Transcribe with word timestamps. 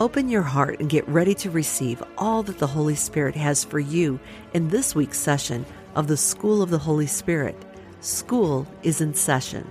Open 0.00 0.28
your 0.28 0.42
heart 0.42 0.78
and 0.78 0.88
get 0.88 1.08
ready 1.08 1.34
to 1.34 1.50
receive 1.50 2.00
all 2.16 2.44
that 2.44 2.58
the 2.58 2.68
Holy 2.68 2.94
Spirit 2.94 3.34
has 3.34 3.64
for 3.64 3.80
you 3.80 4.20
in 4.54 4.68
this 4.68 4.94
week's 4.94 5.18
session 5.18 5.66
of 5.96 6.06
the 6.06 6.16
School 6.16 6.62
of 6.62 6.70
the 6.70 6.78
Holy 6.78 7.08
Spirit. 7.08 7.56
School 8.00 8.64
is 8.84 9.00
in 9.00 9.12
session. 9.12 9.68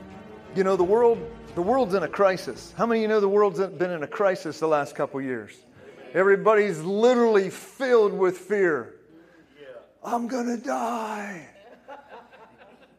You 0.54 0.66
know, 0.66 0.76
the 0.76 0.84
world 0.84 1.18
the 1.55 1.62
world's 1.62 1.94
in 1.94 2.04
a 2.04 2.09
crisis. 2.09 2.73
How 2.77 2.85
many 2.85 2.99
of 2.99 3.02
you 3.04 3.08
know 3.08 3.21
the 3.21 3.30
world's 3.30 3.59
been 3.59 3.90
in 3.90 4.04
a 4.04 4.08
crisis 4.08 4.59
the 4.59 4.68
last 4.68 4.95
couple 4.95 5.21
years? 5.21 5.55
Everybody's 6.13 6.82
literally 6.82 7.49
filled 7.49 8.12
with 8.12 8.38
fear. 8.38 8.96
I'm 10.04 10.27
going 10.27 10.48
to 10.48 10.57
die. 10.57 11.48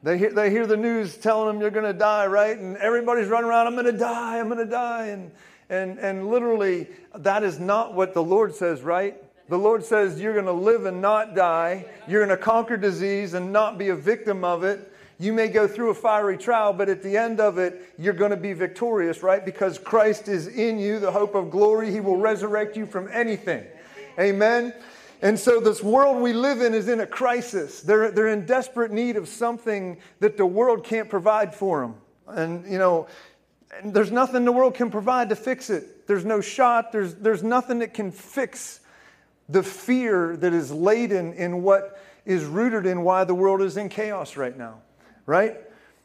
They 0.02 0.16
hear, 0.16 0.32
they 0.32 0.50
hear 0.50 0.66
the 0.66 0.76
news 0.76 1.16
telling 1.16 1.48
them 1.48 1.60
you're 1.60 1.70
going 1.70 1.92
to 1.92 1.98
die, 1.98 2.26
right? 2.26 2.56
And 2.56 2.76
everybody's 2.78 3.28
running 3.28 3.50
around, 3.50 3.66
I'm 3.66 3.74
going 3.74 3.86
to 3.86 3.98
die, 3.98 4.38
I'm 4.38 4.48
going 4.48 4.64
to 4.64 4.70
die. 4.70 5.08
And, 5.08 5.30
and, 5.70 5.98
and 5.98 6.28
literally, 6.28 6.88
that 7.14 7.42
is 7.42 7.58
not 7.58 7.94
what 7.94 8.14
the 8.14 8.22
Lord 8.22 8.54
says, 8.54 8.82
right? 8.82 9.16
The 9.48 9.58
Lord 9.58 9.84
says 9.84 10.20
you're 10.20 10.34
going 10.34 10.46
to 10.46 10.52
live 10.52 10.84
and 10.84 11.00
not 11.00 11.34
die. 11.34 11.86
You're 12.06 12.24
going 12.24 12.36
to 12.36 12.42
conquer 12.42 12.76
disease 12.76 13.34
and 13.34 13.52
not 13.52 13.78
be 13.78 13.88
a 13.88 13.96
victim 13.96 14.44
of 14.44 14.62
it. 14.64 14.92
You 15.18 15.32
may 15.32 15.48
go 15.48 15.66
through 15.66 15.90
a 15.90 15.94
fiery 15.94 16.38
trial, 16.38 16.72
but 16.72 16.88
at 16.88 17.02
the 17.02 17.16
end 17.16 17.40
of 17.40 17.58
it, 17.58 17.92
you're 17.98 18.14
going 18.14 18.30
to 18.30 18.36
be 18.36 18.52
victorious, 18.52 19.22
right? 19.22 19.44
Because 19.44 19.76
Christ 19.76 20.28
is 20.28 20.46
in 20.46 20.78
you, 20.78 21.00
the 21.00 21.10
hope 21.10 21.34
of 21.34 21.50
glory. 21.50 21.90
He 21.90 22.00
will 22.00 22.16
resurrect 22.16 22.76
you 22.76 22.86
from 22.86 23.08
anything. 23.12 23.64
Amen. 24.18 24.72
And 25.20 25.36
so, 25.36 25.58
this 25.58 25.82
world 25.82 26.22
we 26.22 26.32
live 26.32 26.60
in 26.60 26.74
is 26.74 26.86
in 26.86 27.00
a 27.00 27.06
crisis. 27.06 27.80
They're, 27.80 28.12
they're 28.12 28.28
in 28.28 28.46
desperate 28.46 28.92
need 28.92 29.16
of 29.16 29.26
something 29.26 29.98
that 30.20 30.36
the 30.36 30.46
world 30.46 30.84
can't 30.84 31.08
provide 31.08 31.52
for 31.52 31.80
them. 31.80 31.94
And, 32.28 32.70
you 32.70 32.78
know, 32.78 33.08
there's 33.84 34.10
nothing 34.10 34.44
the 34.44 34.52
world 34.52 34.74
can 34.74 34.90
provide 34.90 35.28
to 35.28 35.36
fix 35.36 35.70
it. 35.70 36.06
There's 36.06 36.24
no 36.24 36.40
shot, 36.40 36.92
there's, 36.92 37.14
there's 37.14 37.42
nothing 37.42 37.80
that 37.80 37.94
can 37.94 38.10
fix 38.10 38.80
the 39.48 39.62
fear 39.62 40.36
that 40.36 40.52
is 40.52 40.70
laden 40.70 41.32
in 41.34 41.62
what 41.62 42.02
is 42.24 42.44
rooted 42.44 42.86
in 42.86 43.02
why 43.02 43.24
the 43.24 43.34
world 43.34 43.62
is 43.62 43.76
in 43.76 43.88
chaos 43.88 44.36
right 44.36 44.56
now 44.56 44.80
right? 45.28 45.58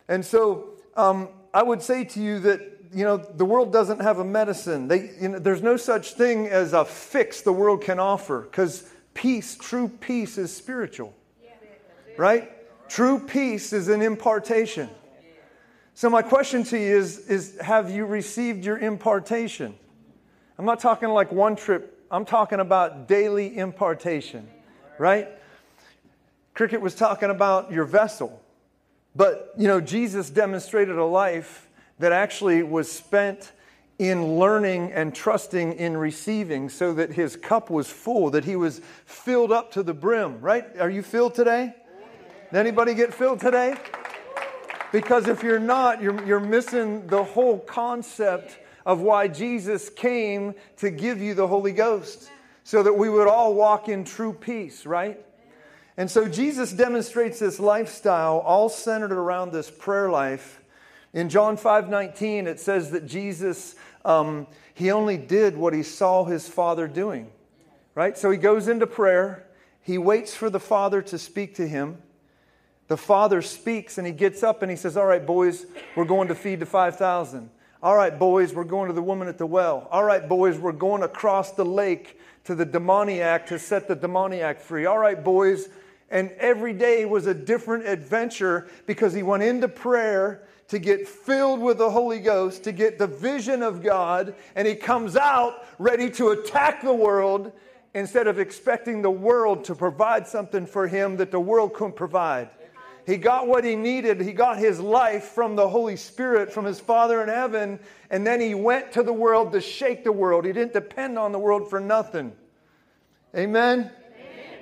And 0.10 0.24
so 0.24 0.74
um, 0.96 1.30
I 1.54 1.64
would 1.64 1.82
say 1.82 2.04
to 2.04 2.22
you 2.22 2.40
that 2.40 2.60
you 2.94 3.06
know 3.06 3.18
the 3.18 3.46
world 3.46 3.74
doesn't 3.74 4.02
have 4.02 4.20
a 4.20 4.26
medicine. 4.26 4.88
They, 4.88 5.12
you 5.20 5.30
know, 5.30 5.40
there's 5.40 5.64
no 5.64 5.78
such 5.78 6.14
thing 6.14 6.48
as 6.48 6.74
a 6.74 6.86
fix 6.86 7.42
the 7.42 7.54
world 7.54 7.82
can 7.82 8.00
offer 8.00 8.42
because 8.42 8.88
peace, 9.16 9.56
true 9.56 9.88
peace, 9.88 10.38
is 10.38 10.56
spiritual, 10.56 11.16
right? 12.18 12.52
True 12.90 13.18
peace 13.18 13.74
is 13.74 13.88
an 13.88 14.02
impartation. 14.04 14.90
So 15.96 16.10
my 16.10 16.24
question 16.24 16.64
to 16.66 16.78
you 16.78 16.98
is, 16.98 17.20
is 17.30 17.60
have 17.60 17.92
you 17.92 18.06
received 18.06 18.66
your 18.66 18.78
impartation? 18.78 19.76
I'm 20.58 20.66
not 20.66 20.80
talking 20.80 21.10
like 21.10 21.32
one 21.32 21.56
trip. 21.56 22.06
I'm 22.10 22.26
talking 22.26 22.60
about 22.60 23.08
daily 23.08 23.56
impartation, 23.58 24.48
right? 24.98 25.28
Cricket 26.54 26.82
was 26.82 26.96
talking 26.96 27.30
about 27.30 27.72
your 27.72 27.86
vessel. 27.86 28.42
But, 29.16 29.54
you 29.58 29.68
know, 29.68 29.80
Jesus 29.80 30.32
demonstrated 30.32 30.98
a 30.98 31.06
life 31.06 31.70
that 32.00 32.12
actually 32.12 32.64
was 32.64 32.92
spent 32.92 33.52
in 34.00 34.38
learning 34.38 34.92
and 34.92 35.14
trusting 35.14 35.74
in 35.74 35.96
receiving 35.96 36.70
so 36.70 36.94
that 36.94 37.12
his 37.12 37.36
cup 37.36 37.70
was 37.70 37.88
full, 37.90 38.32
that 38.32 38.46
he 38.46 38.56
was 38.56 38.82
filled 39.06 39.52
up 39.52 39.72
to 39.74 39.84
the 39.84 39.94
brim, 39.94 40.42
right? 40.42 40.66
Are 40.80 40.90
you 40.90 41.04
filled 41.04 41.36
today? 41.36 41.76
Did 42.52 42.58
anybody 42.58 42.96
get 42.96 43.14
filled 43.14 43.40
today? 43.40 43.76
Because 44.94 45.28
if 45.28 45.42
you're 45.42 45.58
not, 45.58 46.04
you're, 46.04 46.24
you're 46.24 46.40
missing 46.40 47.08
the 47.08 47.24
whole 47.24 47.58
concept 47.58 48.60
of 48.86 49.02
why 49.02 49.28
Jesus 49.28 49.90
came 49.90 50.54
to 50.78 50.92
give 50.92 51.20
you 51.20 51.34
the 51.34 51.48
Holy 51.48 51.72
Ghost 51.72 52.30
so 52.64 52.84
that 52.84 52.94
we 52.94 53.10
would 53.10 53.28
all 53.28 53.56
walk 53.56 53.90
in 53.90 54.04
true 54.04 54.34
peace, 54.34 54.86
right? 54.86 55.20
And 55.98 56.12
so 56.12 56.28
Jesus 56.28 56.72
demonstrates 56.72 57.40
this 57.40 57.60
lifestyle 57.60 58.38
all 58.38 58.70
centered 58.70 59.12
around 59.12 59.52
this 59.52 59.72
prayer 59.72 60.12
life. 60.12 60.62
In 61.12 61.28
John 61.28 61.58
5 61.58 61.90
19, 61.90 62.46
it 62.46 62.60
says 62.60 62.92
that 62.92 63.08
Jesus, 63.08 63.74
um, 64.06 64.46
he 64.76 64.92
only 64.92 65.18
did 65.18 65.58
what 65.58 65.74
he 65.74 65.82
saw 65.82 66.24
his 66.24 66.48
Father 66.48 66.88
doing, 66.88 67.32
right? 67.96 68.16
So 68.16 68.30
he 68.30 68.38
goes 68.38 68.68
into 68.68 68.86
prayer, 68.86 69.48
he 69.82 69.98
waits 69.98 70.36
for 70.36 70.52
the 70.52 70.60
Father 70.60 71.02
to 71.02 71.18
speak 71.18 71.56
to 71.56 71.68
him. 71.68 71.98
The 72.94 72.98
Father 72.98 73.42
speaks 73.42 73.98
and 73.98 74.06
he 74.06 74.14
gets 74.14 74.44
up 74.44 74.62
and 74.62 74.70
he 74.70 74.78
says, 74.78 74.98
All 74.98 75.08
right, 75.08 75.26
boys, 75.26 75.66
we're 75.96 76.06
going 76.06 76.28
to 76.28 76.36
feed 76.36 76.60
the 76.60 76.68
5,000. 76.68 77.50
All 77.82 77.96
right, 77.96 78.20
boys, 78.20 78.54
we're 78.54 78.66
going 78.66 78.88
to 78.88 78.94
the 78.94 79.02
woman 79.02 79.28
at 79.28 79.40
the 79.40 79.48
well. 79.48 79.88
All 79.90 80.04
right, 80.04 80.30
boys, 80.30 80.60
we're 80.60 80.74
going 80.74 81.02
across 81.02 81.54
the 81.54 81.66
lake 81.66 82.20
to 82.44 82.54
the 82.54 82.66
demoniac 82.66 83.48
to 83.48 83.58
set 83.58 83.88
the 83.88 83.96
demoniac 83.96 84.60
free. 84.60 84.86
All 84.86 85.00
right, 85.00 85.24
boys, 85.24 85.70
and 86.12 86.30
every 86.38 86.72
day 86.72 87.06
was 87.06 87.26
a 87.26 87.34
different 87.34 87.88
adventure 87.88 88.68
because 88.86 89.12
he 89.12 89.24
went 89.24 89.42
into 89.42 89.68
prayer 89.68 90.44
to 90.68 90.78
get 90.78 91.08
filled 91.08 91.62
with 91.62 91.80
the 91.80 91.90
Holy 91.90 92.20
Ghost, 92.20 92.64
to 92.66 92.72
get 92.72 93.00
the 93.00 93.08
vision 93.08 93.64
of 93.64 93.82
God, 93.82 94.36
and 94.54 94.68
he 94.68 94.76
comes 94.76 95.16
out 95.16 95.66
ready 95.80 96.12
to 96.12 96.30
attack 96.30 96.84
the 96.84 96.94
world 96.94 97.54
instead 97.96 98.28
of 98.28 98.38
expecting 98.38 99.02
the 99.02 99.10
world 99.10 99.64
to 99.64 99.74
provide 99.74 100.28
something 100.28 100.68
for 100.68 100.88
him 100.88 101.18
that 101.18 101.32
the 101.32 101.40
world 101.40 101.74
couldn't 101.74 101.96
provide. 101.96 102.52
He 103.06 103.18
got 103.18 103.48
what 103.48 103.66
he 103.66 103.76
needed. 103.76 104.22
He 104.22 104.32
got 104.32 104.58
his 104.58 104.80
life 104.80 105.26
from 105.26 105.56
the 105.56 105.68
Holy 105.68 105.98
Spirit, 105.98 106.52
from 106.52 106.64
his 106.64 106.80
Father 106.80 107.22
in 107.22 107.28
heaven, 107.28 107.80
and 108.10 108.26
then 108.26 108.40
he 108.40 108.56
went 108.56 108.94
to 108.94 109.04
the 109.04 109.12
world 109.12 109.52
to 109.52 109.62
shake 109.62 110.04
the 110.04 110.12
world. 110.12 110.46
He 110.46 110.54
didn't 110.54 110.74
depend 110.74 111.20
on 111.20 111.32
the 111.32 111.40
world 111.40 111.70
for 111.70 111.80
nothing. 111.82 112.34
Amen? 113.36 113.92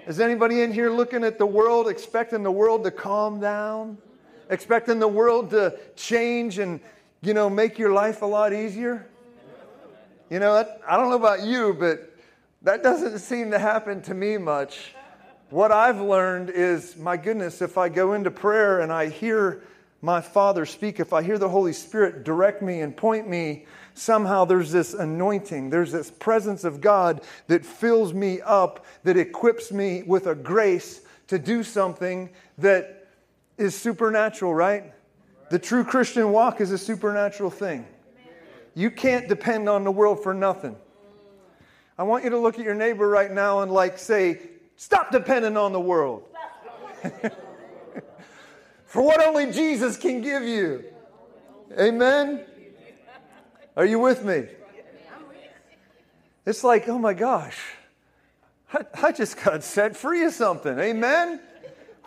Is 0.08 0.20
anybody 0.20 0.62
in 0.62 0.72
here 0.72 0.90
looking 0.90 1.24
at 1.24 1.38
the 1.38 1.46
world, 1.46 1.88
expecting 1.88 2.42
the 2.42 2.52
world 2.52 2.84
to 2.86 2.92
calm 2.92 3.40
down? 3.40 4.00
Expecting 4.50 4.98
the 4.98 5.08
world 5.08 5.52
to 5.52 5.78
change 5.96 6.58
and, 6.58 6.80
you 7.22 7.36
know, 7.36 7.50
make 7.50 7.78
your 7.78 7.94
life 7.94 8.24
a 8.24 8.26
lot 8.26 8.54
easier? 8.54 9.08
You 10.32 10.40
know, 10.40 10.66
I 10.88 10.98
don't 10.98 11.10
know 11.10 11.16
about 11.16 11.44
you, 11.44 11.76
but 11.78 12.12
that 12.64 12.82
doesn't 12.82 13.20
seem 13.20 13.52
to 13.52 13.60
happen 13.60 14.02
to 14.04 14.14
me 14.14 14.38
much. 14.38 14.96
What 15.52 15.74
I've 15.74 16.00
learned 16.00 16.50
is, 16.50 16.96
my 16.96 17.18
goodness, 17.18 17.62
if 17.62 17.78
I 17.78 17.90
go 17.90 18.14
into 18.14 18.32
prayer 18.32 18.80
and 18.80 18.90
I 18.90 19.10
hear 19.10 19.62
my 20.02 20.22
Father 20.22 20.66
speak, 20.66 21.02
if 21.02 21.12
I 21.12 21.24
hear 21.24 21.38
the 21.38 21.50
Holy 21.50 21.74
Spirit 21.74 22.24
direct 22.24 22.62
me 22.62 22.80
and 22.80 22.96
point 22.96 23.28
me 23.28 23.66
somehow 23.94 24.46
there's 24.46 24.72
this 24.72 24.94
anointing, 24.94 25.70
there's 25.70 25.92
this 25.92 26.10
presence 26.10 26.64
of 26.64 26.80
God 26.80 27.20
that 27.48 27.66
fills 27.66 28.14
me 28.14 28.40
up, 28.40 28.86
that 29.04 29.18
equips 29.18 29.74
me 29.74 30.04
with 30.04 30.28
a 30.28 30.36
grace 30.36 31.02
to 31.28 31.38
do 31.38 31.64
something 31.64 32.30
that 32.60 33.10
is 33.58 33.76
supernatural, 33.76 34.56
right? 34.56 34.94
The 35.50 35.60
true 35.60 35.84
Christian 35.84 36.32
walk 36.32 36.62
is 36.62 36.72
a 36.72 36.78
supernatural 36.78 37.50
thing. 37.50 37.86
You 38.74 38.90
can't 38.90 39.28
depend 39.28 39.68
on 39.68 39.84
the 39.84 39.92
world 39.92 40.24
for 40.24 40.34
nothing. 40.34 40.78
I 41.98 42.04
want 42.04 42.24
you 42.24 42.30
to 42.30 42.38
look 42.38 42.58
at 42.58 42.64
your 42.64 42.74
neighbor 42.74 43.10
right 43.10 43.30
now 43.30 43.60
and 43.60 43.70
like 43.70 43.98
say, 43.98 44.40
stop 44.82 45.12
depending 45.12 45.56
on 45.58 45.72
the 45.74 45.80
world. 45.80 46.24
for 48.86 49.04
what 49.04 49.22
only 49.24 49.52
Jesus 49.52 49.96
can 49.96 50.22
give 50.22 50.42
you. 50.42 50.84
Amen. 51.80 52.44
Are 53.78 53.86
you 53.86 54.00
with 54.00 54.26
me? 54.26 54.46
It's 56.48 56.64
like, 56.64 56.90
oh 56.90 56.98
my 56.98 57.14
gosh, 57.14 57.60
I, 58.74 58.80
I 59.04 59.12
just 59.12 59.42
got 59.42 59.64
set 59.64 59.96
free 59.96 60.26
of 60.26 60.34
something. 60.34 60.78
Amen? 60.80 61.40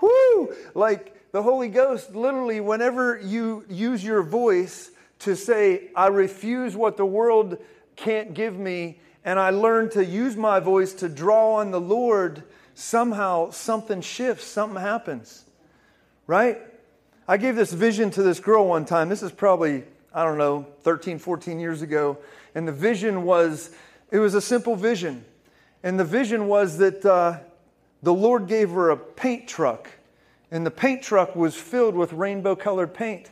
Whoo! 0.03 0.53
Like 0.75 1.31
the 1.31 1.43
Holy 1.43 1.69
Ghost, 1.69 2.17
literally, 2.17 2.61
whenever 2.61 3.21
you 3.21 3.65
use 3.69 4.03
your 4.03 4.25
voice 4.25 4.91
to 5.21 5.37
say, 5.37 5.91
I 5.94 6.09
refuse 6.09 6.75
what 6.75 6.97
the 6.97 7.06
world 7.06 7.59
can't 7.94 8.35
give 8.35 8.59
me, 8.59 8.99
and 9.25 9.38
I 9.38 9.50
learn 9.50 9.91
to 9.91 10.05
use 10.05 10.37
my 10.37 10.59
voice 10.59 10.93
to 10.94 11.09
draw 11.09 11.55
on 11.55 11.71
the 11.71 11.81
Lord, 11.81 12.43
somehow 12.75 13.50
something 13.50 14.00
shifts, 14.00 14.47
something 14.47 14.81
happens. 14.81 15.44
Right? 16.26 16.59
I 17.26 17.37
gave 17.37 17.56
this 17.56 17.73
vision 17.73 18.11
to 18.12 18.23
this 18.23 18.41
girl 18.41 18.67
one 18.67 18.85
time. 18.85 19.09
This 19.09 19.23
is 19.23 19.32
probably 19.32 19.85
I 20.15 20.23
don't 20.23 20.38
know, 20.38 20.65
13, 20.82 21.19
14 21.19 21.59
years 21.59 21.82
ago. 21.82 22.19
And 22.55 22.69
the 22.69 22.73
vision 22.73 23.25
was, 23.25 23.75
it 24.12 24.21
was 24.21 24.35
a 24.35 24.41
simple 24.41 24.76
vision. 24.76 25.25
And 25.82 25.99
the 25.99 26.05
vision 26.05 26.47
was 26.47 26.79
that 26.79 27.05
uh, 27.05 27.41
the 28.00 28.15
Lord 28.15 28.47
gave 28.47 28.71
her 28.71 28.91
a 28.91 28.97
paint 28.97 29.49
truck, 29.49 29.91
and 30.53 30.65
the 30.65 30.71
paint 30.71 31.03
truck 31.03 31.35
was 31.35 31.56
filled 31.56 31.97
with 31.97 32.12
rainbow 32.12 32.55
colored 32.55 32.94
paint. 32.94 33.29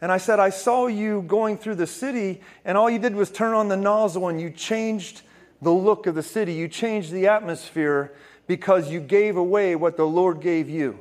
And 0.00 0.12
I 0.12 0.18
said, 0.18 0.38
I 0.38 0.50
saw 0.50 0.86
you 0.86 1.22
going 1.22 1.58
through 1.58 1.74
the 1.74 1.86
city, 1.86 2.40
and 2.64 2.78
all 2.78 2.88
you 2.88 3.00
did 3.00 3.16
was 3.16 3.30
turn 3.30 3.52
on 3.52 3.68
the 3.68 3.76
nozzle 3.76 4.28
and 4.28 4.40
you 4.40 4.50
changed 4.50 5.22
the 5.60 5.72
look 5.72 6.06
of 6.06 6.14
the 6.14 6.22
city. 6.22 6.54
You 6.54 6.68
changed 6.68 7.10
the 7.10 7.26
atmosphere 7.26 8.14
because 8.50 8.90
you 8.90 8.98
gave 8.98 9.36
away 9.36 9.76
what 9.76 9.96
the 9.96 10.04
Lord 10.04 10.40
gave 10.40 10.68
you. 10.68 10.98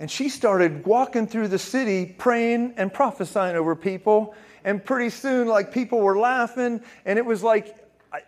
And 0.00 0.10
she 0.10 0.28
started 0.28 0.84
walking 0.84 1.28
through 1.28 1.46
the 1.46 1.60
city, 1.60 2.06
praying 2.06 2.74
and 2.76 2.92
prophesying 2.92 3.54
over 3.54 3.76
people. 3.76 4.34
And 4.64 4.84
pretty 4.84 5.10
soon, 5.10 5.46
like 5.46 5.72
people 5.72 6.00
were 6.00 6.18
laughing, 6.18 6.82
and 7.04 7.20
it 7.20 7.24
was 7.24 7.44
like 7.44 7.76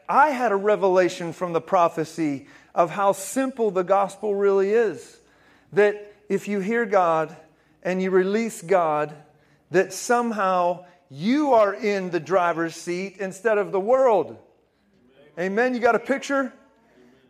I 0.08 0.30
had 0.30 0.52
a 0.52 0.56
revelation 0.56 1.32
from 1.32 1.52
the 1.52 1.60
prophecy 1.60 2.46
of 2.76 2.90
how 2.90 3.10
simple 3.10 3.72
the 3.72 3.82
gospel 3.82 4.36
really 4.36 4.70
is. 4.70 5.18
That 5.72 6.14
if 6.28 6.46
you 6.46 6.60
hear 6.60 6.86
God 6.86 7.36
and 7.82 8.00
you 8.00 8.12
release 8.12 8.62
God, 8.62 9.16
that 9.72 9.92
somehow 9.92 10.84
you 11.10 11.54
are 11.54 11.75
in 11.75 12.10
the 12.10 12.20
driver's 12.20 12.76
seat 12.76 13.16
instead 13.18 13.58
of 13.58 13.72
the 13.72 13.80
world. 13.80 14.36
Amen. 15.36 15.75
You 15.75 15.80
got 15.80 15.96
a 15.96 15.98
picture? 15.98 16.52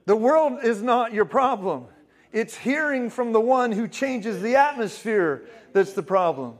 The 0.04 0.16
world 0.16 0.64
is 0.64 0.82
not 0.82 1.12
your 1.12 1.24
problem. 1.24 1.86
It's 2.32 2.56
hearing 2.56 3.10
from 3.10 3.32
the 3.32 3.40
one 3.40 3.72
who 3.72 3.86
changes 3.86 4.40
the 4.40 4.56
atmosphere 4.56 5.44
that's 5.72 5.92
the 5.92 6.02
problem. 6.02 6.58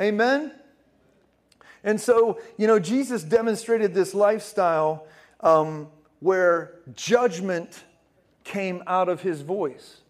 Amen. 0.00 0.52
And 1.84 2.00
so, 2.00 2.40
you 2.56 2.66
know, 2.66 2.78
Jesus 2.78 3.22
demonstrated 3.22 3.94
this 3.94 4.14
lifestyle 4.14 5.06
um, 5.40 5.88
where 6.20 6.80
judgment 6.94 7.84
came 8.42 8.82
out 8.86 9.08
of 9.08 9.22
his 9.22 9.42
voice. 9.42 10.00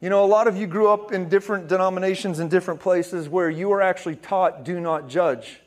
You 0.00 0.10
know, 0.10 0.24
a 0.24 0.26
lot 0.26 0.46
of 0.46 0.56
you 0.56 0.66
grew 0.66 0.88
up 0.88 1.12
in 1.12 1.28
different 1.28 1.68
denominations 1.68 2.38
in 2.38 2.48
different 2.48 2.80
places 2.80 3.28
where 3.28 3.50
you 3.50 3.68
were 3.68 3.82
actually 3.82 4.16
taught, 4.16 4.64
do 4.64 4.78
not 4.80 5.08
judge. 5.08 5.60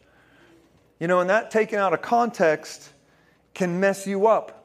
You 1.00 1.08
know, 1.08 1.20
and 1.20 1.30
that 1.30 1.52
taken 1.52 1.80
out 1.80 1.94
of 1.94 2.02
context 2.02 2.90
can 3.54 3.80
mess 3.80 4.06
you 4.06 4.28
up. 4.28 4.59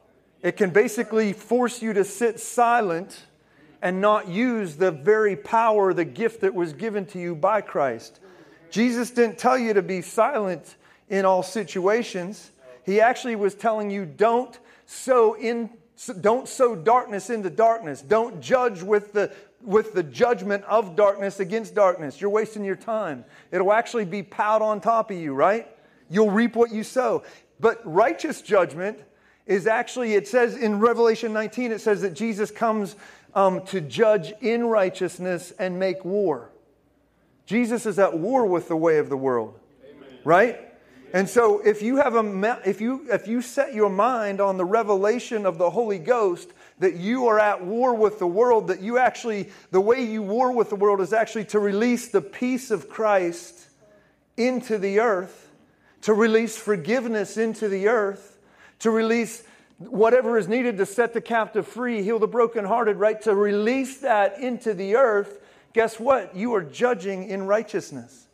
It 0.45 0.57
can 0.57 0.69
basically 0.69 1.33
force 1.33 1.81
you 1.81 1.93
to 1.93 2.03
sit 2.03 2.39
silent 2.39 3.23
and 3.81 3.99
not 3.99 4.27
use 4.27 4.75
the 4.75 4.91
very 4.91 5.35
power, 5.35 5.91
the 5.91 6.05
gift 6.05 6.41
that 6.41 6.53
was 6.53 6.71
given 6.71 7.07
to 7.07 7.19
you 7.19 7.33
by 7.33 7.61
Christ. 7.61 8.19
Jesus 8.69 9.09
didn't 9.09 9.39
tell 9.39 9.57
you 9.57 9.73
to 9.73 9.81
be 9.81 10.03
silent 10.03 10.75
in 11.09 11.25
all 11.25 11.41
situations. 11.41 12.51
He 12.85 13.01
actually 13.01 13.35
was 13.35 13.55
telling 13.55 13.89
you 13.89 14.05
don't 14.05 14.59
sow 14.85 15.33
in 15.33 15.71
don't 16.21 16.47
sow 16.47 16.75
darkness 16.75 17.31
into 17.31 17.49
darkness. 17.49 18.03
Don't 18.03 18.39
judge 18.39 18.83
with 18.83 19.13
the 19.13 19.31
with 19.63 19.95
the 19.95 20.03
judgment 20.03 20.63
of 20.65 20.95
darkness 20.95 21.39
against 21.39 21.73
darkness. 21.73 22.21
You're 22.21 22.29
wasting 22.29 22.63
your 22.63 22.75
time. 22.75 23.25
It'll 23.51 23.73
actually 23.73 24.05
be 24.05 24.21
piled 24.21 24.61
on 24.61 24.79
top 24.79 25.09
of 25.09 25.17
you, 25.17 25.33
right? 25.33 25.67
You'll 26.07 26.29
reap 26.29 26.55
what 26.55 26.71
you 26.71 26.83
sow. 26.83 27.23
But 27.59 27.81
righteous 27.83 28.43
judgment 28.43 28.99
is 29.45 29.67
actually, 29.67 30.15
it 30.15 30.27
says 30.27 30.55
in 30.55 30.79
Revelation 30.79 31.33
19, 31.33 31.71
it 31.71 31.81
says 31.81 32.01
that 32.01 32.13
Jesus 32.13 32.51
comes 32.51 32.95
um, 33.33 33.65
to 33.67 33.81
judge 33.81 34.33
in 34.41 34.65
righteousness 34.65 35.53
and 35.59 35.77
make 35.77 36.03
war. 36.03 36.49
Jesus 37.45 37.85
is 37.85 37.99
at 37.99 38.17
war 38.17 38.45
with 38.45 38.67
the 38.67 38.75
way 38.75 38.97
of 38.97 39.09
the 39.09 39.17
world, 39.17 39.59
Amen. 39.83 40.19
right? 40.23 40.59
And 41.13 41.29
so 41.29 41.59
if 41.59 41.81
you 41.81 41.97
have 41.97 42.15
a 42.15 42.61
if 42.65 42.81
you 42.81 43.05
if 43.09 43.27
you 43.27 43.41
set 43.41 43.73
your 43.73 43.89
mind 43.89 44.41
on 44.41 44.57
the 44.57 44.65
revelation 44.65 45.45
of 45.45 45.57
the 45.57 45.69
Holy 45.69 45.99
Ghost 45.99 46.51
that 46.79 46.95
you 46.95 47.27
are 47.27 47.39
at 47.39 47.63
war 47.63 47.93
with 47.93 48.19
the 48.19 48.27
world 48.27 48.67
that 48.67 48.81
you 48.81 48.97
actually 48.97 49.49
the 49.71 49.79
way 49.79 50.03
you 50.03 50.21
war 50.21 50.51
with 50.51 50.69
the 50.69 50.75
world 50.75 50.99
is 50.99 51.13
actually 51.13 51.45
to 51.45 51.59
release 51.59 52.09
the 52.09 52.21
peace 52.21 52.71
of 52.71 52.89
Christ 52.89 53.67
into 54.35 54.77
the 54.77 54.99
earth, 54.99 55.51
to 56.01 56.13
release 56.13 56.57
forgiveness 56.57 57.37
into 57.37 57.69
the 57.69 57.87
earth, 57.87 58.34
to 58.79 58.91
release 58.91 59.43
whatever 59.77 60.37
is 60.37 60.47
needed 60.47 60.77
to 60.77 60.85
set 60.85 61.13
the 61.13 61.21
captive 61.21 61.67
free, 61.67 62.01
heal 62.01 62.19
the 62.19 62.27
brokenhearted, 62.27 62.97
right? 62.97 63.21
To 63.23 63.35
release 63.35 63.97
that 63.99 64.39
into 64.39 64.73
the 64.73 64.95
earth, 64.95 65.39
guess 65.73 65.99
what? 65.99 66.35
You 66.35 66.53
are 66.55 66.63
judging 66.63 67.29
in 67.29 67.45
righteousness. 67.45 68.27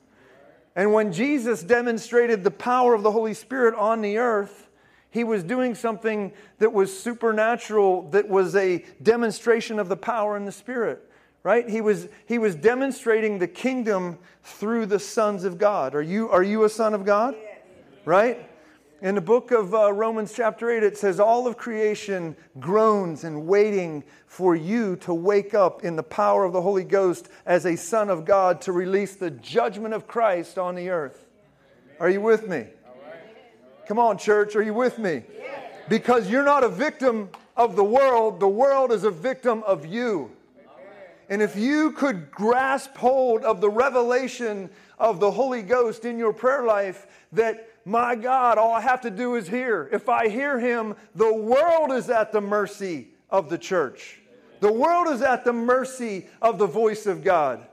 And 0.75 0.93
when 0.93 1.11
Jesus 1.11 1.63
demonstrated 1.63 2.43
the 2.43 2.51
power 2.51 2.93
of 2.93 3.03
the 3.03 3.11
Holy 3.11 3.33
Spirit 3.33 3.75
on 3.75 4.01
the 4.01 4.17
earth, 4.17 4.69
he 5.09 5.23
was 5.25 5.43
doing 5.43 5.75
something 5.75 6.31
that 6.59 6.71
was 6.71 6.97
supernatural, 6.97 8.09
that 8.11 8.29
was 8.29 8.55
a 8.55 8.85
demonstration 9.03 9.79
of 9.79 9.89
the 9.89 9.97
power 9.97 10.38
in 10.38 10.45
the 10.45 10.51
Spirit, 10.51 11.11
right? 11.43 11.67
He 11.67 11.81
was, 11.81 12.07
he 12.27 12.38
was 12.38 12.55
demonstrating 12.55 13.39
the 13.39 13.47
kingdom 13.47 14.19
through 14.43 14.85
the 14.85 14.99
sons 14.99 15.43
of 15.43 15.57
God. 15.57 15.95
Are 15.95 16.01
you, 16.01 16.29
are 16.29 16.43
you 16.43 16.63
a 16.63 16.69
son 16.69 16.93
of 16.93 17.03
God? 17.03 17.35
Right? 18.05 18.47
In 19.01 19.15
the 19.15 19.21
book 19.21 19.50
of 19.50 19.74
uh, 19.74 19.92
Romans, 19.92 20.31
chapter 20.31 20.69
8, 20.69 20.83
it 20.83 20.95
says, 20.95 21.19
All 21.19 21.48
of 21.48 21.57
creation 21.57 22.36
groans 22.59 23.24
and 23.24 23.48
waiting 23.48 24.03
for 24.27 24.56
you 24.56 24.95
to 24.98 25.12
wake 25.12 25.56
up 25.56 25.83
in 25.83 25.95
the 25.95 26.03
power 26.03 26.44
of 26.44 26.53
the 26.53 26.62
Holy 26.62 26.83
Ghost 26.83 27.27
as 27.48 27.65
a 27.65 27.75
son 27.75 28.12
of 28.12 28.25
God 28.25 28.62
to 28.62 28.71
release 28.71 29.15
the 29.15 29.31
judgment 29.31 29.95
of 29.95 30.06
Christ 30.06 30.59
on 30.59 30.75
the 30.75 30.89
earth. 30.89 31.25
Are 32.00 32.12
you 32.12 32.21
with 32.21 32.48
me? 32.48 32.68
Come 33.88 33.98
on, 33.98 34.19
church, 34.19 34.56
are 34.56 34.62
you 34.62 34.75
with 34.75 35.00
me? 35.00 35.24
Because 35.89 36.30
you're 36.30 36.45
not 36.45 36.63
a 36.63 36.69
victim 36.69 37.31
of 37.57 37.75
the 37.75 37.83
world, 37.83 38.39
the 38.39 38.48
world 38.48 38.92
is 38.92 39.03
a 39.03 39.09
victim 39.12 39.63
of 39.63 39.83
you. 39.83 40.31
And 41.27 41.42
if 41.42 41.56
you 41.56 41.92
could 41.94 42.30
grasp 42.30 42.95
hold 42.98 43.44
of 43.45 43.62
the 43.62 43.69
revelation 43.69 44.69
of 45.00 45.19
the 45.19 45.31
Holy 45.31 45.63
Ghost 45.63 46.06
in 46.06 46.19
your 46.19 46.33
prayer 46.33 46.65
life, 46.65 47.07
that 47.31 47.70
my 47.85 48.15
God, 48.15 48.57
all 48.57 48.73
I 48.73 48.81
have 48.81 49.01
to 49.01 49.09
do 49.09 49.35
is 49.35 49.47
hear. 49.47 49.89
If 49.91 50.09
I 50.09 50.29
hear 50.29 50.59
him, 50.59 50.95
the 51.15 51.33
world 51.33 51.91
is 51.91 52.09
at 52.09 52.31
the 52.31 52.41
mercy 52.41 53.09
of 53.29 53.49
the 53.49 53.57
church. 53.57 54.19
The 54.59 54.71
world 54.71 55.07
is 55.07 55.21
at 55.21 55.43
the 55.43 55.53
mercy 55.53 56.27
of 56.41 56.59
the 56.59 56.67
voice 56.67 57.07
of 57.07 57.23
God. 57.23 57.65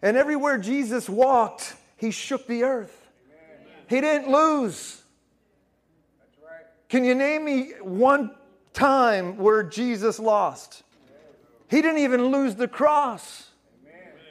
And 0.00 0.16
everywhere 0.16 0.58
Jesus 0.58 1.08
walked, 1.08 1.76
he 1.96 2.10
shook 2.10 2.46
the 2.46 2.64
earth. 2.64 3.10
He 3.88 4.00
didn't 4.00 4.30
lose. 4.30 5.02
Can 6.88 7.04
you 7.04 7.14
name 7.14 7.44
me 7.44 7.72
one 7.82 8.34
time 8.72 9.36
where 9.36 9.62
Jesus 9.62 10.18
lost? 10.18 10.82
He 11.68 11.82
didn't 11.82 11.98
even 11.98 12.26
lose 12.26 12.54
the 12.54 12.68
cross 12.68 13.50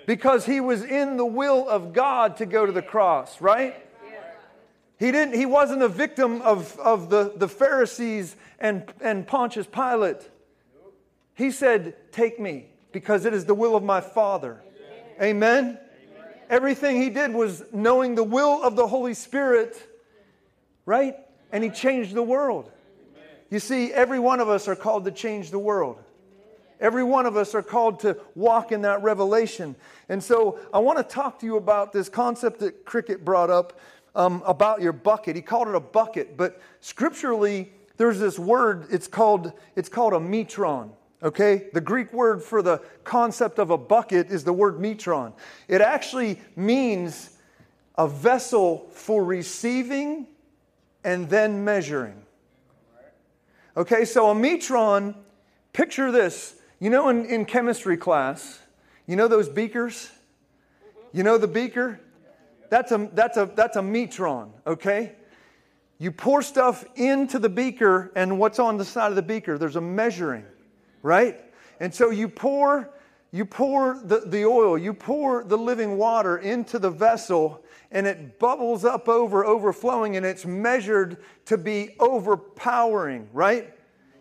because 0.06 0.46
he 0.46 0.60
was 0.60 0.84
in 0.84 1.18
the 1.18 1.26
will 1.26 1.70
of 1.70 1.94
God 1.94 2.38
to 2.38 2.46
go 2.46 2.66
to 2.66 2.72
the 2.72 2.82
cross, 2.82 3.40
right? 3.40 3.76
He, 5.02 5.12
didn't, 5.12 5.34
he 5.34 5.48
wasn't 5.48 5.82
a 5.82 5.88
victim 5.88 6.44
of, 6.44 6.78
of 6.78 7.10
the, 7.10 7.34
the 7.36 7.48
Pharisees 7.48 8.36
and, 8.60 8.84
and 9.02 9.26
Pontius 9.26 9.66
Pilate. 9.66 10.30
He 11.34 11.50
said, 11.50 11.96
Take 12.12 12.40
me, 12.40 12.68
because 12.92 13.26
it 13.26 13.34
is 13.34 13.46
the 13.46 13.56
will 13.56 13.76
of 13.76 13.82
my 13.82 14.00
Father. 14.00 14.62
Amen? 15.20 15.60
Amen? 15.60 15.80
Everything 16.52 17.02
he 17.02 17.10
did 17.10 17.34
was 17.34 17.64
knowing 17.74 18.14
the 18.14 18.24
will 18.24 18.62
of 18.62 18.76
the 18.76 18.86
Holy 18.86 19.16
Spirit, 19.16 19.76
right? 20.86 21.16
And 21.52 21.64
he 21.64 21.72
changed 21.72 22.14
the 22.14 22.22
world. 22.22 22.72
You 23.50 23.58
see, 23.58 23.92
every 23.92 24.20
one 24.20 24.40
of 24.40 24.50
us 24.50 24.68
are 24.68 24.76
called 24.76 25.06
to 25.06 25.12
change 25.12 25.50
the 25.50 25.58
world. 25.58 25.98
Every 26.80 27.04
one 27.04 27.26
of 27.26 27.36
us 27.36 27.56
are 27.56 27.64
called 27.64 28.02
to 28.02 28.18
walk 28.36 28.72
in 28.72 28.84
that 28.84 29.02
revelation. 29.02 29.76
And 30.10 30.24
so 30.24 30.60
I 30.72 30.78
want 30.78 31.00
to 31.00 31.04
talk 31.04 31.40
to 31.40 31.48
you 31.48 31.58
about 31.58 31.92
this 31.92 32.08
concept 32.08 32.60
that 32.60 32.86
Cricket 32.86 33.26
brought 33.26 33.50
up 33.50 33.80
um, 34.16 34.44
about 34.46 34.82
your 34.82 34.94
bucket. 34.94 35.36
He 35.36 35.42
called 35.42 35.68
it 35.68 35.76
a 35.76 35.80
bucket, 35.80 36.38
but 36.38 36.62
scripturally, 36.80 37.72
there's 37.98 38.20
this 38.20 38.38
word, 38.38 38.88
it's 38.90 39.08
called, 39.08 39.54
it's 39.76 39.90
called 39.90 40.14
a 40.14 40.20
metron. 40.20 40.92
Okay? 41.24 41.70
The 41.74 41.82
Greek 41.82 42.12
word 42.14 42.42
for 42.42 42.62
the 42.62 42.80
concept 43.04 43.60
of 43.60 43.70
a 43.70 43.78
bucket 43.78 44.32
is 44.32 44.44
the 44.44 44.54
word 44.54 44.80
metron. 44.80 45.34
It 45.68 45.82
actually 45.82 46.40
means 46.56 47.38
a 47.98 48.08
vessel 48.08 48.90
for 48.92 49.24
receiving 49.24 50.28
and 51.04 51.30
then 51.30 51.64
measuring. 51.64 52.22
Okay, 53.78 54.04
so 54.04 54.30
a 54.30 54.36
metron, 54.36 55.16
picture 55.72 56.12
this. 56.12 56.56
You 56.80 56.90
know, 56.90 57.10
in, 57.10 57.26
in 57.26 57.46
chemistry 57.46 57.96
class, 57.96 58.60
you 59.08 59.16
know 59.16 59.28
those 59.28 59.48
beakers? 59.48 60.12
You 61.14 61.24
know 61.24 61.38
the 61.38 61.48
beaker? 61.48 62.00
That's 62.72 62.94
a, 62.94 63.10
that's 63.12 63.36
a, 63.36 63.52
that's 63.54 63.76
a 63.76 63.82
metron, 63.82 64.50
okay? 64.66 65.12
You 65.98 66.10
pour 66.10 66.42
stuff 66.42 66.86
into 66.96 67.38
the 67.38 67.50
beaker, 67.50 68.14
and 68.16 68.40
what's 68.40 68.60
on 68.60 68.78
the 68.78 68.86
side 68.86 69.10
of 69.10 69.18
the 69.18 69.22
beaker? 69.22 69.58
There's 69.58 69.76
a 69.76 69.82
measuring, 69.82 70.46
right? 71.04 71.38
And 71.82 71.94
so 71.94 72.12
you 72.12 72.30
pour, 72.30 72.90
you 73.32 73.44
pour 73.44 74.00
the, 74.02 74.22
the 74.26 74.46
oil, 74.46 74.78
you 74.78 74.94
pour 74.94 75.44
the 75.44 75.58
living 75.58 75.98
water 75.98 76.38
into 76.38 76.80
the 76.80 76.90
vessel, 76.90 77.62
and 77.92 78.08
it 78.08 78.40
bubbles 78.40 78.86
up 78.86 79.10
over, 79.10 79.44
overflowing, 79.44 80.16
and 80.16 80.26
it's 80.26 80.46
measured 80.46 81.18
to 81.48 81.58
be 81.58 81.98
overpowering, 82.00 83.28
right? 83.34 83.74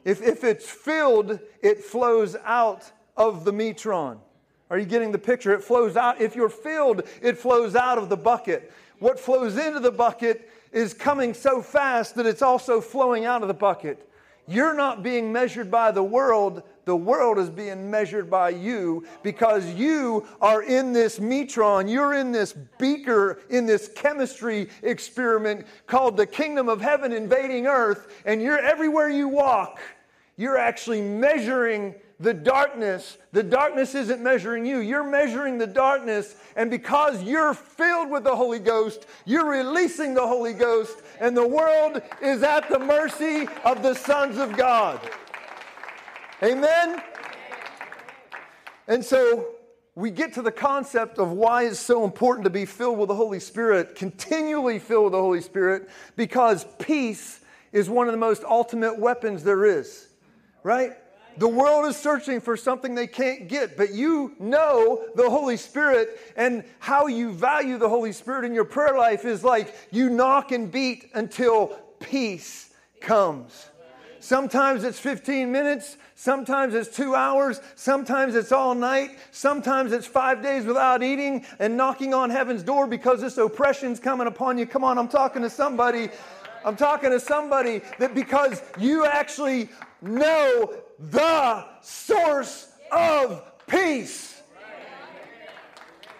If, 0.04 0.22
if 0.22 0.42
it's 0.42 0.68
filled, 0.68 1.38
it 1.62 1.84
flows 1.84 2.34
out 2.44 2.90
of 3.16 3.44
the 3.44 3.52
metron. 3.52 4.18
Are 4.70 4.78
you 4.78 4.86
getting 4.86 5.12
the 5.12 5.18
picture? 5.18 5.52
It 5.52 5.62
flows 5.62 5.96
out. 5.96 6.20
If 6.20 6.36
you're 6.36 6.48
filled, 6.48 7.02
it 7.20 7.36
flows 7.36 7.74
out 7.74 7.98
of 7.98 8.08
the 8.08 8.16
bucket. 8.16 8.72
What 9.00 9.18
flows 9.18 9.56
into 9.56 9.80
the 9.80 9.90
bucket 9.90 10.48
is 10.72 10.94
coming 10.94 11.34
so 11.34 11.60
fast 11.60 12.14
that 12.14 12.26
it's 12.26 12.42
also 12.42 12.80
flowing 12.80 13.24
out 13.24 13.42
of 13.42 13.48
the 13.48 13.54
bucket. 13.54 14.06
You're 14.46 14.74
not 14.74 15.02
being 15.02 15.32
measured 15.32 15.70
by 15.70 15.92
the 15.92 16.02
world, 16.02 16.62
the 16.84 16.96
world 16.96 17.38
is 17.38 17.50
being 17.50 17.88
measured 17.88 18.28
by 18.28 18.48
you 18.50 19.06
because 19.22 19.64
you 19.74 20.26
are 20.40 20.62
in 20.62 20.92
this 20.92 21.20
metron, 21.20 21.88
you're 21.88 22.14
in 22.14 22.32
this 22.32 22.52
beaker, 22.78 23.40
in 23.48 23.64
this 23.66 23.90
chemistry 23.94 24.68
experiment 24.82 25.66
called 25.86 26.16
the 26.16 26.26
kingdom 26.26 26.68
of 26.68 26.80
heaven 26.80 27.12
invading 27.12 27.66
earth, 27.66 28.12
and 28.24 28.42
you're 28.42 28.58
everywhere 28.58 29.08
you 29.08 29.28
walk, 29.28 29.78
you're 30.36 30.58
actually 30.58 31.00
measuring 31.00 31.94
the 32.20 32.34
darkness. 32.34 33.16
The 33.32 33.42
darkness 33.42 33.94
isn't 33.94 34.22
measuring 34.22 34.66
you, 34.66 34.78
you're 34.78 35.08
measuring 35.08 35.56
the 35.58 35.66
darkness. 35.66 36.36
And 36.54 36.70
because 36.70 37.22
you're 37.22 37.54
filled 37.54 38.10
with 38.10 38.24
the 38.24 38.36
Holy 38.36 38.58
Ghost, 38.58 39.06
you're 39.24 39.48
releasing 39.48 40.12
the 40.14 40.26
Holy 40.26 40.52
Ghost, 40.52 40.98
and 41.18 41.36
the 41.36 41.46
world 41.46 42.02
is 42.22 42.42
at 42.42 42.68
the 42.68 42.78
mercy 42.78 43.48
of 43.64 43.82
the 43.82 43.94
sons 43.94 44.38
of 44.38 44.56
God. 44.56 45.00
Amen? 46.42 47.02
And 48.86 49.04
so 49.04 49.54
we 49.94 50.10
get 50.10 50.34
to 50.34 50.42
the 50.42 50.52
concept 50.52 51.18
of 51.18 51.32
why 51.32 51.64
it's 51.64 51.78
so 51.78 52.04
important 52.04 52.44
to 52.44 52.50
be 52.50 52.66
filled 52.66 52.98
with 52.98 53.08
the 53.08 53.14
Holy 53.14 53.40
Spirit, 53.40 53.94
continually 53.94 54.78
filled 54.78 55.04
with 55.04 55.12
the 55.12 55.20
Holy 55.20 55.40
Spirit, 55.40 55.88
because 56.16 56.66
peace 56.78 57.40
is 57.72 57.88
one 57.88 58.08
of 58.08 58.12
the 58.12 58.18
most 58.18 58.44
ultimate 58.44 58.98
weapons 58.98 59.42
there 59.42 59.64
is, 59.64 60.08
right? 60.62 60.96
The 61.40 61.48
world 61.48 61.86
is 61.86 61.96
searching 61.96 62.38
for 62.38 62.54
something 62.54 62.94
they 62.94 63.06
can't 63.06 63.48
get, 63.48 63.74
but 63.74 63.94
you 63.94 64.34
know 64.38 65.06
the 65.14 65.30
Holy 65.30 65.56
Spirit, 65.56 66.20
and 66.36 66.62
how 66.80 67.06
you 67.06 67.32
value 67.32 67.78
the 67.78 67.88
Holy 67.88 68.12
Spirit 68.12 68.44
in 68.44 68.52
your 68.52 68.66
prayer 68.66 68.98
life 68.98 69.24
is 69.24 69.42
like 69.42 69.74
you 69.90 70.10
knock 70.10 70.52
and 70.52 70.70
beat 70.70 71.08
until 71.14 71.68
peace 71.98 72.74
comes. 73.00 73.70
Sometimes 74.18 74.84
it's 74.84 74.98
15 74.98 75.50
minutes, 75.50 75.96
sometimes 76.14 76.74
it's 76.74 76.94
two 76.94 77.14
hours, 77.14 77.62
sometimes 77.74 78.34
it's 78.34 78.52
all 78.52 78.74
night, 78.74 79.18
sometimes 79.30 79.92
it's 79.92 80.06
five 80.06 80.42
days 80.42 80.66
without 80.66 81.02
eating 81.02 81.46
and 81.58 81.74
knocking 81.74 82.12
on 82.12 82.28
heaven's 82.28 82.62
door 82.62 82.86
because 82.86 83.22
this 83.22 83.38
oppression's 83.38 83.98
coming 83.98 84.26
upon 84.26 84.58
you. 84.58 84.66
Come 84.66 84.84
on, 84.84 84.98
I'm 84.98 85.08
talking 85.08 85.40
to 85.40 85.48
somebody. 85.48 86.10
I'm 86.66 86.76
talking 86.76 87.08
to 87.08 87.18
somebody 87.18 87.80
that 87.98 88.14
because 88.14 88.60
you 88.78 89.06
actually 89.06 89.70
know 90.02 90.70
the 91.00 91.64
source 91.80 92.68
of 92.92 93.42
peace. 93.66 94.42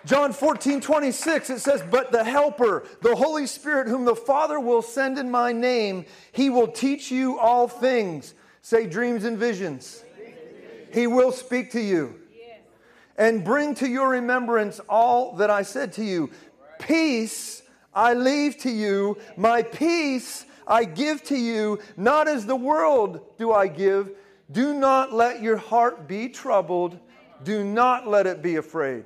John 0.06 0.32
14, 0.32 0.80
26, 0.80 1.50
it 1.50 1.58
says, 1.60 1.82
But 1.90 2.10
the 2.10 2.25
Helper, 2.25 2.87
the 3.02 3.14
Holy 3.14 3.46
Spirit, 3.46 3.87
whom 3.87 4.06
the 4.06 4.16
Father 4.16 4.58
will 4.58 4.80
send 4.80 5.18
in 5.18 5.30
my 5.30 5.52
name, 5.52 6.06
he 6.32 6.49
will 6.49 6.68
teach 6.68 7.10
you 7.10 7.38
all 7.38 7.68
things. 7.68 8.32
Say 8.62 8.87
dreams 8.87 9.25
and 9.25 9.37
visions. 9.37 10.02
He 10.92 11.06
will 11.06 11.32
speak 11.32 11.72
to 11.72 11.80
you 11.80 12.14
and 13.16 13.44
bring 13.44 13.75
to 13.76 13.87
your 13.87 14.08
remembrance 14.08 14.80
all 14.88 15.37
that 15.37 15.50
I 15.50 15.62
said 15.62 15.92
to 15.94 16.04
you. 16.04 16.30
Peace 16.78 17.62
I 17.94 18.14
leave 18.14 18.56
to 18.58 18.70
you, 18.70 19.18
my 19.37 19.62
peace 19.62 20.46
I 20.66 20.84
give 20.84 21.22
to 21.25 21.37
you, 21.37 21.80
not 21.96 22.28
as 22.28 22.46
the 22.46 22.56
world 22.56 23.20
do 23.38 23.52
I 23.52 23.66
give. 23.66 24.10
Do 24.50 24.75
not 24.75 25.12
let 25.12 25.42
your 25.42 25.57
heart 25.57 26.09
be 26.09 26.28
troubled. 26.28 26.99
Do 27.45 27.64
not 27.64 28.09
let 28.09 28.26
it 28.26 28.42
be 28.42 28.57
afraid. 28.57 29.04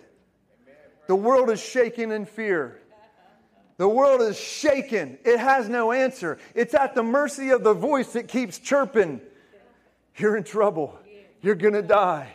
The 1.07 1.17
world 1.17 1.51
is 1.51 1.63
shaking 1.63 2.11
in 2.13 2.25
fear. 2.25 2.81
The 3.77 3.89
world 3.89 4.23
is 4.23 4.39
shaken. 4.39 5.19
It 5.25 5.39
has 5.39 5.69
no 5.69 5.93
answer. 5.93 6.39
It's 6.55 6.75
at 6.75 6.95
the 6.95 7.03
mercy 7.03 7.51
of 7.51 7.65
the 7.65 7.75
voice 7.75 8.13
that 8.13 8.29
keeps 8.29 8.59
chirping. 8.59 9.21
You're 10.17 10.37
in 10.37 10.45
trouble. 10.45 10.99
You're 11.43 11.57
going 11.57 11.75
to 11.75 11.83
die. 11.83 12.33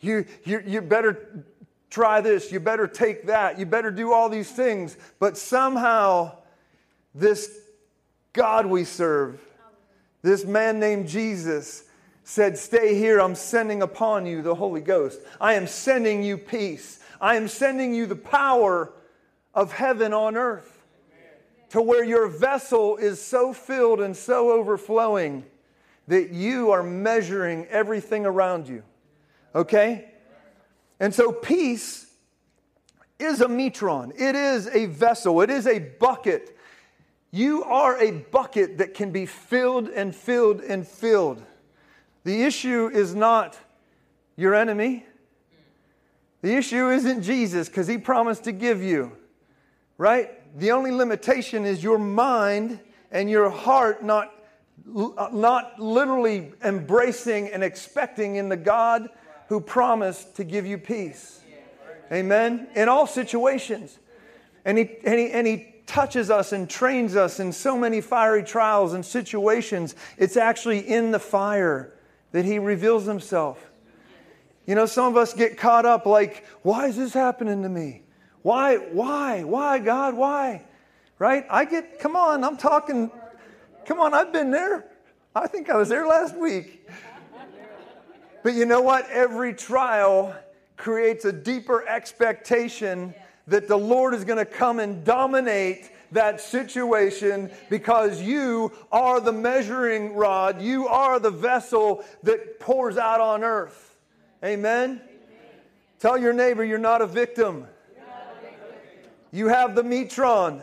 You, 0.00 0.26
you, 0.44 0.62
you 0.66 0.80
better 0.80 1.44
try 1.90 2.20
this. 2.20 2.50
You 2.50 2.60
better 2.60 2.86
take 2.86 3.26
that. 3.26 3.58
You 3.58 3.66
better 3.66 3.90
do 3.90 4.12
all 4.12 4.28
these 4.28 4.50
things. 4.50 4.96
But 5.18 5.38
somehow, 5.38 6.36
this 7.14 7.56
God 8.32 8.66
we 8.66 8.84
serve, 8.84 9.40
this 10.22 10.44
man 10.44 10.80
named 10.80 11.08
Jesus, 11.08 11.84
said, 12.24 12.58
Stay 12.58 12.94
here, 12.94 13.20
I'm 13.20 13.34
sending 13.34 13.82
upon 13.82 14.26
you 14.26 14.42
the 14.42 14.54
Holy 14.54 14.80
Ghost. 14.80 15.20
I 15.40 15.54
am 15.54 15.66
sending 15.66 16.22
you 16.22 16.38
peace. 16.38 17.00
I 17.20 17.36
am 17.36 17.48
sending 17.48 17.94
you 17.94 18.06
the 18.06 18.16
power 18.16 18.92
of 19.54 19.72
heaven 19.72 20.12
on 20.12 20.36
earth 20.36 20.84
to 21.70 21.80
where 21.80 22.04
your 22.04 22.28
vessel 22.28 22.96
is 22.96 23.22
so 23.24 23.52
filled 23.52 24.00
and 24.00 24.16
so 24.16 24.52
overflowing 24.52 25.44
that 26.08 26.30
you 26.30 26.70
are 26.70 26.82
measuring 26.82 27.66
everything 27.66 28.26
around 28.26 28.68
you. 28.68 28.82
Okay? 29.54 30.10
And 30.98 31.14
so 31.14 31.32
peace 31.32 32.06
is 33.18 33.40
a 33.40 33.46
metron, 33.46 34.12
it 34.18 34.34
is 34.34 34.66
a 34.68 34.86
vessel, 34.86 35.40
it 35.42 35.50
is 35.50 35.66
a 35.66 35.78
bucket. 35.78 36.56
You 37.30 37.62
are 37.64 37.96
a 37.98 38.10
bucket 38.10 38.78
that 38.78 38.94
can 38.94 39.12
be 39.12 39.26
filled 39.26 39.88
and 39.88 40.14
filled 40.14 40.62
and 40.62 40.86
filled. 40.86 41.44
The 42.24 42.42
issue 42.42 42.88
is 42.88 43.14
not 43.14 43.58
your 44.36 44.54
enemy. 44.54 45.06
The 46.42 46.54
issue 46.54 46.90
isn't 46.90 47.22
Jesus 47.22 47.68
because 47.68 47.86
he 47.86 47.98
promised 47.98 48.44
to 48.44 48.52
give 48.52 48.82
you, 48.82 49.16
right? 49.98 50.30
The 50.58 50.72
only 50.72 50.90
limitation 50.90 51.64
is 51.64 51.82
your 51.82 51.98
mind 51.98 52.80
and 53.10 53.28
your 53.28 53.50
heart 53.50 54.02
not, 54.02 54.32
not 54.86 55.78
literally 55.78 56.52
embracing 56.64 57.48
and 57.48 57.62
expecting 57.62 58.36
in 58.36 58.48
the 58.48 58.56
God 58.56 59.08
who 59.48 59.60
promised 59.60 60.36
to 60.36 60.44
give 60.44 60.64
you 60.66 60.78
peace. 60.78 61.40
Amen? 62.12 62.68
In 62.74 62.88
all 62.88 63.06
situations. 63.06 63.98
And 64.64 64.78
he, 64.78 64.90
and 65.04 65.18
he, 65.18 65.30
and 65.30 65.46
he 65.46 65.74
touches 65.86 66.30
us 66.30 66.52
and 66.52 66.68
trains 66.68 67.16
us 67.16 67.40
in 67.40 67.52
so 67.52 67.76
many 67.76 68.00
fiery 68.00 68.42
trials 68.42 68.92
and 68.94 69.04
situations. 69.04 69.94
It's 70.16 70.36
actually 70.36 70.88
in 70.88 71.10
the 71.10 71.18
fire 71.18 71.94
that 72.32 72.44
He 72.44 72.58
reveals 72.58 73.06
Himself. 73.06 73.70
You 74.66 74.74
know, 74.74 74.86
some 74.86 75.06
of 75.06 75.16
us 75.16 75.34
get 75.34 75.56
caught 75.56 75.86
up 75.86 76.06
like, 76.06 76.46
why 76.62 76.86
is 76.86 76.96
this 76.96 77.12
happening 77.12 77.62
to 77.62 77.68
me? 77.68 78.02
Why, 78.42 78.76
why, 78.76 79.42
why, 79.42 79.78
God, 79.78 80.14
why? 80.14 80.64
Right? 81.18 81.44
I 81.50 81.64
get, 81.64 81.98
come 81.98 82.16
on, 82.16 82.44
I'm 82.44 82.56
talking, 82.56 83.10
come 83.84 84.00
on, 84.00 84.14
I've 84.14 84.32
been 84.32 84.50
there. 84.50 84.86
I 85.34 85.46
think 85.46 85.70
I 85.70 85.76
was 85.76 85.88
there 85.88 86.06
last 86.06 86.36
week. 86.36 86.88
But 88.42 88.54
you 88.54 88.64
know 88.64 88.80
what? 88.80 89.08
Every 89.10 89.52
trial 89.52 90.34
creates 90.76 91.24
a 91.24 91.32
deeper 91.32 91.86
expectation 91.86 93.14
that 93.46 93.68
the 93.68 93.76
Lord 93.76 94.14
is 94.14 94.24
going 94.24 94.38
to 94.38 94.50
come 94.50 94.78
and 94.78 95.04
dominate 95.04 95.90
that 96.12 96.40
situation 96.40 97.50
because 97.68 98.20
you 98.20 98.72
are 98.90 99.20
the 99.20 99.32
measuring 99.32 100.14
rod, 100.14 100.60
you 100.60 100.88
are 100.88 101.18
the 101.18 101.30
vessel 101.30 102.04
that 102.22 102.60
pours 102.60 102.96
out 102.96 103.20
on 103.20 103.44
earth. 103.44 103.96
Amen? 104.44 105.00
Tell 105.98 106.16
your 106.16 106.32
neighbor 106.32 106.64
you're 106.64 106.78
not 106.78 107.02
a 107.02 107.06
victim. 107.06 107.66
You 109.32 109.48
have 109.48 109.74
the 109.74 109.82
metron 109.82 110.62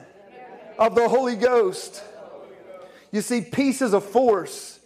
of 0.77 0.95
the 0.95 1.07
Holy 1.07 1.35
Ghost. 1.35 2.03
You 3.11 3.21
see, 3.21 3.41
peace 3.41 3.81
is 3.81 3.93
a 3.93 4.01
force. 4.01 4.79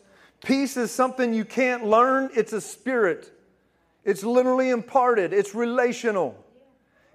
Peace 0.44 0.77
is 0.77 0.91
something 0.91 1.34
you 1.34 1.46
can't 1.46 1.86
learn, 1.86 2.30
it's 2.36 2.53
a 2.53 2.62
spirit. 2.62 3.32
It's 4.03 4.24
literally 4.24 4.70
imparted, 4.70 5.34
it's 5.34 5.53
relational. 5.53 6.36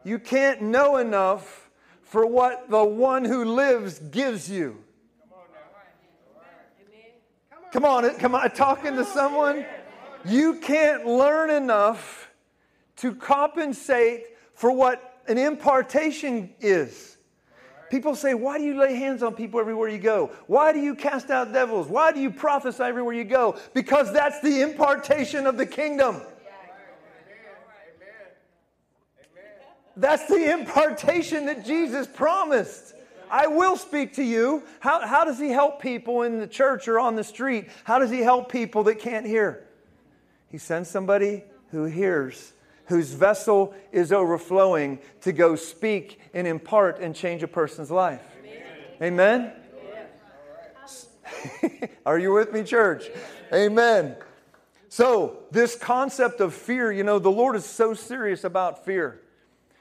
You 0.04 0.18
can't 0.18 0.62
know 0.62 0.96
enough 0.98 1.65
for 2.06 2.24
what 2.24 2.70
the 2.70 2.84
one 2.84 3.24
who 3.24 3.44
lives 3.44 3.98
gives 3.98 4.48
you. 4.48 4.78
Come 7.72 7.84
on, 7.84 8.08
come 8.18 8.34
on, 8.34 8.50
talking 8.52 8.94
to 8.94 9.04
someone. 9.04 9.66
You 10.24 10.60
can't 10.60 11.04
learn 11.04 11.50
enough 11.50 12.30
to 12.98 13.14
compensate 13.14 14.24
for 14.54 14.72
what 14.72 15.20
an 15.28 15.36
impartation 15.36 16.54
is. 16.60 17.18
People 17.90 18.14
say, 18.14 18.34
Why 18.34 18.58
do 18.58 18.64
you 18.64 18.80
lay 18.80 18.94
hands 18.94 19.22
on 19.22 19.34
people 19.34 19.60
everywhere 19.60 19.88
you 19.88 19.98
go? 19.98 20.30
Why 20.46 20.72
do 20.72 20.78
you 20.78 20.94
cast 20.94 21.30
out 21.30 21.52
devils? 21.52 21.88
Why 21.88 22.12
do 22.12 22.20
you 22.20 22.30
prophesy 22.30 22.82
everywhere 22.84 23.14
you 23.14 23.24
go? 23.24 23.58
Because 23.74 24.12
that's 24.12 24.40
the 24.40 24.62
impartation 24.62 25.46
of 25.46 25.58
the 25.58 25.66
kingdom. 25.66 26.22
That's 29.96 30.26
the 30.26 30.52
impartation 30.52 31.46
that 31.46 31.64
Jesus 31.64 32.06
promised. 32.06 32.94
I 33.30 33.46
will 33.46 33.76
speak 33.76 34.14
to 34.14 34.22
you. 34.22 34.62
How, 34.80 35.06
how 35.06 35.24
does 35.24 35.38
he 35.38 35.48
help 35.48 35.80
people 35.80 36.22
in 36.22 36.38
the 36.38 36.46
church 36.46 36.86
or 36.86 37.00
on 37.00 37.16
the 37.16 37.24
street? 37.24 37.68
How 37.84 37.98
does 37.98 38.10
he 38.10 38.20
help 38.20 38.52
people 38.52 38.84
that 38.84 38.98
can't 38.98 39.26
hear? 39.26 39.64
He 40.50 40.58
sends 40.58 40.88
somebody 40.88 41.42
who 41.70 41.84
hears, 41.84 42.52
whose 42.86 43.12
vessel 43.12 43.74
is 43.90 44.12
overflowing 44.12 45.00
to 45.22 45.32
go 45.32 45.56
speak 45.56 46.20
and 46.34 46.46
impart 46.46 47.00
and 47.00 47.14
change 47.14 47.42
a 47.42 47.48
person's 47.48 47.90
life. 47.90 48.22
Amen? 49.02 49.52
Amen? 49.52 49.52
Are 52.06 52.18
you 52.18 52.32
with 52.32 52.52
me, 52.52 52.62
church? 52.62 53.04
Amen. 53.52 54.16
So, 54.88 55.38
this 55.50 55.76
concept 55.76 56.40
of 56.40 56.54
fear, 56.54 56.92
you 56.92 57.02
know, 57.02 57.18
the 57.18 57.30
Lord 57.30 57.56
is 57.56 57.64
so 57.64 57.92
serious 57.92 58.44
about 58.44 58.84
fear. 58.84 59.20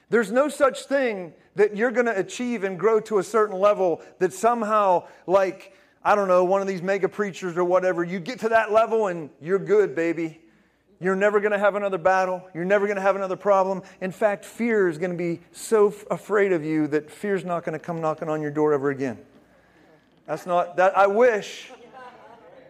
There's 0.08 0.30
no 0.30 0.48
such 0.48 0.84
thing 0.84 1.32
that 1.56 1.76
you're 1.76 1.90
going 1.90 2.06
to 2.06 2.16
achieve 2.16 2.64
and 2.64 2.78
grow 2.78 3.00
to 3.00 3.18
a 3.18 3.22
certain 3.22 3.58
level 3.58 4.02
that 4.18 4.32
somehow, 4.32 5.06
like, 5.26 5.74
I 6.04 6.14
don't 6.14 6.28
know, 6.28 6.44
one 6.44 6.60
of 6.60 6.68
these 6.68 6.82
mega 6.82 7.08
preachers 7.08 7.56
or 7.56 7.64
whatever, 7.64 8.04
you 8.04 8.20
get 8.20 8.40
to 8.40 8.50
that 8.50 8.70
level 8.70 9.08
and 9.08 9.30
you're 9.40 9.58
good, 9.58 9.94
baby. 9.94 10.40
You're 11.00 11.16
never 11.16 11.40
going 11.40 11.52
to 11.52 11.58
have 11.58 11.74
another 11.74 11.98
battle. 11.98 12.48
You're 12.54 12.64
never 12.64 12.86
going 12.86 12.96
to 12.96 13.02
have 13.02 13.16
another 13.16 13.36
problem. 13.36 13.82
In 14.00 14.12
fact, 14.12 14.44
fear 14.44 14.88
is 14.88 14.96
going 14.96 15.10
to 15.10 15.16
be 15.16 15.40
so 15.52 15.88
f- 15.88 16.04
afraid 16.10 16.52
of 16.52 16.64
you 16.64 16.86
that 16.88 17.10
fear's 17.10 17.44
not 17.44 17.64
going 17.64 17.74
to 17.74 17.84
come 17.84 18.00
knocking 18.00 18.28
on 18.28 18.40
your 18.40 18.50
door 18.50 18.72
ever 18.72 18.90
again. 18.90 19.18
That's 20.26 20.46
not, 20.46 20.76
that 20.76 20.96
I 20.96 21.06
wish, 21.06 21.70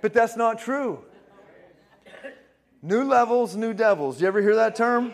but 0.00 0.12
that's 0.12 0.36
not 0.36 0.58
true. 0.58 1.04
New 2.82 3.04
levels, 3.04 3.56
new 3.56 3.72
devils. 3.72 4.20
You 4.20 4.26
ever 4.26 4.42
hear 4.42 4.56
that 4.56 4.76
term? 4.76 5.12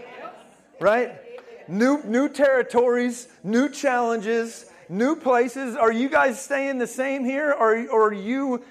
Right? 0.81 1.22
New, 1.69 2.03
new 2.05 2.29
territories, 2.29 3.29
new 3.43 3.69
challenges, 3.69 4.67
new 4.89 5.17
places. 5.17 5.77
Are 5.77 5.93
you 5.93 6.09
guys 6.09 6.43
staying 6.43 6.79
the 6.79 6.87
same 6.87 7.25
here 7.25 7.53
or, 7.53 7.89
or 7.89 8.09
are 8.09 8.13
you 8.13 8.63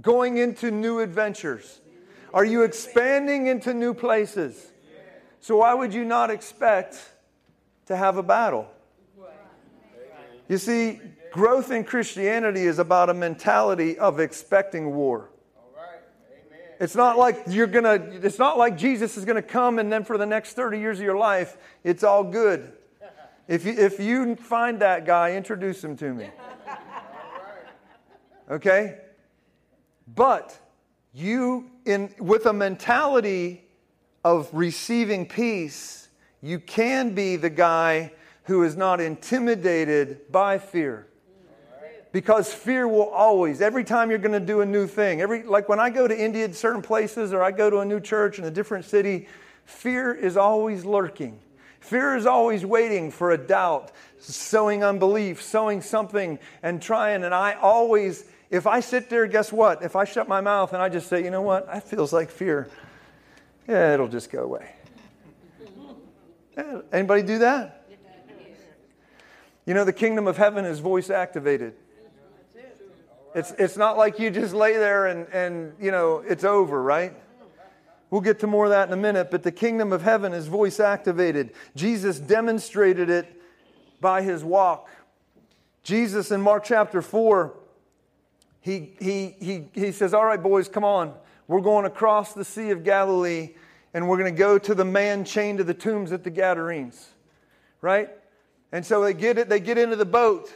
going 0.00 0.36
into 0.38 0.70
new 0.70 1.00
adventures? 1.00 1.80
Are 2.34 2.44
you 2.44 2.62
expanding 2.62 3.46
into 3.46 3.72
new 3.72 3.94
places? 3.94 4.72
So, 5.40 5.58
why 5.58 5.72
would 5.72 5.94
you 5.94 6.04
not 6.04 6.30
expect 6.30 6.98
to 7.86 7.96
have 7.96 8.16
a 8.16 8.22
battle? 8.22 8.68
You 10.48 10.58
see, 10.58 11.00
growth 11.30 11.70
in 11.70 11.84
Christianity 11.84 12.62
is 12.62 12.78
about 12.78 13.10
a 13.10 13.14
mentality 13.14 13.98
of 13.98 14.18
expecting 14.18 14.94
war. 14.94 15.30
It's 16.80 16.94
not 16.94 17.18
like 17.18 17.42
you're 17.48 17.66
gonna, 17.66 17.94
it's 18.22 18.38
not 18.38 18.56
like 18.56 18.76
Jesus 18.76 19.16
is 19.16 19.24
gonna 19.24 19.42
come 19.42 19.78
and 19.78 19.92
then 19.92 20.04
for 20.04 20.16
the 20.16 20.26
next 20.26 20.52
30 20.52 20.78
years 20.78 20.98
of 20.98 21.04
your 21.04 21.16
life, 21.16 21.56
it's 21.82 22.04
all 22.04 22.24
good. 22.24 22.72
If 23.48 23.64
you, 23.64 23.72
if 23.72 23.98
you 23.98 24.36
find 24.36 24.80
that 24.80 25.06
guy, 25.06 25.32
introduce 25.32 25.82
him 25.82 25.96
to 25.96 26.12
me. 26.12 26.30
Okay? 28.50 28.96
But 30.14 30.58
you, 31.12 31.70
in, 31.84 32.14
with 32.18 32.46
a 32.46 32.52
mentality 32.54 33.62
of 34.24 34.48
receiving 34.54 35.26
peace, 35.26 36.08
you 36.40 36.58
can 36.58 37.14
be 37.14 37.36
the 37.36 37.50
guy 37.50 38.12
who 38.44 38.62
is 38.62 38.74
not 38.74 39.02
intimidated 39.02 40.32
by 40.32 40.58
fear 40.58 41.08
because 42.12 42.52
fear 42.52 42.88
will 42.88 43.08
always 43.08 43.60
every 43.60 43.84
time 43.84 44.10
you're 44.10 44.18
going 44.18 44.32
to 44.32 44.40
do 44.40 44.60
a 44.60 44.66
new 44.66 44.86
thing 44.86 45.20
every 45.20 45.42
like 45.42 45.68
when 45.68 45.78
i 45.78 45.90
go 45.90 46.08
to 46.08 46.18
india 46.18 46.52
certain 46.52 46.82
places 46.82 47.32
or 47.32 47.42
i 47.42 47.50
go 47.50 47.68
to 47.68 47.78
a 47.78 47.84
new 47.84 48.00
church 48.00 48.38
in 48.38 48.44
a 48.44 48.50
different 48.50 48.84
city 48.84 49.26
fear 49.68 50.14
is 50.14 50.36
always 50.36 50.84
lurking. 50.84 51.38
Fear 51.80 52.16
is 52.16 52.26
always 52.26 52.64
waiting 52.64 53.10
for 53.10 53.32
a 53.32 53.38
doubt 53.38 53.92
sowing 54.18 54.82
unbelief 54.82 55.40
sowing 55.40 55.80
something 55.80 56.40
and 56.62 56.82
trying 56.82 57.22
and 57.22 57.32
i 57.32 57.52
always 57.52 58.24
if 58.50 58.66
i 58.66 58.80
sit 58.80 59.08
there 59.08 59.26
guess 59.26 59.52
what? 59.52 59.82
If 59.82 59.94
i 59.94 60.04
shut 60.04 60.26
my 60.26 60.40
mouth 60.40 60.72
and 60.72 60.82
i 60.82 60.88
just 60.88 61.06
say 61.06 61.22
you 61.22 61.30
know 61.30 61.42
what? 61.42 61.66
That 61.66 61.84
feels 61.84 62.12
like 62.12 62.30
fear 62.30 62.68
yeah 63.68 63.94
it'll 63.94 64.08
just 64.08 64.30
go 64.30 64.42
away. 64.42 64.74
Anybody 66.90 67.22
do 67.22 67.38
that? 67.38 67.86
You 69.66 69.74
know 69.74 69.84
the 69.84 69.92
kingdom 69.92 70.26
of 70.26 70.36
heaven 70.36 70.64
is 70.64 70.80
voice 70.80 71.10
activated 71.10 71.74
it's, 73.38 73.52
it's 73.52 73.76
not 73.76 73.96
like 73.96 74.18
you 74.18 74.30
just 74.30 74.52
lay 74.52 74.72
there 74.72 75.06
and, 75.06 75.28
and, 75.28 75.72
you 75.80 75.92
know, 75.92 76.24
it's 76.26 76.42
over, 76.42 76.82
right? 76.82 77.14
We'll 78.10 78.20
get 78.20 78.40
to 78.40 78.48
more 78.48 78.64
of 78.64 78.70
that 78.70 78.88
in 78.88 78.92
a 78.92 79.00
minute, 79.00 79.30
but 79.30 79.44
the 79.44 79.52
kingdom 79.52 79.92
of 79.92 80.02
heaven 80.02 80.32
is 80.32 80.48
voice 80.48 80.80
activated. 80.80 81.52
Jesus 81.76 82.18
demonstrated 82.18 83.08
it 83.08 83.40
by 84.00 84.22
his 84.22 84.42
walk. 84.42 84.90
Jesus 85.84 86.32
in 86.32 86.40
Mark 86.40 86.64
chapter 86.64 87.00
4, 87.00 87.54
he, 88.60 88.94
he, 88.98 89.36
he, 89.38 89.68
he 89.72 89.92
says, 89.92 90.14
All 90.14 90.24
right, 90.24 90.42
boys, 90.42 90.68
come 90.68 90.84
on. 90.84 91.14
We're 91.46 91.60
going 91.60 91.84
across 91.86 92.32
the 92.32 92.44
Sea 92.44 92.70
of 92.70 92.82
Galilee 92.82 93.54
and 93.94 94.08
we're 94.08 94.18
going 94.18 94.34
to 94.34 94.38
go 94.38 94.58
to 94.58 94.74
the 94.74 94.84
man 94.84 95.24
chained 95.24 95.58
to 95.58 95.64
the 95.64 95.74
tombs 95.74 96.10
at 96.10 96.24
the 96.24 96.30
Gadarenes, 96.30 97.08
right? 97.82 98.10
And 98.72 98.84
so 98.84 99.02
they 99.04 99.14
get 99.14 99.38
it, 99.38 99.48
they 99.48 99.60
get 99.60 99.78
into 99.78 99.96
the 99.96 100.04
boat 100.04 100.52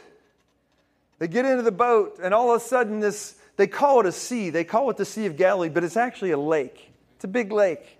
they 1.19 1.27
get 1.27 1.45
into 1.45 1.63
the 1.63 1.71
boat, 1.71 2.19
and 2.21 2.33
all 2.33 2.53
of 2.53 2.61
a 2.61 2.65
sudden, 2.65 2.99
this 2.99 3.35
they 3.55 3.67
call 3.67 3.99
it 3.99 4.05
a 4.05 4.11
sea. 4.11 4.49
They 4.49 4.63
call 4.63 4.89
it 4.89 4.97
the 4.97 5.05
Sea 5.05 5.25
of 5.25 5.37
Galilee, 5.37 5.69
but 5.69 5.83
it's 5.83 5.97
actually 5.97 6.31
a 6.31 6.37
lake. 6.37 6.91
It's 7.15 7.23
a 7.23 7.27
big 7.27 7.51
lake, 7.51 7.99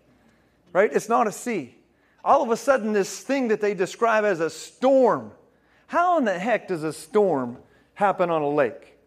right? 0.72 0.92
It's 0.92 1.10
not 1.10 1.28
a 1.28 1.32
sea. 1.32 1.76
All 2.24 2.42
of 2.42 2.50
a 2.50 2.58
sudden, 2.58 2.94
this 2.94 3.20
thing 3.20 3.50
that 3.50 3.62
they 3.62 3.74
describe 3.74 4.24
as 4.24 4.40
a 4.40 4.50
storm. 4.50 5.32
How 5.88 6.18
in 6.18 6.26
the 6.26 6.38
heck 6.38 6.70
does 6.70 6.84
a 6.84 6.94
storm 6.94 7.58
happen 7.94 8.30
on 8.30 8.42
a 8.42 8.50
lake? 8.50 8.98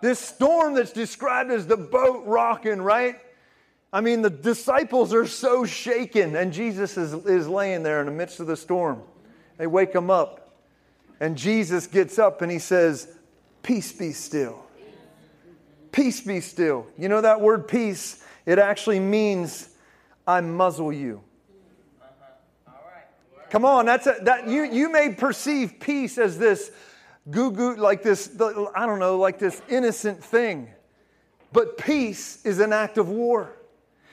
This 0.00 0.20
storm 0.20 0.74
that's 0.74 0.92
described 0.92 1.50
as 1.50 1.66
the 1.66 1.76
boat 1.76 2.24
rocking, 2.24 2.80
right? 2.80 3.16
I 3.92 4.00
mean, 4.00 4.22
the 4.22 4.30
disciples 4.30 5.12
are 5.12 5.26
so 5.26 5.64
shaken, 5.64 6.36
and 6.36 6.52
Jesus 6.52 6.96
is, 6.96 7.12
is 7.26 7.48
laying 7.48 7.82
there 7.82 8.00
in 8.00 8.06
the 8.06 8.12
midst 8.12 8.38
of 8.38 8.46
the 8.46 8.56
storm. 8.56 9.02
They 9.56 9.66
wake 9.66 9.92
him 9.92 10.08
up. 10.10 10.47
And 11.20 11.36
Jesus 11.36 11.86
gets 11.86 12.18
up 12.18 12.42
and 12.42 12.50
he 12.50 12.58
says, 12.58 13.08
Peace 13.62 13.92
be 13.92 14.12
still. 14.12 14.64
Peace 15.92 16.20
be 16.20 16.40
still. 16.40 16.86
You 16.96 17.08
know 17.08 17.20
that 17.20 17.40
word 17.40 17.66
peace? 17.66 18.22
It 18.46 18.58
actually 18.58 19.00
means 19.00 19.68
I 20.26 20.40
muzzle 20.40 20.92
you. 20.92 21.22
Come 23.50 23.64
on, 23.64 23.86
that's 23.86 24.06
a, 24.06 24.16
that 24.22 24.48
you 24.48 24.64
you 24.64 24.92
may 24.92 25.12
perceive 25.12 25.80
peace 25.80 26.18
as 26.18 26.38
this 26.38 26.70
goo 27.30 27.50
goo 27.50 27.76
like 27.76 28.02
this 28.02 28.30
I 28.74 28.86
don't 28.86 28.98
know 28.98 29.18
like 29.18 29.38
this 29.38 29.60
innocent 29.68 30.22
thing, 30.22 30.68
but 31.52 31.78
peace 31.78 32.44
is 32.44 32.60
an 32.60 32.72
act 32.72 32.98
of 32.98 33.08
war. 33.08 33.54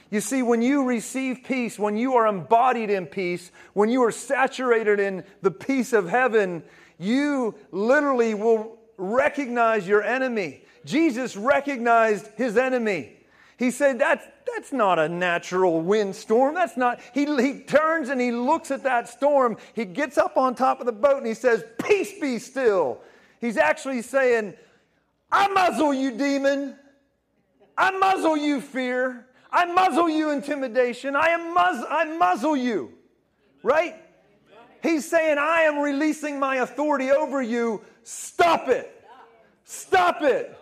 You 0.10 0.22
see, 0.22 0.41
when 0.41 0.62
you 0.62 0.86
receive 0.86 1.44
peace, 1.44 1.78
when 1.78 1.98
you 1.98 2.15
are 2.15 2.28
embodied 2.28 2.89
in 2.89 3.08
peace, 3.08 3.52
when 3.74 3.89
you 3.89 4.04
are 4.04 4.12
saturated 4.12 5.00
in 5.00 5.26
the 5.41 5.52
peace 5.52 5.91
of 5.91 6.08
heaven, 6.08 6.63
you 6.97 7.55
literally 7.71 8.34
will 8.34 8.77
recognize 8.97 9.88
your 9.88 10.03
enemy. 10.03 10.63
Jesus 10.86 11.36
recognized 11.36 12.27
his 12.36 12.58
enemy. 12.58 13.13
He 13.58 13.71
said, 13.71 13.99
That's, 13.99 14.25
that's 14.53 14.71
not 14.71 14.99
a 14.99 15.08
natural 15.08 15.81
windstorm. 15.81 16.53
That's 16.53 16.77
not. 16.77 16.99
He, 17.13 17.25
he 17.41 17.62
turns 17.62 18.10
and 18.10 18.19
he 18.19 18.31
looks 18.31 18.71
at 18.71 18.84
that 18.84 19.08
storm. 19.08 19.58
He 19.73 19.86
gets 19.86 20.17
up 20.17 20.38
on 20.38 20.55
top 20.55 20.79
of 20.79 20.86
the 20.86 20.91
boat 20.91 21.17
and 21.17 21.27
he 21.27 21.34
says, 21.34 21.63
Peace 21.84 22.19
be 22.19 22.39
still. 22.39 22.99
He's 23.39 23.58
actually 23.58 24.01
saying, 24.01 24.53
I 25.31 25.47
muzzle 25.47 25.93
you, 25.93 26.12
demon. 26.12 26.75
I 27.77 27.91
muzzle 27.91 28.38
you, 28.38 28.62
fear. 28.62 29.25
I 29.51 29.65
muzzle 29.65 30.10
you, 30.10 30.31
intimidation. 30.31 31.15
I, 31.15 31.27
am 31.27 31.55
muzz- 31.55 31.86
I 31.89 32.17
muzzle 32.17 32.55
you. 32.55 32.93
Right? 33.63 33.95
He's 34.86 35.10
saying, 35.10 35.38
I 35.39 35.62
am 35.62 35.80
releasing 35.80 36.39
my 36.39 36.58
authority 36.58 37.12
over 37.12 37.41
you. 37.41 37.82
Stop 38.04 38.69
it. 38.69 39.04
Stop 39.63 40.21
it. 40.21 40.56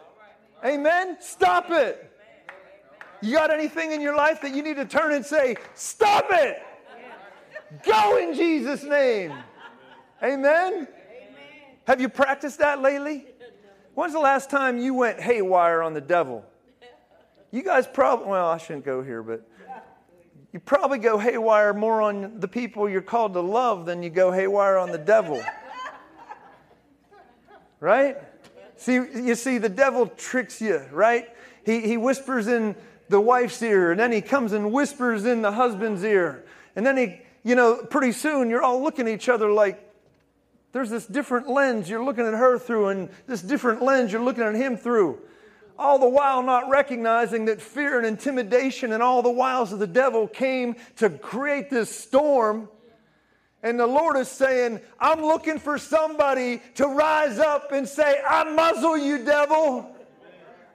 Amen? 0.64 1.18
Stop 1.20 1.70
it. 1.72 2.10
You 3.22 3.34
got 3.34 3.52
anything 3.52 3.92
in 3.92 4.00
your 4.00 4.16
life 4.16 4.42
that 4.42 4.56
you 4.56 4.64
need 4.64 4.78
to 4.78 4.86
turn 4.86 5.14
and 5.14 5.26
say, 5.26 5.58
Stop 5.74 6.28
it. 6.32 6.62
Go 7.86 8.18
in 8.18 8.34
Jesus' 8.34 8.84
name. 8.84 9.34
Amen? 10.22 10.88
Have 11.86 12.00
you 12.00 12.08
practiced 12.08 12.60
that 12.60 12.82
lately? 12.82 13.26
When's 13.94 14.14
the 14.14 14.20
last 14.20 14.50
time 14.50 14.78
you 14.78 14.94
went 14.94 15.20
haywire 15.20 15.82
on 15.82 15.94
the 15.94 16.02
devil? 16.02 16.46
You 17.52 17.62
guys 17.62 17.88
probably, 17.88 18.28
well, 18.28 18.48
I 18.48 18.58
shouldn't 18.58 18.86
go 18.86 19.04
here, 19.04 19.22
but 19.22 19.48
you 20.54 20.60
probably 20.60 21.00
go 21.00 21.18
haywire 21.18 21.74
more 21.74 22.04
on 22.04 22.40
the 22.40 22.48
people 22.48 22.88
you're 22.88 23.02
called 23.02 23.34
to 23.34 23.42
love 23.42 23.88
than 23.88 24.04
you 24.04 24.12
go 24.12 24.32
haywire 24.32 24.78
on 24.78 24.92
the 24.92 25.00
devil. 25.00 25.44
Right? 27.80 28.18
See, 28.78 28.94
you 28.94 29.34
see, 29.36 29.58
the 29.58 29.68
devil 29.68 30.08
tricks 30.08 30.62
you, 30.62 30.82
right? 30.92 31.28
He, 31.66 31.82
he 31.82 31.98
whispers 31.98 32.48
in 32.48 32.76
the 33.10 33.20
wife's 33.20 33.62
ear, 33.62 33.92
and 33.92 34.00
then 34.00 34.12
he 34.12 34.22
comes 34.22 34.54
and 34.54 34.72
whispers 34.72 35.26
in 35.26 35.42
the 35.42 35.52
husband's 35.52 36.04
ear. 36.04 36.46
And 36.76 36.86
then 36.86 36.98
he, 36.98 37.22
you 37.44 37.56
know, 37.56 37.84
pretty 37.84 38.12
soon 38.12 38.50
you're 38.50 38.62
all 38.62 38.82
looking 38.82 39.08
at 39.08 39.14
each 39.14 39.30
other 39.30 39.52
like, 39.52 39.84
There's 40.72 40.90
this 40.90 41.06
different 41.08 41.50
lens 41.50 41.90
you're 41.90 42.04
looking 42.04 42.26
at 42.26 42.34
her 42.34 42.60
through, 42.60 42.90
and 42.90 43.10
this 43.26 43.42
different 43.42 43.82
lens 43.82 44.12
you're 44.12 44.24
looking 44.24 44.44
at 44.44 44.56
him 44.56 44.78
through. 44.78 45.20
All 45.78 45.98
the 45.98 46.08
while, 46.08 46.44
not 46.44 46.70
recognizing 46.70 47.46
that 47.46 47.62
fear 47.62 47.98
and 47.98 48.06
intimidation 48.06 48.94
and 48.94 49.02
all 49.02 49.22
the 49.22 49.32
wiles 49.32 49.74
of 49.74 49.80
the 49.80 49.88
devil 49.88 50.28
came 50.28 50.76
to 50.98 51.10
create 51.10 51.70
this 51.70 51.90
storm. 51.90 52.70
And 53.64 53.80
the 53.80 53.88
Lord 53.88 54.18
is 54.18 54.28
saying, 54.28 54.82
I'm 55.00 55.22
looking 55.22 55.58
for 55.58 55.78
somebody 55.78 56.62
to 56.76 56.88
rise 56.88 57.40
up 57.40 57.72
and 57.72 57.88
say, 57.88 58.22
I 58.28 58.44
muzzle 58.44 58.98
you, 58.98 59.24
devil. 59.24 59.90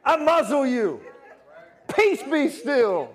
I 0.05 0.17
muzzle 0.17 0.67
you. 0.67 1.01
Peace 1.95 2.23
be 2.23 2.49
still. 2.49 3.11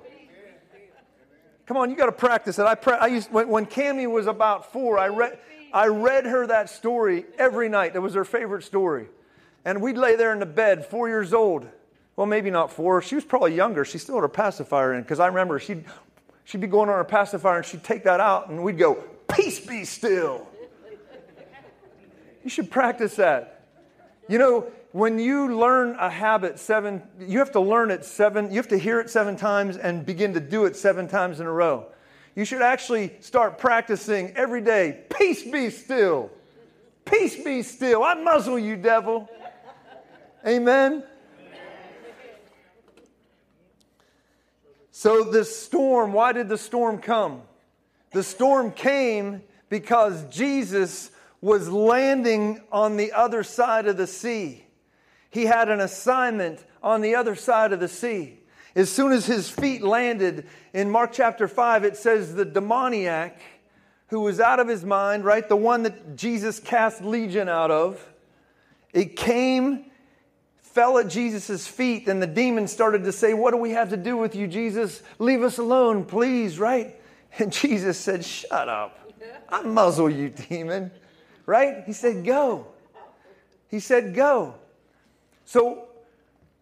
Come 1.66 1.78
on, 1.78 1.90
you 1.90 1.96
got 1.96 2.08
to 2.08 2.12
practice 2.12 2.60
it. 2.60 2.66
I, 2.66 2.76
pra- 2.76 2.98
I 2.98 3.08
used 3.08 3.32
when, 3.32 3.48
when 3.48 3.66
Cammy 3.66 4.10
was 4.10 4.28
about 4.28 4.72
four, 4.72 5.00
I 5.00 5.08
read 5.08 5.40
I 5.74 5.88
read 5.88 6.28
her 6.28 6.46
that 6.48 6.70
story 6.70 7.26
every 7.40 7.68
night. 7.68 7.94
That 7.94 8.02
was 8.02 8.14
her 8.14 8.26
favorite 8.26 8.64
story, 8.64 9.08
and 9.66 9.82
we'd 9.82 9.98
lay 9.98 10.16
there 10.16 10.34
in 10.34 10.40
the 10.40 10.46
bed, 10.46 10.86
four 10.86 11.08
years 11.08 11.34
old. 11.34 11.68
Well, 12.16 12.28
maybe 12.28 12.52
not 12.52 12.72
four. 12.72 13.02
She 13.02 13.16
was 13.16 13.26
probably 13.26 13.56
younger. 13.56 13.86
She 13.86 13.98
still 13.98 14.16
had 14.16 14.22
her 14.22 14.28
pacifier 14.28 14.94
in 14.94 15.02
because 15.02 15.20
I 15.20 15.28
remember 15.28 15.60
she'd 15.60 15.86
she'd 16.44 16.62
be 16.62 16.68
going 16.68 16.90
on 16.90 16.96
her 16.96 17.04
pacifier 17.04 17.58
and 17.58 17.66
she'd 17.66 17.84
take 17.84 18.04
that 18.04 18.20
out, 18.20 18.50
and 18.50 18.64
we'd 18.64 18.78
go, 18.78 18.96
"Peace 19.28 19.60
be 19.60 19.84
still." 19.86 20.48
You 22.44 22.50
should 22.50 22.70
practice 22.70 23.16
that. 23.16 23.62
You 24.28 24.38
know, 24.38 24.68
when 24.92 25.18
you 25.18 25.58
learn 25.58 25.96
a 26.00 26.10
habit 26.10 26.60
seven, 26.60 27.02
you 27.20 27.40
have 27.40 27.52
to 27.54 27.60
learn 27.60 27.90
it 27.90 28.06
seven, 28.06 28.52
you 28.52 28.58
have 28.58 28.68
to 28.68 28.78
hear 28.78 29.00
it 29.00 29.10
seven 29.10 29.36
times 29.36 29.76
and 29.76 30.06
begin 30.06 30.34
to 30.36 30.40
do 30.40 30.66
it 30.66 30.76
seven 30.76 31.08
times 31.08 31.40
in 31.40 31.48
a 31.48 31.52
row. 31.52 31.88
You 32.36 32.46
should 32.46 32.62
actually 32.62 33.14
start 33.20 33.58
practicing 33.58 34.36
every 34.36 34.62
day. 34.62 35.02
Peace 35.10 35.44
be 35.44 35.70
still. 35.70 36.30
Peace 37.06 37.44
be 37.44 37.64
still. 37.64 38.04
I 38.04 38.14
muzzle 38.14 38.60
you, 38.60 38.76
devil. 38.76 39.30
Amen. 40.46 41.04
So, 44.92 45.24
this 45.24 45.56
storm, 45.56 46.14
why 46.14 46.32
did 46.34 46.50
the 46.50 46.58
storm 46.58 47.00
come? 47.00 47.42
The 48.12 48.24
storm 48.24 48.72
came 48.72 49.42
because 49.70 50.24
Jesus 50.26 51.12
was 51.42 51.68
landing 51.68 52.62
on 52.72 52.96
the 52.96 53.12
other 53.12 53.44
side 53.44 53.88
of 53.88 53.98
the 53.98 54.08
sea 54.08 54.64
he 55.34 55.46
had 55.46 55.68
an 55.68 55.80
assignment 55.80 56.64
on 56.84 57.02
the 57.02 57.16
other 57.16 57.34
side 57.34 57.74
of 57.74 57.80
the 57.80 57.88
sea. 57.88 58.38
As 58.76 58.92
soon 58.92 59.12
as 59.12 59.26
his 59.26 59.50
feet 59.50 59.82
landed 59.82 60.48
in 60.74 60.92
Mark 60.92 61.12
chapter 61.12 61.48
5, 61.48 61.84
it 61.84 61.98
says 61.98 62.36
the 62.36 62.46
demoniac 62.46 63.42
who 64.08 64.22
was 64.22 64.40
out 64.40 64.60
of 64.60 64.68
his 64.68 64.86
mind, 64.86 65.26
right? 65.26 65.50
The 65.50 65.56
one 65.56 65.84
that 65.84 66.16
Jesus 66.16 66.60
cast 66.60 67.04
legion 67.04 67.50
out 67.50 67.72
of, 67.72 68.14
it 68.94 69.16
came, 69.16 69.86
fell 70.74 70.98
at 70.98 71.08
Jesus' 71.08 71.68
feet, 71.68 72.08
and 72.08 72.22
the 72.22 72.28
demon 72.28 72.68
started 72.68 73.04
to 73.04 73.12
say, 73.12 73.34
What 73.34 73.52
do 73.52 73.58
we 73.58 73.72
have 73.72 73.90
to 73.92 73.98
do 73.98 74.18
with 74.18 74.36
you, 74.36 74.48
Jesus? 74.48 75.04
Leave 75.20 75.44
us 75.44 75.60
alone, 75.60 76.04
please, 76.04 76.60
right? 76.60 77.00
And 77.38 77.52
Jesus 77.54 77.98
said, 77.98 78.26
Shut 78.26 78.68
up. 78.68 79.00
I 79.50 79.62
muzzle 79.62 80.10
you, 80.10 80.30
demon, 80.30 80.92
right? 81.46 81.84
He 81.86 81.94
said, 81.94 82.26
Go. 82.26 82.68
He 83.70 83.80
said, 83.80 84.16
Go. 84.16 84.56
So 85.46 85.88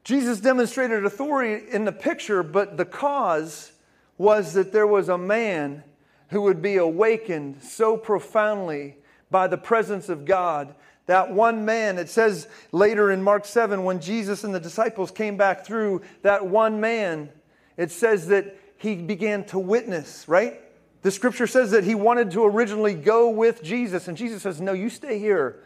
Jesus 0.03 0.41
demonstrated 0.41 1.05
authority 1.05 1.65
in 1.71 1.85
the 1.85 1.91
picture, 1.91 2.43
but 2.43 2.75
the 2.75 2.85
cause 2.85 3.71
was 4.17 4.53
that 4.53 4.73
there 4.73 4.87
was 4.87 5.09
a 5.09 5.17
man 5.17 5.83
who 6.29 6.41
would 6.41 6.61
be 6.61 6.77
awakened 6.77 7.61
so 7.61 7.95
profoundly 7.95 8.97
by 9.29 9.47
the 9.47 9.57
presence 9.57 10.09
of 10.09 10.25
God. 10.25 10.75
That 11.11 11.33
one 11.33 11.65
man, 11.65 11.97
it 11.97 12.07
says 12.07 12.47
later 12.71 13.11
in 13.11 13.21
Mark 13.21 13.43
7, 13.43 13.83
when 13.83 13.99
Jesus 13.99 14.45
and 14.45 14.55
the 14.55 14.61
disciples 14.61 15.11
came 15.11 15.35
back 15.35 15.65
through, 15.65 16.03
that 16.21 16.47
one 16.47 16.79
man, 16.79 17.27
it 17.75 17.91
says 17.91 18.27
that 18.27 18.57
he 18.77 18.95
began 18.95 19.43
to 19.47 19.59
witness, 19.59 20.25
right? 20.29 20.61
The 21.01 21.11
scripture 21.11 21.47
says 21.47 21.71
that 21.71 21.83
he 21.83 21.95
wanted 21.95 22.31
to 22.31 22.45
originally 22.45 22.93
go 22.93 23.29
with 23.29 23.61
Jesus, 23.61 24.07
and 24.07 24.15
Jesus 24.15 24.41
says, 24.41 24.61
No, 24.61 24.71
you 24.71 24.89
stay 24.89 25.19
here 25.19 25.61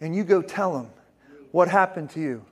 and 0.00 0.16
you 0.16 0.24
go 0.24 0.40
tell 0.40 0.72
them 0.72 0.88
what 1.52 1.68
happened 1.68 2.08
to 2.12 2.20
you. 2.20 2.46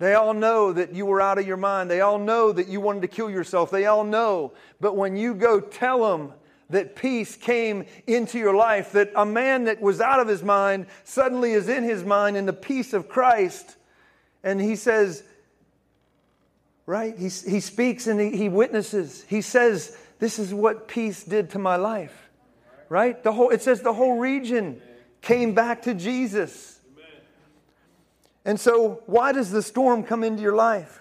They 0.00 0.14
all 0.14 0.34
know 0.34 0.72
that 0.72 0.92
you 0.92 1.06
were 1.06 1.20
out 1.20 1.38
of 1.38 1.46
your 1.46 1.56
mind. 1.56 1.88
They 1.88 2.00
all 2.00 2.18
know 2.18 2.50
that 2.50 2.66
you 2.66 2.80
wanted 2.80 3.02
to 3.02 3.08
kill 3.08 3.30
yourself. 3.30 3.70
They 3.70 3.86
all 3.86 4.02
know. 4.02 4.54
But 4.80 4.96
when 4.96 5.16
you 5.16 5.34
go 5.34 5.60
tell 5.60 6.10
them 6.10 6.32
that 6.70 6.96
peace 6.96 7.36
came 7.36 7.84
into 8.06 8.38
your 8.38 8.54
life, 8.54 8.92
that 8.92 9.10
a 9.14 9.26
man 9.26 9.64
that 9.64 9.80
was 9.80 10.00
out 10.00 10.20
of 10.20 10.28
his 10.28 10.42
mind 10.42 10.86
suddenly 11.04 11.52
is 11.52 11.68
in 11.68 11.84
his 11.84 12.04
mind 12.04 12.36
in 12.36 12.46
the 12.46 12.52
peace 12.52 12.92
of 12.92 13.08
Christ, 13.08 13.76
and 14.42 14.60
he 14.60 14.76
says, 14.76 15.22
right? 16.86 17.16
He, 17.16 17.24
he 17.24 17.60
speaks 17.60 18.06
and 18.06 18.20
he, 18.20 18.36
he 18.36 18.48
witnesses. 18.48 19.24
He 19.28 19.42
says, 19.42 19.96
This 20.18 20.38
is 20.38 20.54
what 20.54 20.88
peace 20.88 21.22
did 21.22 21.50
to 21.50 21.58
my 21.58 21.76
life, 21.76 22.30
right? 22.88 23.22
The 23.22 23.32
whole, 23.32 23.50
it 23.50 23.62
says 23.62 23.82
the 23.82 23.92
whole 23.92 24.18
region 24.18 24.80
came 25.20 25.54
back 25.54 25.82
to 25.82 25.94
Jesus. 25.94 26.78
And 28.44 28.58
so, 28.58 29.02
why 29.06 29.32
does 29.32 29.50
the 29.50 29.62
storm 29.62 30.02
come 30.02 30.24
into 30.24 30.42
your 30.42 30.56
life? 30.56 31.00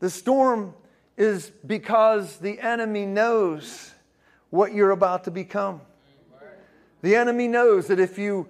The 0.00 0.10
storm 0.10 0.74
is 1.16 1.50
because 1.66 2.36
the 2.36 2.60
enemy 2.60 3.06
knows 3.06 3.93
what 4.54 4.72
you're 4.72 4.92
about 4.92 5.24
to 5.24 5.30
become. 5.30 5.80
The 7.02 7.16
enemy 7.16 7.48
knows 7.48 7.88
that 7.88 7.98
if 7.98 8.18
you 8.18 8.48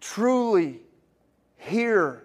truly 0.00 0.80
hear 1.56 2.22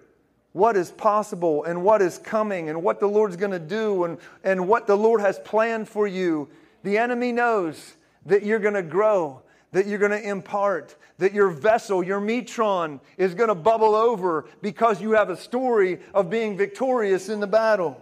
what 0.54 0.78
is 0.78 0.92
possible 0.92 1.64
and 1.66 1.84
what 1.84 2.02
is 2.02 2.18
coming 2.18 2.70
and 2.70 2.84
what 2.84 3.00
the 3.00 3.08
Lord's 3.08 3.36
going 3.36 3.52
to 3.52 3.60
do 3.60 4.06
and, 4.06 4.18
and 4.44 4.68
what 4.68 4.88
the 4.88 4.96
Lord 4.96 5.20
has 5.20 5.40
planned 5.40 5.90
for 5.90 6.08
you, 6.08 6.48
the 6.84 6.98
enemy 6.98 7.32
knows 7.32 7.96
that 8.26 8.44
you're 8.44 8.60
going 8.60 8.76
to 8.76 8.84
grow 8.84 9.42
that 9.72 9.88
you're 9.88 10.00
going 10.00 10.12
to 10.12 10.28
impart, 10.28 10.96
that 11.20 11.34
your 11.34 11.50
vessel, 11.50 12.04
your 12.04 12.20
metron, 12.20 13.00
is 13.18 13.36
going 13.36 13.50
to 13.50 13.56
bubble 13.56 13.96
over 13.96 14.46
because 14.62 15.02
you 15.02 15.12
have 15.12 15.30
a 15.30 15.38
story 15.38 16.00
of 16.14 16.30
being 16.30 16.58
victorious 16.58 17.30
in 17.30 17.40
the 17.40 17.48
battle. 17.48 18.02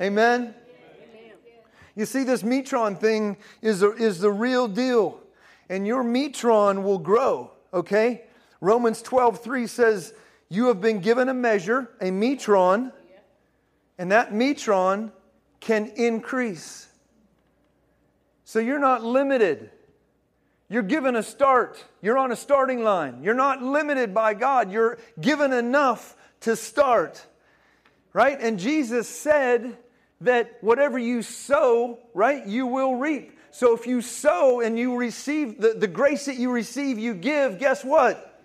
Amen? 0.00 0.42
Amen? 0.42 0.54
You 1.98 2.06
see, 2.06 2.22
this 2.22 2.44
metron 2.44 2.96
thing 2.96 3.36
is, 3.60 3.82
is 3.82 4.20
the 4.20 4.30
real 4.30 4.68
deal, 4.68 5.18
and 5.68 5.84
your 5.84 6.04
metron 6.04 6.84
will 6.84 7.00
grow, 7.00 7.50
okay? 7.74 8.22
Romans 8.60 9.02
12 9.02 9.42
3 9.42 9.66
says, 9.66 10.14
You 10.48 10.66
have 10.66 10.80
been 10.80 11.00
given 11.00 11.28
a 11.28 11.34
measure, 11.34 11.90
a 12.00 12.10
metron, 12.10 12.92
and 13.98 14.12
that 14.12 14.32
metron 14.32 15.10
can 15.58 15.88
increase. 15.96 16.86
So 18.44 18.60
you're 18.60 18.78
not 18.78 19.02
limited. 19.02 19.68
You're 20.68 20.84
given 20.84 21.16
a 21.16 21.22
start. 21.24 21.84
You're 22.00 22.18
on 22.18 22.30
a 22.30 22.36
starting 22.36 22.84
line. 22.84 23.24
You're 23.24 23.34
not 23.34 23.60
limited 23.60 24.14
by 24.14 24.34
God. 24.34 24.70
You're 24.70 24.98
given 25.20 25.52
enough 25.52 26.16
to 26.42 26.54
start. 26.54 27.26
Right? 28.12 28.38
And 28.40 28.56
Jesus 28.56 29.08
said 29.08 29.76
that 30.20 30.58
whatever 30.60 30.98
you 30.98 31.22
sow, 31.22 31.98
right, 32.14 32.46
you 32.46 32.66
will 32.66 32.96
reap. 32.96 33.38
So 33.50 33.74
if 33.74 33.86
you 33.86 34.02
sow 34.02 34.60
and 34.60 34.78
you 34.78 34.96
receive 34.96 35.60
the, 35.60 35.74
the 35.74 35.86
grace 35.86 36.26
that 36.26 36.36
you 36.36 36.50
receive, 36.50 36.98
you 36.98 37.14
give, 37.14 37.58
guess 37.58 37.84
what? 37.84 38.42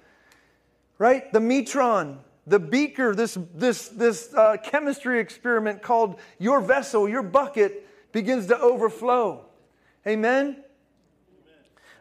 Right? 0.97 1.31
The 1.33 1.39
metron, 1.39 2.17
the 2.47 2.59
beaker, 2.59 3.15
this, 3.15 3.37
this, 3.53 3.89
this 3.89 4.33
uh, 4.33 4.57
chemistry 4.63 5.19
experiment 5.19 5.81
called 5.81 6.19
your 6.39 6.61
vessel, 6.61 7.09
your 7.09 7.23
bucket, 7.23 7.87
begins 8.11 8.47
to 8.47 8.59
overflow. 8.59 9.45
Amen? 10.07 10.63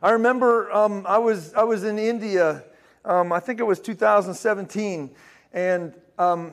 I 0.03 0.11
remember 0.11 0.71
um, 0.73 1.07
I, 1.09 1.19
was, 1.19 1.55
I 1.55 1.63
was 1.63 1.85
in 1.85 1.99
India, 1.99 2.65
um, 3.05 3.33
I 3.33 3.41
think 3.41 3.61
it 3.61 3.65
was 3.65 3.79
2017, 3.81 5.11
and 5.53 5.95
um, 6.19 6.53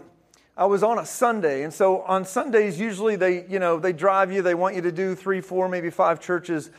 I 0.59 0.65
was 0.65 0.83
on 0.83 0.99
a 0.99 1.05
Sunday. 1.05 1.63
And 1.63 1.73
so 1.73 2.01
on 2.01 2.25
Sundays, 2.25 2.77
usually 2.77 3.15
they, 3.15 3.45
you 3.47 3.59
know, 3.59 3.79
they 3.79 3.93
drive 3.93 4.29
you, 4.29 4.41
they 4.41 4.55
want 4.55 4.75
you 4.75 4.81
to 4.81 4.91
do 4.91 5.15
three, 5.15 5.39
four, 5.39 5.69
maybe 5.69 5.89
five 5.89 6.19
churches. 6.19 6.69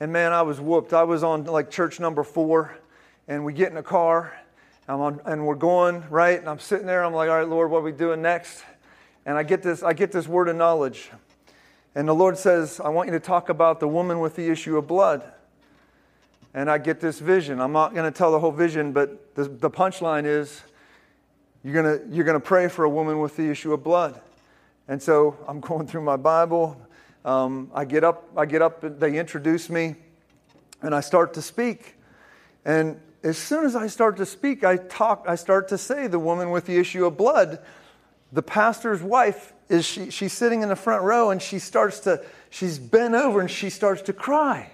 And 0.00 0.12
man, 0.12 0.32
I 0.32 0.42
was 0.42 0.60
whooped. 0.60 0.92
I 0.92 1.04
was 1.04 1.22
on 1.22 1.44
like 1.44 1.70
church 1.70 2.00
number 2.00 2.24
four, 2.24 2.76
and 3.28 3.44
we 3.44 3.52
get 3.52 3.70
in 3.70 3.76
a 3.76 3.82
car, 3.82 4.36
on, 4.88 5.20
and 5.24 5.46
we're 5.46 5.54
going, 5.54 6.02
right? 6.10 6.36
And 6.36 6.48
I'm 6.48 6.58
sitting 6.58 6.86
there, 6.86 7.04
I'm 7.04 7.14
like, 7.14 7.30
all 7.30 7.38
right, 7.38 7.48
Lord, 7.48 7.70
what 7.70 7.78
are 7.78 7.82
we 7.82 7.92
doing 7.92 8.22
next? 8.22 8.64
And 9.24 9.38
I 9.38 9.44
get 9.44 9.62
this, 9.62 9.84
I 9.84 9.92
get 9.92 10.10
this 10.10 10.26
word 10.26 10.48
of 10.48 10.56
knowledge. 10.56 11.12
And 11.94 12.08
the 12.08 12.14
Lord 12.14 12.36
says, 12.36 12.80
I 12.80 12.88
want 12.88 13.06
you 13.06 13.12
to 13.12 13.20
talk 13.20 13.50
about 13.50 13.78
the 13.78 13.88
woman 13.88 14.18
with 14.18 14.34
the 14.34 14.48
issue 14.50 14.76
of 14.76 14.88
blood 14.88 15.22
and 16.54 16.70
I 16.70 16.78
get 16.78 17.00
this 17.00 17.20
vision. 17.20 17.60
I'm 17.60 17.72
not 17.72 17.94
going 17.94 18.10
to 18.10 18.16
tell 18.16 18.32
the 18.32 18.40
whole 18.40 18.50
vision, 18.50 18.92
but 18.92 19.34
the, 19.34 19.44
the 19.44 19.70
punchline 19.70 20.24
is 20.24 20.62
you're 21.64 21.82
going 21.82 22.12
you're 22.12 22.24
gonna 22.24 22.40
pray 22.40 22.68
for 22.68 22.84
a 22.84 22.90
woman 22.90 23.20
with 23.20 23.36
the 23.36 23.50
issue 23.50 23.72
of 23.72 23.82
blood. 23.82 24.20
And 24.86 25.02
so 25.02 25.36
I'm 25.46 25.60
going 25.68 25.86
through 25.86 26.02
my 26.02 26.16
Bible. 26.16 26.80
Um, 27.24 27.70
I 27.74 27.84
get 27.84 28.04
up, 28.04 28.28
I 28.36 28.46
get 28.46 28.62
up, 28.62 29.00
they 29.00 29.18
introduce 29.18 29.68
me, 29.68 29.96
and 30.82 30.94
I 30.94 31.00
start 31.00 31.34
to 31.34 31.42
speak. 31.42 31.96
And 32.64 33.00
as 33.22 33.36
soon 33.36 33.64
as 33.66 33.74
I 33.74 33.88
start 33.88 34.16
to 34.18 34.26
speak, 34.26 34.64
I 34.64 34.76
talk, 34.76 35.24
I 35.28 35.34
start 35.34 35.68
to 35.68 35.78
say 35.78 36.06
the 36.06 36.18
woman 36.18 36.50
with 36.50 36.66
the 36.66 36.78
issue 36.78 37.04
of 37.04 37.16
blood. 37.16 37.58
The 38.32 38.42
pastor's 38.42 39.02
wife 39.02 39.52
is 39.68 39.84
she, 39.84 40.10
she's 40.10 40.32
sitting 40.32 40.62
in 40.62 40.68
the 40.68 40.76
front 40.76 41.02
row 41.02 41.30
and 41.30 41.42
she 41.42 41.58
starts 41.58 42.00
to, 42.00 42.24
she's 42.50 42.78
bent 42.78 43.14
over 43.14 43.40
and 43.40 43.50
she 43.50 43.70
starts 43.70 44.02
to 44.02 44.12
cry. 44.12 44.70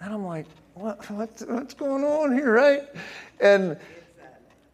And 0.00 0.12
I'm 0.12 0.24
like, 0.24 0.46
what, 0.74 1.08
what's, 1.10 1.42
what's 1.42 1.74
going 1.74 2.04
on 2.04 2.32
here, 2.32 2.52
right? 2.52 2.82
And 3.40 3.78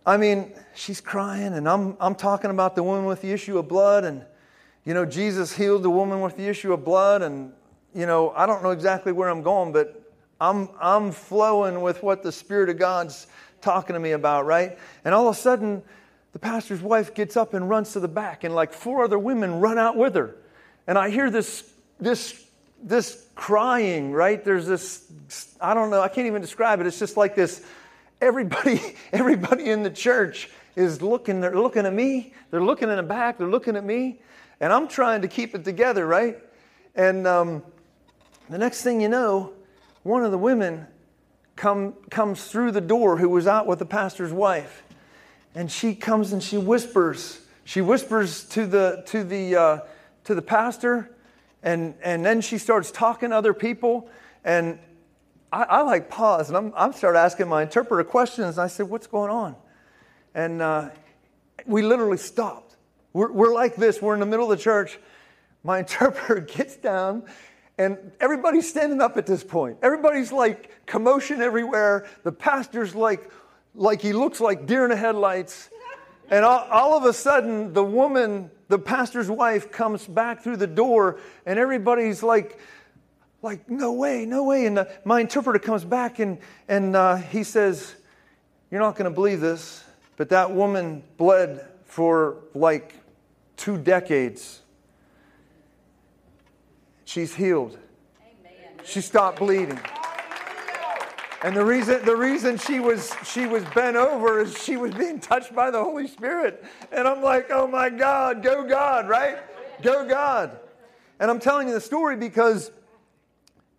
I 0.05 0.17
mean, 0.17 0.53
she's 0.75 1.01
crying, 1.01 1.55
and 1.55 1.69
I'm, 1.69 1.97
I'm 2.01 2.17
talking 2.17 2.51
about 2.51 2.75
the 2.75 2.83
woman 2.83 3.05
with 3.05 3.21
the 3.21 3.31
issue 3.31 3.59
of 3.59 3.69
blood, 3.69 4.05
and, 4.05 4.25
you 4.85 4.95
know, 4.95 5.07
Jesus 5.07 5.53
healed 5.53 5.85
the 5.85 5.91
woman 5.91 6.21
with 6.21 6.37
the 6.37 6.49
issue 6.49 6.73
of 6.73 6.85
blood, 6.85 7.23
and, 7.23 7.53
you 7.95 8.07
know, 8.07 8.31
I 8.31 8.47
don't 8.47 8.65
know 8.65 8.71
exactly 8.71 9.13
where 9.13 9.29
I'm 9.29 9.43
going, 9.43 9.73
but 9.73 10.03
I'm, 10.41 10.69
I'm 10.81 11.13
flowing 11.13 11.83
with 11.83 12.03
what 12.03 12.25
the 12.25 12.33
Spirit 12.33 12.69
of 12.69 12.79
God's 12.79 13.29
talking 13.61 13.95
to 13.95 14.01
me 14.01 14.11
about, 14.11 14.45
right? 14.45 14.77
And 15.05 15.15
all 15.15 15.29
of 15.29 15.37
a 15.37 15.39
sudden, 15.39 15.83
the 16.33 16.41
pastor's 16.41 16.83
wife 16.83 17.15
gets 17.15 17.37
up 17.37 17.55
and 17.55 17.71
runs 17.71 17.93
to 17.93 18.01
the 18.01 18.09
back, 18.09 18.43
and 18.43 18.57
like 18.57 18.73
four 18.73 19.05
other 19.05 19.21
women 19.21 19.61
run 19.61 19.79
out 19.79 19.97
with 19.97 20.17
her. 20.17 20.35
And 20.89 20.99
I 20.99 21.11
hear 21.11 21.31
this, 21.31 21.71
this, 22.01 22.45
this 22.83 23.29
crying, 23.37 24.11
right? 24.11 24.45
There's 24.45 24.67
this, 24.67 25.05
I 25.61 25.75
don't 25.75 25.91
know, 25.91 26.01
I 26.01 26.09
can't 26.09 26.27
even 26.27 26.43
describe 26.43 26.81
it. 26.81 26.89
It's 26.89 26.99
just 26.99 27.17
like 27.17 27.37
this 27.37 27.65
everybody, 28.23 28.81
everybody 29.13 29.69
in 29.69 29.83
the 29.83 29.91
church 29.91 30.49
is 30.77 31.03
looking, 31.03 31.41
they're 31.41 31.59
looking 31.59 31.85
at 31.85 31.93
me, 31.93 32.33
they're 32.51 32.63
looking 32.63 32.89
in 32.89 32.97
the 32.97 33.03
back, 33.03 33.37
they're 33.37 33.51
looking 33.51 33.77
at 33.77 33.85
me, 33.85 34.21
and 34.61 34.73
I'm 34.73 34.89
trying 34.89 35.23
to 35.23 35.29
keep 35.29 35.55
it 35.55 35.65
together, 35.65 36.07
right? 36.07 36.39
And 36.95 37.27
um, 37.27 37.63
the 38.49 38.59
next 38.59 38.83
thing 38.83 39.01
you 39.01 39.09
know, 39.09 39.53
one 40.05 40.25
of 40.25 40.31
the 40.31 40.39
women 40.39 40.87
come, 41.57 41.95
comes 42.11 42.45
through 42.45 42.71
the 42.71 42.81
door 42.81 43.19
who 43.19 43.29
was 43.29 43.47
out 43.47 43.67
with 43.67 43.81
the 43.81 43.87
pastor's 43.87 44.33
wife. 44.33 44.85
And 45.55 45.71
she 45.71 45.95
comes 45.95 46.33
and 46.33 46.43
she 46.43 46.57
whispers. 46.57 47.41
She 47.65 47.81
whispers 47.81 48.45
to 48.51 48.67
the, 48.67 49.03
to 49.07 49.25
the, 49.25 49.57
uh, 49.57 49.79
to 50.25 50.35
the 50.35 50.43
pastor, 50.43 51.11
and, 51.63 51.95
and 52.03 52.25
then 52.25 52.41
she 52.41 52.59
starts 52.59 52.91
talking 52.91 53.31
to 53.31 53.37
other 53.37 53.53
people. 53.53 54.09
And 54.45 54.79
I, 55.53 55.63
I 55.65 55.83
like 55.83 56.09
pause 56.09 56.49
and 56.49 56.57
I'm, 56.57 56.73
I'm 56.75 56.93
start 56.93 57.15
asking 57.15 57.49
my 57.49 57.63
interpreter 57.63 58.05
questions. 58.05 58.57
And 58.57 58.65
I 58.65 58.69
said, 58.69 58.89
What's 58.89 59.07
going 59.07 59.31
on? 59.31 59.55
And 60.35 60.63
uh, 60.63 60.89
we 61.67 61.83
literally 61.83 62.17
stopped. 62.17 62.77
We're, 63.13 63.31
we're 63.31 63.53
like 63.53 63.77
this. 63.77 64.01
We're 64.01 64.15
in 64.15 64.21
the 64.21 64.27
middle 64.27 64.51
of 64.51 64.59
the 64.59 64.63
church. 64.63 64.99
My 65.63 65.79
interpreter 65.81 66.41
gets 66.41 66.77
down 66.77 67.25
and 67.79 68.13
everybody's 68.21 68.69
standing 68.69 69.01
up 69.01 69.17
at 69.17 69.27
this 69.27 69.45
point. 69.45 69.79
Everybody's 69.83 70.33
like 70.33 70.87
commotion 70.87 71.41
everywhere. 71.41 72.07
The 72.23 72.33
pastor's 72.33 72.95
like, 72.95 73.31
like 73.75 74.01
he 74.01 74.13
looks 74.13 74.41
like 74.41 74.67
deer 74.67 74.85
in 74.85 74.91
the 74.91 74.97
headlights. 74.97 75.69
And 76.31 76.45
all, 76.45 76.67
all, 76.71 76.97
of 76.97 77.05
a 77.05 77.13
sudden, 77.13 77.73
the 77.75 77.85
woman, 77.85 78.51
the 78.69 78.79
pastor's 78.79 79.31
wife, 79.31 79.71
comes 79.71 80.07
back 80.07 80.43
through 80.43 80.57
the 80.57 80.67
door, 80.67 81.19
and 81.45 81.59
everybody's 81.59 82.23
like, 82.23 82.59
like, 83.43 83.69
no 83.69 83.93
way, 83.93 84.25
no 84.25 84.45
way. 84.45 84.67
And 84.67 84.77
the, 84.77 84.91
my 85.05 85.21
interpreter 85.21 85.59
comes 85.59 85.85
back 85.85 86.21
and, 86.21 86.39
and 86.69 86.95
uh, 86.97 87.17
he 87.17 87.43
says, 87.43 87.95
You're 88.71 88.81
not 88.81 88.97
going 88.97 89.11
to 89.11 89.15
believe 89.15 89.41
this, 89.41 89.85
but 90.17 90.29
that 90.31 90.53
woman 90.53 91.03
bled 91.17 91.67
for 91.85 92.37
like 92.55 92.95
two 93.57 93.77
decades. 93.77 94.61
She's 97.05 97.35
healed. 97.35 97.79
Amen. 98.21 98.81
She 98.85 99.01
stopped 99.01 99.41
bleeding. 99.41 99.79
And 101.43 101.57
the 101.57 101.65
reason, 101.65 102.05
the 102.05 102.15
reason 102.15 102.57
she, 102.57 102.79
was, 102.79 103.13
she 103.27 103.47
was 103.47 103.65
bent 103.75 103.97
over 103.97 104.39
is 104.41 104.57
she 104.63 104.77
was 104.77 104.95
being 104.95 105.19
touched 105.19 105.53
by 105.53 105.73
the 105.73 105.83
Holy 105.83 106.07
Spirit. 106.07 106.65
And 106.93 107.09
I'm 107.09 107.21
like, 107.21 107.51
oh 107.51 107.67
my 107.67 107.91
God, 107.91 108.45
go 108.45 108.63
God, 108.67 109.09
right? 109.09 109.39
Go 109.83 110.09
God. 110.09 110.59
And 111.19 111.29
I'm 111.29 111.41
telling 111.41 111.67
you 111.67 111.75
the 111.75 111.81
story 111.81 112.17
because 112.17 112.71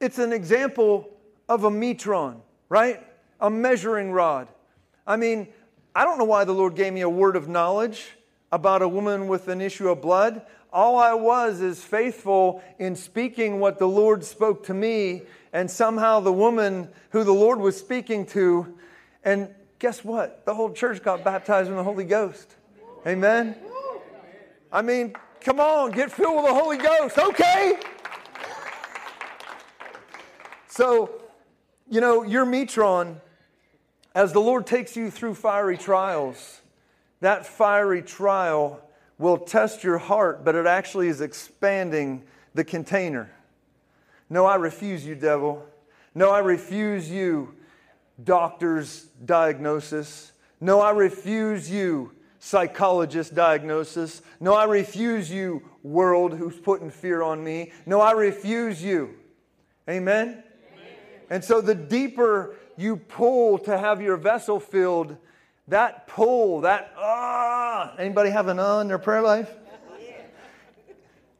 it's 0.03 0.19
an 0.19 0.33
example 0.33 1.09
of 1.47 1.63
a 1.63 1.69
metron, 1.69 2.41
right? 2.67 3.01
A 3.39 3.49
measuring 3.49 4.11
rod. 4.11 4.49
I 5.07 5.15
mean, 5.15 5.47
I 5.95 6.03
don't 6.03 6.17
know 6.17 6.25
why 6.25 6.43
the 6.43 6.53
Lord 6.53 6.75
gave 6.75 6.91
me 6.91 7.01
a 7.01 7.09
word 7.09 7.37
of 7.37 7.47
knowledge 7.47 8.05
about 8.51 8.81
a 8.81 8.87
woman 8.87 9.29
with 9.29 9.47
an 9.47 9.61
issue 9.61 9.87
of 9.89 10.01
blood. 10.01 10.41
All 10.73 10.97
I 10.97 11.13
was 11.13 11.61
is 11.61 11.81
faithful 11.81 12.61
in 12.79 12.97
speaking 12.97 13.61
what 13.61 13.79
the 13.79 13.87
Lord 13.87 14.25
spoke 14.25 14.65
to 14.65 14.73
me, 14.73 15.21
and 15.53 15.71
somehow 15.71 16.19
the 16.19 16.33
woman 16.33 16.89
who 17.11 17.23
the 17.23 17.33
Lord 17.33 17.59
was 17.59 17.77
speaking 17.77 18.25
to, 18.27 18.77
and 19.23 19.47
guess 19.79 20.03
what? 20.03 20.45
The 20.45 20.53
whole 20.53 20.73
church 20.73 21.01
got 21.01 21.23
baptized 21.23 21.69
in 21.69 21.77
the 21.77 21.83
Holy 21.83 22.05
Ghost. 22.05 22.55
Amen? 23.07 23.55
I 24.71 24.81
mean, 24.81 25.15
come 25.39 25.61
on, 25.61 25.91
get 25.91 26.11
filled 26.11 26.35
with 26.35 26.45
the 26.47 26.53
Holy 26.53 26.77
Ghost. 26.77 27.17
Okay. 27.17 27.79
So, 30.75 31.11
you 31.87 32.01
know, 32.01 32.23
your 32.23 32.47
metron, 32.47 33.17
as 34.15 34.33
the 34.33 34.39
Lord 34.39 34.65
takes 34.65 34.95
you 34.95 35.11
through 35.11 35.35
fiery 35.35 35.77
trials, 35.77 36.61
that 37.19 37.45
fiery 37.45 38.01
trial 38.01 38.81
will 39.19 39.37
test 39.37 39.83
your 39.83 39.99
heart, 39.99 40.43
but 40.43 40.55
it 40.55 40.65
actually 40.65 41.09
is 41.09 41.21
expanding 41.21 42.23
the 42.55 42.63
container. 42.63 43.29
No, 44.31 44.47
I 44.47 44.55
refuse 44.55 45.05
you, 45.05 45.13
devil. 45.13 45.63
No, 46.15 46.31
I 46.31 46.39
refuse 46.39 47.07
you, 47.07 47.53
doctor's 48.23 49.03
diagnosis. 49.25 50.31
No, 50.59 50.81
I 50.81 50.89
refuse 50.89 51.69
you, 51.69 52.13
psychologist 52.39 53.35
diagnosis. 53.35 54.23
No, 54.39 54.55
I 54.55 54.63
refuse 54.63 55.29
you, 55.29 55.61
world 55.83 56.33
who's 56.33 56.57
putting 56.57 56.89
fear 56.89 57.21
on 57.21 57.43
me. 57.43 57.71
No, 57.85 58.01
I 58.01 58.13
refuse 58.13 58.81
you. 58.83 59.13
Amen? 59.87 60.41
And 61.33 61.43
so 61.43 61.61
the 61.61 61.73
deeper 61.73 62.53
you 62.77 62.95
pull 62.95 63.57
to 63.57 63.75
have 63.75 64.03
your 64.03 64.17
vessel 64.17 64.59
filled, 64.59 65.17
that 65.67 66.05
pull, 66.05 66.61
that 66.61 66.93
ah, 66.95 67.95
anybody 67.97 68.29
have 68.29 68.49
an 68.49 68.59
ah 68.59 68.81
in 68.81 68.87
their 68.87 68.99
prayer 68.99 69.23
life? 69.23 69.49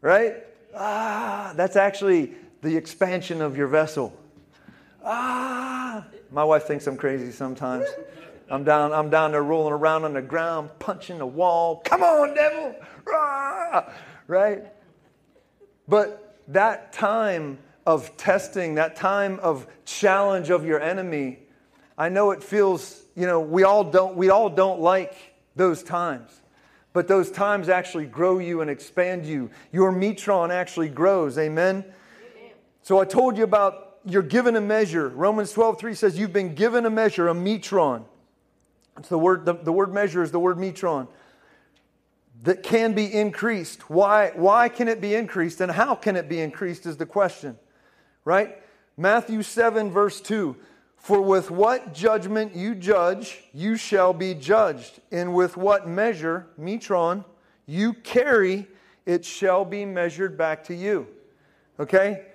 Right? 0.01 0.47
Ah, 0.75 1.53
that's 1.55 1.75
actually 1.75 2.33
the 2.63 2.75
expansion 2.75 3.39
of 3.39 3.55
your 3.55 3.67
vessel. 3.67 4.19
Ah, 5.05 6.03
my 6.31 6.43
wife 6.43 6.63
thinks 6.63 6.87
I'm 6.87 6.97
crazy 6.97 7.31
sometimes. 7.31 7.85
I'm 8.49 8.63
down, 8.63 8.93
I'm 8.93 9.11
down 9.11 9.31
there 9.31 9.43
rolling 9.43 9.73
around 9.73 10.05
on 10.05 10.13
the 10.13 10.23
ground, 10.23 10.71
punching 10.79 11.19
the 11.19 11.27
wall. 11.27 11.83
Come 11.85 12.01
on, 12.01 12.33
devil! 12.33 12.75
Ah, 13.13 13.93
right? 14.25 14.63
But 15.87 16.39
that 16.47 16.93
time 16.93 17.59
of 17.85 18.15
testing, 18.17 18.75
that 18.75 18.95
time 18.95 19.39
of 19.41 19.67
challenge 19.85 20.49
of 20.49 20.65
your 20.65 20.79
enemy, 20.79 21.39
I 21.97 22.09
know 22.09 22.31
it 22.31 22.43
feels, 22.43 23.03
you 23.15 23.25
know, 23.25 23.39
we 23.39 23.63
all 23.63 23.83
don't, 23.83 24.15
we 24.15 24.29
all 24.29 24.49
don't 24.49 24.79
like 24.79 25.15
those 25.55 25.83
times. 25.83 26.41
But 26.93 27.07
those 27.07 27.31
times 27.31 27.69
actually 27.69 28.05
grow 28.05 28.39
you 28.39 28.61
and 28.61 28.69
expand 28.69 29.25
you. 29.25 29.49
Your 29.71 29.91
metron 29.91 30.51
actually 30.51 30.89
grows. 30.89 31.37
Amen? 31.37 31.83
Amen. 31.83 32.51
So 32.83 32.99
I 32.99 33.05
told 33.05 33.37
you 33.37 33.43
about 33.43 33.97
you're 34.05 34.21
given 34.21 34.55
a 34.55 34.61
measure. 34.61 35.09
Romans 35.09 35.51
12, 35.51 35.79
3 35.79 35.93
says 35.95 36.19
you've 36.19 36.33
been 36.33 36.53
given 36.53 36.85
a 36.85 36.89
measure, 36.89 37.27
a 37.29 37.33
metron. 37.33 38.05
It's 38.97 39.09
the 39.09 39.17
word, 39.17 39.45
the, 39.45 39.53
the 39.53 39.71
word 39.71 39.93
measure 39.93 40.21
is 40.21 40.31
the 40.31 40.39
word 40.39 40.57
metron 40.57 41.07
that 42.43 42.61
can 42.61 42.93
be 42.93 43.11
increased. 43.11 43.89
Why, 43.89 44.31
why 44.35 44.69
can 44.69 44.87
it 44.87 45.01
be 45.01 45.15
increased 45.15 45.61
and 45.61 45.71
how 45.71 45.95
can 45.95 46.15
it 46.15 46.29
be 46.29 46.41
increased 46.41 46.85
is 46.85 46.97
the 46.97 47.05
question 47.05 47.57
right? 48.25 48.61
Matthew 48.97 49.41
7, 49.41 49.91
verse 49.91 50.21
2 50.21 50.55
For 50.97 51.21
with 51.21 51.51
what 51.51 51.93
judgment 51.93 52.55
you 52.55 52.75
judge, 52.75 53.43
you 53.53 53.75
shall 53.75 54.13
be 54.13 54.33
judged, 54.33 54.99
and 55.11 55.33
with 55.33 55.57
what 55.57 55.87
measure, 55.87 56.47
metron, 56.59 57.25
you 57.65 57.93
carry, 57.93 58.67
it 59.05 59.25
shall 59.25 59.65
be 59.65 59.85
measured 59.85 60.37
back 60.37 60.63
to 60.65 60.75
you. 60.75 61.07
Okay? 61.79 62.25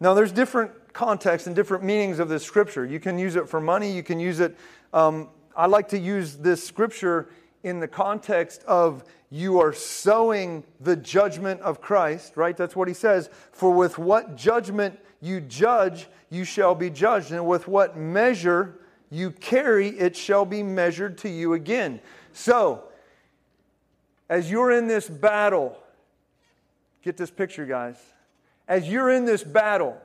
Now, 0.00 0.14
there's 0.14 0.32
different 0.32 0.72
contexts 0.92 1.46
and 1.46 1.54
different 1.54 1.84
meanings 1.84 2.18
of 2.18 2.28
this 2.28 2.44
scripture. 2.44 2.84
You 2.84 3.00
can 3.00 3.18
use 3.18 3.36
it 3.36 3.48
for 3.48 3.60
money, 3.60 3.90
you 3.90 4.02
can 4.02 4.18
use 4.18 4.40
it. 4.40 4.56
Um, 4.92 5.28
I 5.56 5.66
like 5.66 5.88
to 5.88 5.98
use 5.98 6.36
this 6.36 6.66
scripture 6.66 7.28
in 7.62 7.80
the 7.80 7.88
context 7.88 8.62
of 8.64 9.04
you 9.30 9.60
are 9.60 9.72
sowing 9.72 10.64
the 10.80 10.96
judgment 10.96 11.60
of 11.62 11.80
Christ, 11.80 12.36
right? 12.36 12.56
That's 12.56 12.76
what 12.76 12.88
he 12.88 12.94
says. 12.94 13.30
For 13.52 13.70
with 13.70 13.98
what 13.98 14.36
judgment 14.36 14.98
you 15.20 15.40
judge, 15.40 16.08
you 16.30 16.44
shall 16.44 16.74
be 16.74 16.90
judged. 16.90 17.32
And 17.32 17.46
with 17.46 17.66
what 17.66 17.96
measure 17.96 18.78
you 19.10 19.30
carry, 19.30 19.88
it 19.88 20.16
shall 20.16 20.44
be 20.44 20.62
measured 20.62 21.18
to 21.18 21.28
you 21.28 21.54
again. 21.54 22.00
So, 22.32 22.84
as 24.28 24.50
you're 24.50 24.72
in 24.72 24.86
this 24.86 25.08
battle, 25.08 25.78
get 27.02 27.16
this 27.16 27.30
picture, 27.30 27.66
guys. 27.66 27.96
As 28.66 28.88
you're 28.88 29.10
in 29.10 29.24
this 29.24 29.44
battle, 29.44 30.00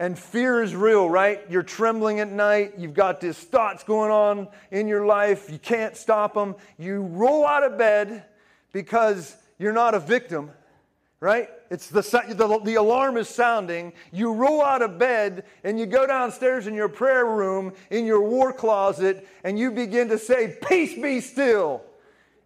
and 0.00 0.18
fear 0.18 0.62
is 0.62 0.74
real, 0.74 1.10
right? 1.10 1.42
You're 1.50 1.62
trembling 1.62 2.20
at 2.20 2.32
night. 2.32 2.72
You've 2.78 2.94
got 2.94 3.20
these 3.20 3.36
thoughts 3.36 3.84
going 3.84 4.10
on 4.10 4.48
in 4.70 4.88
your 4.88 5.04
life. 5.04 5.50
You 5.50 5.58
can't 5.58 5.94
stop 5.94 6.32
them. 6.32 6.56
You 6.78 7.02
roll 7.02 7.46
out 7.46 7.64
of 7.64 7.76
bed 7.76 8.24
because 8.72 9.36
you're 9.58 9.74
not 9.74 9.94
a 9.94 10.00
victim, 10.00 10.52
right? 11.20 11.50
It's 11.70 11.88
the, 11.88 12.00
the, 12.00 12.60
the 12.64 12.76
alarm 12.76 13.18
is 13.18 13.28
sounding. 13.28 13.92
You 14.10 14.32
roll 14.32 14.64
out 14.64 14.80
of 14.80 14.98
bed 14.98 15.44
and 15.64 15.78
you 15.78 15.84
go 15.84 16.06
downstairs 16.06 16.66
in 16.66 16.72
your 16.72 16.88
prayer 16.88 17.26
room, 17.26 17.74
in 17.90 18.06
your 18.06 18.22
war 18.22 18.54
closet, 18.54 19.28
and 19.44 19.58
you 19.58 19.70
begin 19.70 20.08
to 20.08 20.18
say, 20.18 20.56
Peace 20.66 20.94
be 20.94 21.20
still. 21.20 21.82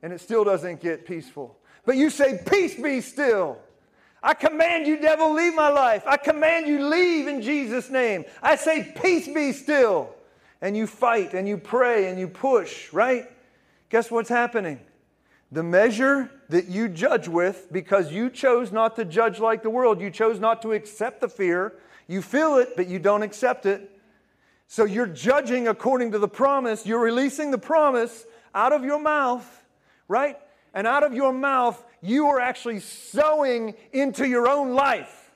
And 0.02 0.12
it 0.12 0.20
still 0.20 0.42
doesn't 0.42 0.80
get 0.80 1.06
peaceful. 1.06 1.56
But 1.86 1.98
you 1.98 2.10
say, 2.10 2.40
Peace 2.44 2.74
be 2.74 3.00
still. 3.00 3.58
I 4.24 4.32
command 4.32 4.86
you, 4.86 4.96
devil, 4.96 5.34
leave 5.34 5.54
my 5.54 5.68
life. 5.68 6.04
I 6.06 6.16
command 6.16 6.66
you, 6.66 6.88
leave 6.88 7.28
in 7.28 7.42
Jesus' 7.42 7.90
name. 7.90 8.24
I 8.42 8.56
say, 8.56 8.90
Peace 9.00 9.28
be 9.28 9.52
still. 9.52 10.14
And 10.62 10.74
you 10.74 10.86
fight 10.86 11.34
and 11.34 11.46
you 11.46 11.58
pray 11.58 12.08
and 12.08 12.18
you 12.18 12.26
push, 12.26 12.90
right? 12.90 13.30
Guess 13.90 14.10
what's 14.10 14.30
happening? 14.30 14.80
The 15.52 15.62
measure 15.62 16.30
that 16.48 16.68
you 16.68 16.88
judge 16.88 17.28
with, 17.28 17.68
because 17.70 18.10
you 18.10 18.30
chose 18.30 18.72
not 18.72 18.96
to 18.96 19.04
judge 19.04 19.40
like 19.40 19.62
the 19.62 19.68
world, 19.68 20.00
you 20.00 20.10
chose 20.10 20.40
not 20.40 20.62
to 20.62 20.72
accept 20.72 21.20
the 21.20 21.28
fear. 21.28 21.74
You 22.08 22.22
feel 22.22 22.56
it, 22.56 22.76
but 22.76 22.88
you 22.88 22.98
don't 22.98 23.22
accept 23.22 23.66
it. 23.66 23.90
So 24.68 24.86
you're 24.86 25.06
judging 25.06 25.68
according 25.68 26.12
to 26.12 26.18
the 26.18 26.28
promise. 26.28 26.86
You're 26.86 27.02
releasing 27.02 27.50
the 27.50 27.58
promise 27.58 28.24
out 28.54 28.72
of 28.72 28.84
your 28.84 28.98
mouth, 28.98 29.46
right? 30.08 30.38
And 30.74 30.86
out 30.86 31.04
of 31.04 31.14
your 31.14 31.32
mouth, 31.32 31.82
you 32.02 32.26
are 32.26 32.40
actually 32.40 32.80
sowing 32.80 33.74
into 33.92 34.28
your 34.28 34.48
own 34.48 34.74
life. 34.74 35.30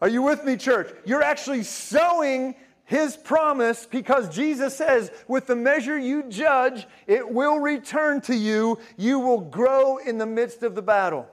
Are 0.00 0.08
you 0.08 0.22
with 0.22 0.44
me, 0.44 0.56
church? 0.56 0.90
You're 1.04 1.22
actually 1.22 1.64
sowing 1.64 2.54
his 2.84 3.16
promise 3.16 3.86
because 3.90 4.28
Jesus 4.34 4.76
says, 4.76 5.10
with 5.26 5.46
the 5.46 5.56
measure 5.56 5.98
you 5.98 6.24
judge, 6.24 6.86
it 7.06 7.28
will 7.28 7.58
return 7.58 8.20
to 8.22 8.36
you. 8.36 8.78
You 8.96 9.18
will 9.18 9.40
grow 9.40 9.96
in 9.96 10.18
the 10.18 10.26
midst 10.26 10.62
of 10.62 10.74
the 10.74 10.82
battle. 10.82 11.26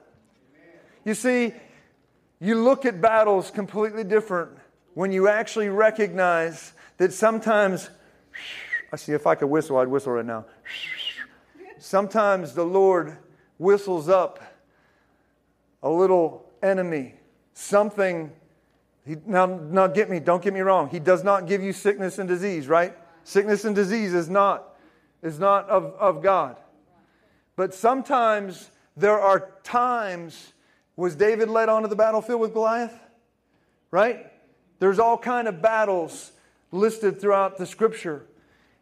You 1.04 1.14
see, 1.14 1.52
you 2.40 2.60
look 2.60 2.86
at 2.86 3.00
battles 3.00 3.50
completely 3.50 4.04
different 4.04 4.50
when 4.94 5.12
you 5.12 5.28
actually 5.28 5.68
recognize 5.68 6.72
that 6.96 7.12
sometimes, 7.12 7.90
I 8.92 8.96
see 8.96 9.12
if 9.12 9.26
I 9.26 9.34
could 9.34 9.48
whistle, 9.48 9.78
I'd 9.78 9.88
whistle 9.88 10.12
right 10.12 10.24
now. 10.24 10.46
Sometimes 11.82 12.54
the 12.54 12.62
Lord 12.62 13.18
whistles 13.58 14.08
up 14.08 14.40
a 15.82 15.90
little 15.90 16.48
enemy, 16.62 17.16
something. 17.54 18.30
He, 19.04 19.16
now, 19.26 19.46
now 19.46 19.88
get 19.88 20.08
me, 20.08 20.20
don't 20.20 20.40
get 20.40 20.54
me 20.54 20.60
wrong. 20.60 20.88
He 20.90 21.00
does 21.00 21.24
not 21.24 21.48
give 21.48 21.60
you 21.60 21.72
sickness 21.72 22.20
and 22.20 22.28
disease, 22.28 22.68
right? 22.68 22.96
Sickness 23.24 23.64
and 23.64 23.74
disease 23.74 24.14
is 24.14 24.30
not, 24.30 24.76
is 25.24 25.40
not 25.40 25.68
of, 25.68 25.86
of 25.98 26.22
God. 26.22 26.56
But 27.56 27.74
sometimes 27.74 28.70
there 28.96 29.18
are 29.18 29.50
times, 29.64 30.52
was 30.94 31.16
David 31.16 31.48
led 31.48 31.68
onto 31.68 31.88
the 31.88 31.96
battlefield 31.96 32.40
with 32.40 32.52
Goliath? 32.52 32.96
Right? 33.90 34.30
There's 34.78 35.00
all 35.00 35.18
kind 35.18 35.48
of 35.48 35.60
battles 35.60 36.30
listed 36.70 37.20
throughout 37.20 37.58
the 37.58 37.66
scripture. 37.66 38.24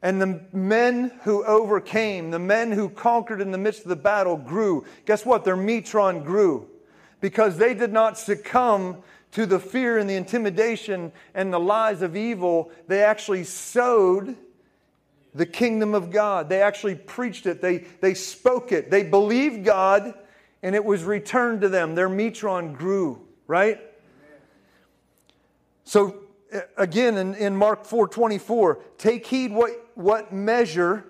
And 0.03 0.21
the 0.21 0.41
men 0.53 1.13
who 1.23 1.45
overcame, 1.45 2.31
the 2.31 2.39
men 2.39 2.73
who 2.73 2.89
conquered 2.89 3.41
in 3.41 3.51
the 3.51 3.59
midst 3.59 3.83
of 3.83 3.89
the 3.89 3.97
battle 3.97 4.37
grew. 4.37 4.87
Guess 5.05 5.27
what? 5.27 5.45
Their 5.45 5.57
metron 5.57 6.25
grew 6.25 6.69
because 7.21 7.59
they 7.59 7.75
did 7.75 7.93
not 7.93 8.17
succumb 8.17 9.03
to 9.33 9.47
the 9.47 9.61
fear 9.61 9.99
and 9.99 10.09
the 10.09 10.15
intimidation 10.15 11.13
and 11.35 11.53
the 11.53 11.61
lies 11.61 12.03
of 12.03 12.17
evil. 12.17 12.71
They 12.89 13.03
actually 13.03 13.45
sowed 13.45 14.37
the 15.35 15.47
kingdom 15.47 15.95
of 15.95 16.11
God. 16.11 16.49
They 16.49 16.63
actually 16.63 16.97
preached 16.97 17.47
it, 17.47 17.61
they, 17.61 17.79
they 18.01 18.15
spoke 18.15 18.73
it, 18.73 18.91
they 18.91 19.05
believed 19.05 19.65
God, 19.65 20.15
and 20.63 20.75
it 20.75 20.85
was 20.85 21.05
returned 21.05 21.61
to 21.61 21.69
them. 21.69 21.95
Their 21.95 22.09
metron 22.09 22.77
grew, 22.77 23.21
right? 23.47 23.81
So 25.85 26.23
again 26.77 27.17
in, 27.17 27.35
in 27.35 27.57
Mark 27.57 27.85
4:24, 27.87 28.79
take 28.99 29.27
heed 29.27 29.53
what, 29.53 29.71
what 29.95 30.33
measure 30.33 31.05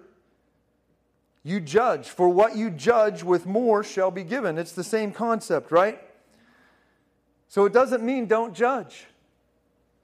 you 1.42 1.60
judge, 1.60 2.08
for 2.08 2.28
what 2.28 2.56
you 2.56 2.70
judge 2.70 3.22
with 3.22 3.46
more 3.46 3.82
shall 3.82 4.10
be 4.10 4.24
given. 4.24 4.58
It's 4.58 4.72
the 4.72 4.84
same 4.84 5.12
concept, 5.12 5.70
right? 5.72 6.00
So 7.48 7.64
it 7.64 7.72
doesn't 7.72 8.02
mean 8.02 8.26
don't 8.26 8.54
judge. 8.54 9.06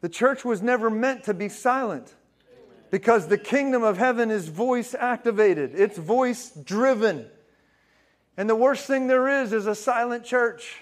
The 0.01 0.09
church 0.09 0.45
was 0.45 0.63
never 0.63 0.91
meant 0.91 1.25
to 1.25 1.35
be 1.35 1.49
silent 1.49 2.15
because 2.91 3.29
the 3.29 3.39
kingdom 3.39 3.83
of 3.83 3.99
heaven 3.99 4.31
is 4.31 4.49
voice 4.49 4.95
activated, 4.95 5.73
it's 5.75 5.99
voice 5.99 6.51
driven. 6.51 7.27
And 8.39 8.51
the 8.51 8.55
worst 8.55 8.87
thing 8.87 9.07
there 9.07 9.43
is 9.43 9.53
is 9.53 9.67
a 9.67 9.75
silent 9.75 10.25
church. 10.25 10.77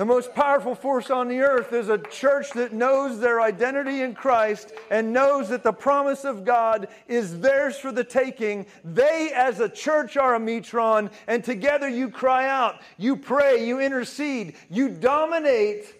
The 0.00 0.06
most 0.06 0.34
powerful 0.34 0.74
force 0.74 1.10
on 1.10 1.28
the 1.28 1.40
earth 1.40 1.74
is 1.74 1.90
a 1.90 1.98
church 1.98 2.52
that 2.52 2.72
knows 2.72 3.20
their 3.20 3.42
identity 3.42 4.00
in 4.00 4.14
Christ 4.14 4.72
and 4.90 5.12
knows 5.12 5.50
that 5.50 5.62
the 5.62 5.74
promise 5.74 6.24
of 6.24 6.42
God 6.42 6.88
is 7.06 7.38
theirs 7.40 7.76
for 7.76 7.92
the 7.92 8.02
taking. 8.02 8.64
They, 8.82 9.30
as 9.36 9.60
a 9.60 9.68
church, 9.68 10.16
are 10.16 10.36
a 10.36 10.38
metron, 10.38 11.12
and 11.26 11.44
together 11.44 11.86
you 11.86 12.08
cry 12.08 12.48
out, 12.48 12.80
you 12.96 13.14
pray, 13.14 13.66
you 13.68 13.78
intercede, 13.78 14.56
you 14.70 14.88
dominate 14.88 15.94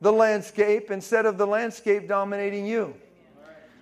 the 0.00 0.12
landscape 0.12 0.90
instead 0.90 1.24
of 1.24 1.38
the 1.38 1.46
landscape 1.46 2.08
dominating 2.08 2.66
you. 2.66 2.94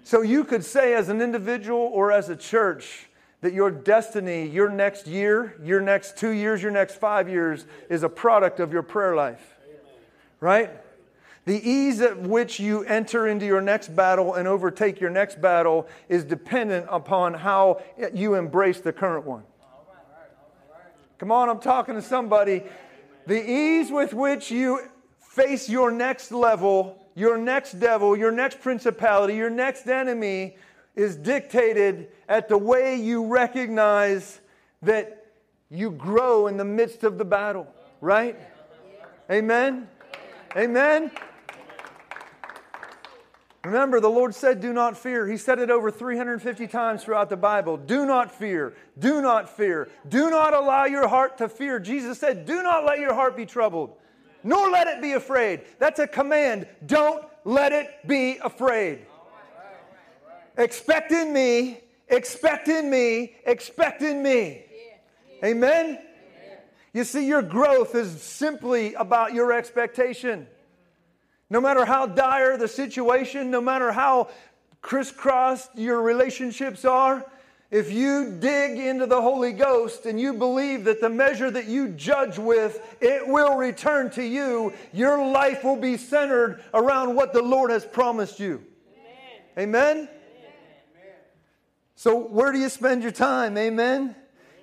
So 0.04 0.20
you 0.20 0.44
could 0.44 0.62
say, 0.62 0.92
as 0.92 1.08
an 1.08 1.22
individual 1.22 1.88
or 1.94 2.12
as 2.12 2.28
a 2.28 2.36
church, 2.36 3.08
that 3.42 3.52
your 3.52 3.70
destiny, 3.70 4.46
your 4.46 4.70
next 4.70 5.06
year, 5.06 5.56
your 5.62 5.80
next 5.80 6.16
two 6.16 6.30
years, 6.30 6.62
your 6.62 6.70
next 6.70 6.94
five 6.94 7.28
years 7.28 7.66
is 7.90 8.02
a 8.02 8.08
product 8.08 8.60
of 8.60 8.72
your 8.72 8.82
prayer 8.82 9.14
life. 9.14 9.56
Right? 10.40 10.70
The 11.44 11.56
ease 11.68 12.00
at 12.00 12.20
which 12.20 12.60
you 12.60 12.84
enter 12.84 13.26
into 13.26 13.44
your 13.44 13.60
next 13.60 13.94
battle 13.94 14.34
and 14.34 14.46
overtake 14.46 15.00
your 15.00 15.10
next 15.10 15.40
battle 15.40 15.88
is 16.08 16.24
dependent 16.24 16.86
upon 16.88 17.34
how 17.34 17.82
you 18.14 18.34
embrace 18.34 18.80
the 18.80 18.92
current 18.92 19.26
one. 19.26 19.42
Come 21.18 21.32
on, 21.32 21.48
I'm 21.48 21.60
talking 21.60 21.96
to 21.96 22.02
somebody. 22.02 22.62
The 23.26 23.50
ease 23.50 23.90
with 23.90 24.14
which 24.14 24.52
you 24.52 24.82
face 25.20 25.68
your 25.68 25.90
next 25.90 26.30
level, 26.30 27.08
your 27.16 27.38
next 27.38 27.80
devil, 27.80 28.16
your 28.16 28.32
next 28.32 28.60
principality, 28.60 29.34
your 29.34 29.50
next 29.50 29.88
enemy 29.88 30.56
is 30.94 31.16
dictated 31.16 32.08
at 32.32 32.48
the 32.48 32.56
way 32.56 32.96
you 32.96 33.26
recognize 33.26 34.40
that 34.80 35.26
you 35.68 35.90
grow 35.90 36.46
in 36.46 36.56
the 36.56 36.64
midst 36.64 37.04
of 37.04 37.18
the 37.18 37.26
battle, 37.26 37.66
right? 38.00 38.38
Amen? 39.30 39.86
Amen? 40.56 41.10
Remember, 43.62 44.00
the 44.00 44.08
Lord 44.08 44.34
said, 44.34 44.62
Do 44.62 44.72
not 44.72 44.96
fear. 44.96 45.28
He 45.28 45.36
said 45.36 45.58
it 45.58 45.70
over 45.70 45.90
350 45.90 46.66
times 46.68 47.04
throughout 47.04 47.28
the 47.28 47.36
Bible. 47.36 47.76
Do 47.76 48.06
not 48.06 48.32
fear. 48.32 48.72
Do 48.98 49.20
not 49.20 49.54
fear. 49.54 49.90
Do 50.08 50.30
not 50.30 50.54
allow 50.54 50.86
your 50.86 51.08
heart 51.08 51.36
to 51.36 51.50
fear. 51.50 51.78
Jesus 51.78 52.18
said, 52.18 52.46
Do 52.46 52.62
not 52.62 52.86
let 52.86 52.98
your 52.98 53.12
heart 53.12 53.36
be 53.36 53.44
troubled, 53.44 53.94
nor 54.42 54.70
let 54.70 54.86
it 54.86 55.02
be 55.02 55.12
afraid. 55.12 55.60
That's 55.78 55.98
a 55.98 56.06
command. 56.06 56.66
Don't 56.86 57.26
let 57.44 57.72
it 57.72 58.08
be 58.08 58.38
afraid. 58.38 59.00
Expect 60.56 61.12
in 61.12 61.34
me, 61.34 61.82
expect 62.12 62.68
in 62.68 62.90
me, 62.90 63.34
expect 63.44 64.02
in 64.02 64.22
me. 64.22 64.64
Amen? 65.44 65.98
You 66.92 67.04
see, 67.04 67.26
your 67.26 67.42
growth 67.42 67.94
is 67.94 68.22
simply 68.22 68.94
about 68.94 69.32
your 69.32 69.52
expectation. 69.52 70.46
No 71.48 71.60
matter 71.60 71.84
how 71.84 72.06
dire 72.06 72.56
the 72.56 72.68
situation, 72.68 73.50
no 73.50 73.60
matter 73.60 73.92
how 73.92 74.28
crisscrossed 74.82 75.70
your 75.74 76.02
relationships 76.02 76.84
are, 76.84 77.24
if 77.70 77.90
you 77.90 78.36
dig 78.38 78.78
into 78.78 79.06
the 79.06 79.20
Holy 79.20 79.52
Ghost 79.52 80.04
and 80.04 80.20
you 80.20 80.34
believe 80.34 80.84
that 80.84 81.00
the 81.00 81.08
measure 81.08 81.50
that 81.50 81.66
you 81.66 81.88
judge 81.88 82.38
with, 82.38 82.96
it 83.00 83.26
will 83.26 83.56
return 83.56 84.10
to 84.10 84.22
you, 84.22 84.74
your 84.92 85.26
life 85.26 85.64
will 85.64 85.76
be 85.76 85.96
centered 85.96 86.62
around 86.74 87.16
what 87.16 87.32
the 87.32 87.40
Lord 87.40 87.70
has 87.70 87.86
promised 87.86 88.38
you. 88.38 88.62
Amen? 89.56 89.96
Amen? 89.96 90.08
So, 92.02 92.18
where 92.18 92.50
do 92.50 92.58
you 92.58 92.68
spend 92.68 93.04
your 93.04 93.12
time? 93.12 93.56
Amen? 93.56 94.16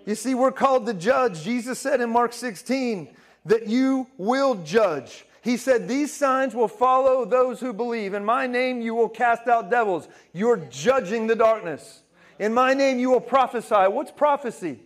You 0.05 0.15
see, 0.15 0.35
we're 0.35 0.51
called 0.51 0.85
to 0.87 0.93
judge. 0.93 1.41
Jesus 1.41 1.79
said 1.79 2.01
in 2.01 2.09
Mark 2.09 2.33
16 2.33 3.07
that 3.45 3.65
you 3.65 4.07
will 4.17 4.55
judge. 4.55 5.23
He 5.41 5.55
said, 5.55 5.87
These 5.87 6.11
signs 6.11 6.53
will 6.53 6.67
follow 6.67 7.23
those 7.23 7.61
who 7.61 7.71
believe. 7.71 8.13
In 8.13 8.25
my 8.25 8.45
name, 8.45 8.81
you 8.81 8.93
will 8.93 9.07
cast 9.07 9.47
out 9.47 9.69
devils. 9.69 10.09
You're 10.33 10.57
judging 10.57 11.27
the 11.27 11.35
darkness. 11.37 12.01
In 12.39 12.53
my 12.53 12.73
name, 12.73 12.99
you 12.99 13.09
will 13.09 13.21
prophesy. 13.21 13.87
What's 13.87 14.11
prophecy? 14.11 14.81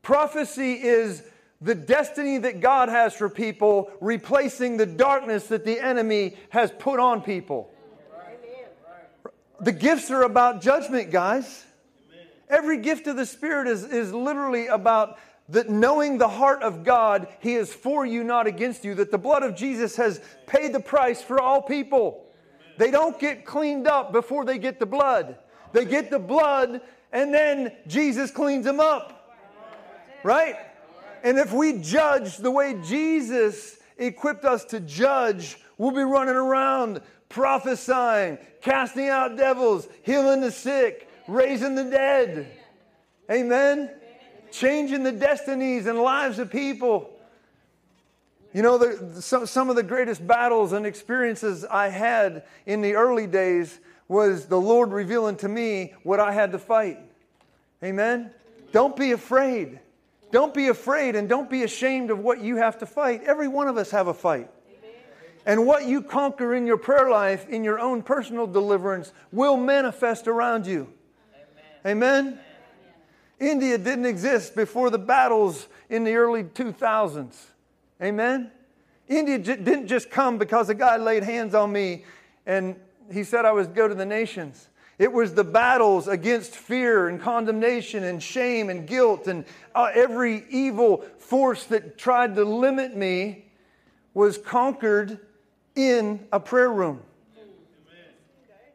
Prophecy 0.00 0.74
is 0.74 1.24
the 1.60 1.74
destiny 1.74 2.38
that 2.38 2.60
God 2.60 2.88
has 2.88 3.14
for 3.14 3.28
people, 3.28 3.90
replacing 4.00 4.76
the 4.76 4.86
darkness 4.86 5.48
that 5.48 5.64
the 5.64 5.80
enemy 5.80 6.36
has 6.50 6.70
put 6.70 7.00
on 7.00 7.20
people. 7.20 7.73
The 9.60 9.72
gifts 9.72 10.10
are 10.10 10.22
about 10.22 10.60
judgment, 10.60 11.10
guys. 11.10 11.64
Every 12.48 12.78
gift 12.78 13.06
of 13.06 13.16
the 13.16 13.26
Spirit 13.26 13.68
is, 13.68 13.84
is 13.84 14.12
literally 14.12 14.66
about 14.66 15.18
that 15.48 15.68
knowing 15.68 16.18
the 16.18 16.28
heart 16.28 16.62
of 16.62 16.84
God, 16.84 17.28
He 17.40 17.54
is 17.54 17.72
for 17.72 18.06
you, 18.06 18.24
not 18.24 18.46
against 18.46 18.84
you, 18.84 18.94
that 18.96 19.10
the 19.10 19.18
blood 19.18 19.42
of 19.42 19.54
Jesus 19.54 19.96
has 19.96 20.20
paid 20.46 20.72
the 20.72 20.80
price 20.80 21.22
for 21.22 21.40
all 21.40 21.62
people. 21.62 22.24
They 22.78 22.90
don't 22.90 23.18
get 23.18 23.44
cleaned 23.44 23.86
up 23.86 24.12
before 24.12 24.44
they 24.44 24.58
get 24.58 24.80
the 24.80 24.86
blood. 24.86 25.38
They 25.72 25.84
get 25.84 26.10
the 26.10 26.18
blood, 26.18 26.80
and 27.12 27.32
then 27.32 27.72
Jesus 27.86 28.30
cleans 28.30 28.64
them 28.64 28.80
up. 28.80 29.36
Right? 30.22 30.56
And 31.22 31.38
if 31.38 31.52
we 31.52 31.78
judge 31.78 32.36
the 32.38 32.50
way 32.50 32.80
Jesus 32.84 33.78
equipped 33.98 34.44
us 34.44 34.64
to 34.66 34.80
judge, 34.80 35.58
we'll 35.78 35.90
be 35.90 36.02
running 36.02 36.36
around 36.36 37.00
prophesying, 37.34 38.38
casting 38.62 39.08
out 39.08 39.36
devils, 39.36 39.88
healing 40.02 40.40
the 40.40 40.52
sick, 40.52 41.10
raising 41.26 41.74
the 41.74 41.84
dead. 41.84 42.48
Amen? 43.30 43.90
Changing 44.52 45.02
the 45.02 45.12
destinies 45.12 45.86
and 45.86 45.98
lives 45.98 46.38
of 46.38 46.50
people. 46.50 47.10
You 48.52 48.62
know, 48.62 48.78
the, 48.78 49.20
some, 49.20 49.46
some 49.46 49.68
of 49.68 49.74
the 49.74 49.82
greatest 49.82 50.24
battles 50.24 50.72
and 50.72 50.86
experiences 50.86 51.64
I 51.64 51.88
had 51.88 52.44
in 52.66 52.82
the 52.82 52.94
early 52.94 53.26
days 53.26 53.80
was 54.06 54.46
the 54.46 54.60
Lord 54.60 54.92
revealing 54.92 55.36
to 55.38 55.48
me 55.48 55.92
what 56.04 56.20
I 56.20 56.30
had 56.32 56.52
to 56.52 56.58
fight. 56.60 57.00
Amen? 57.82 58.30
Don't 58.70 58.94
be 58.94 59.10
afraid. 59.10 59.80
Don't 60.30 60.54
be 60.54 60.68
afraid 60.68 61.16
and 61.16 61.28
don't 61.28 61.50
be 61.50 61.64
ashamed 61.64 62.10
of 62.10 62.20
what 62.20 62.40
you 62.40 62.56
have 62.56 62.78
to 62.78 62.86
fight. 62.86 63.24
Every 63.24 63.48
one 63.48 63.66
of 63.66 63.76
us 63.76 63.90
have 63.90 64.06
a 64.06 64.14
fight. 64.14 64.50
And 65.46 65.66
what 65.66 65.86
you 65.86 66.00
conquer 66.00 66.54
in 66.54 66.66
your 66.66 66.78
prayer 66.78 67.10
life, 67.10 67.48
in 67.48 67.64
your 67.64 67.78
own 67.78 68.02
personal 68.02 68.46
deliverance, 68.46 69.12
will 69.30 69.56
manifest 69.56 70.26
around 70.26 70.66
you. 70.66 70.88
Amen? 71.84 72.28
Amen? 72.28 72.40
India 73.40 73.76
didn't 73.76 74.06
exist 74.06 74.56
before 74.56 74.90
the 74.90 74.98
battles 74.98 75.68
in 75.90 76.04
the 76.04 76.14
early 76.14 76.44
2000s. 76.44 77.34
Amen? 78.02 78.50
India 79.08 79.38
j- 79.38 79.56
didn't 79.56 79.86
just 79.86 80.10
come 80.10 80.38
because 80.38 80.70
a 80.70 80.74
guy 80.74 80.96
laid 80.96 81.22
hands 81.22 81.54
on 81.54 81.70
me 81.70 82.04
and 82.46 82.76
he 83.12 83.22
said 83.22 83.44
I 83.44 83.52
was 83.52 83.66
go 83.66 83.86
to 83.86 83.94
the 83.94 84.06
nations. 84.06 84.68
It 84.98 85.12
was 85.12 85.34
the 85.34 85.44
battles 85.44 86.08
against 86.08 86.54
fear 86.54 87.08
and 87.08 87.20
condemnation 87.20 88.04
and 88.04 88.22
shame 88.22 88.70
and 88.70 88.86
guilt 88.86 89.26
and 89.26 89.44
uh, 89.74 89.90
every 89.92 90.44
evil 90.48 91.04
force 91.18 91.64
that 91.64 91.98
tried 91.98 92.34
to 92.36 92.44
limit 92.44 92.96
me 92.96 93.44
was 94.14 94.38
conquered 94.38 95.18
in 95.76 96.26
a 96.32 96.40
prayer 96.40 96.72
room. 96.72 97.00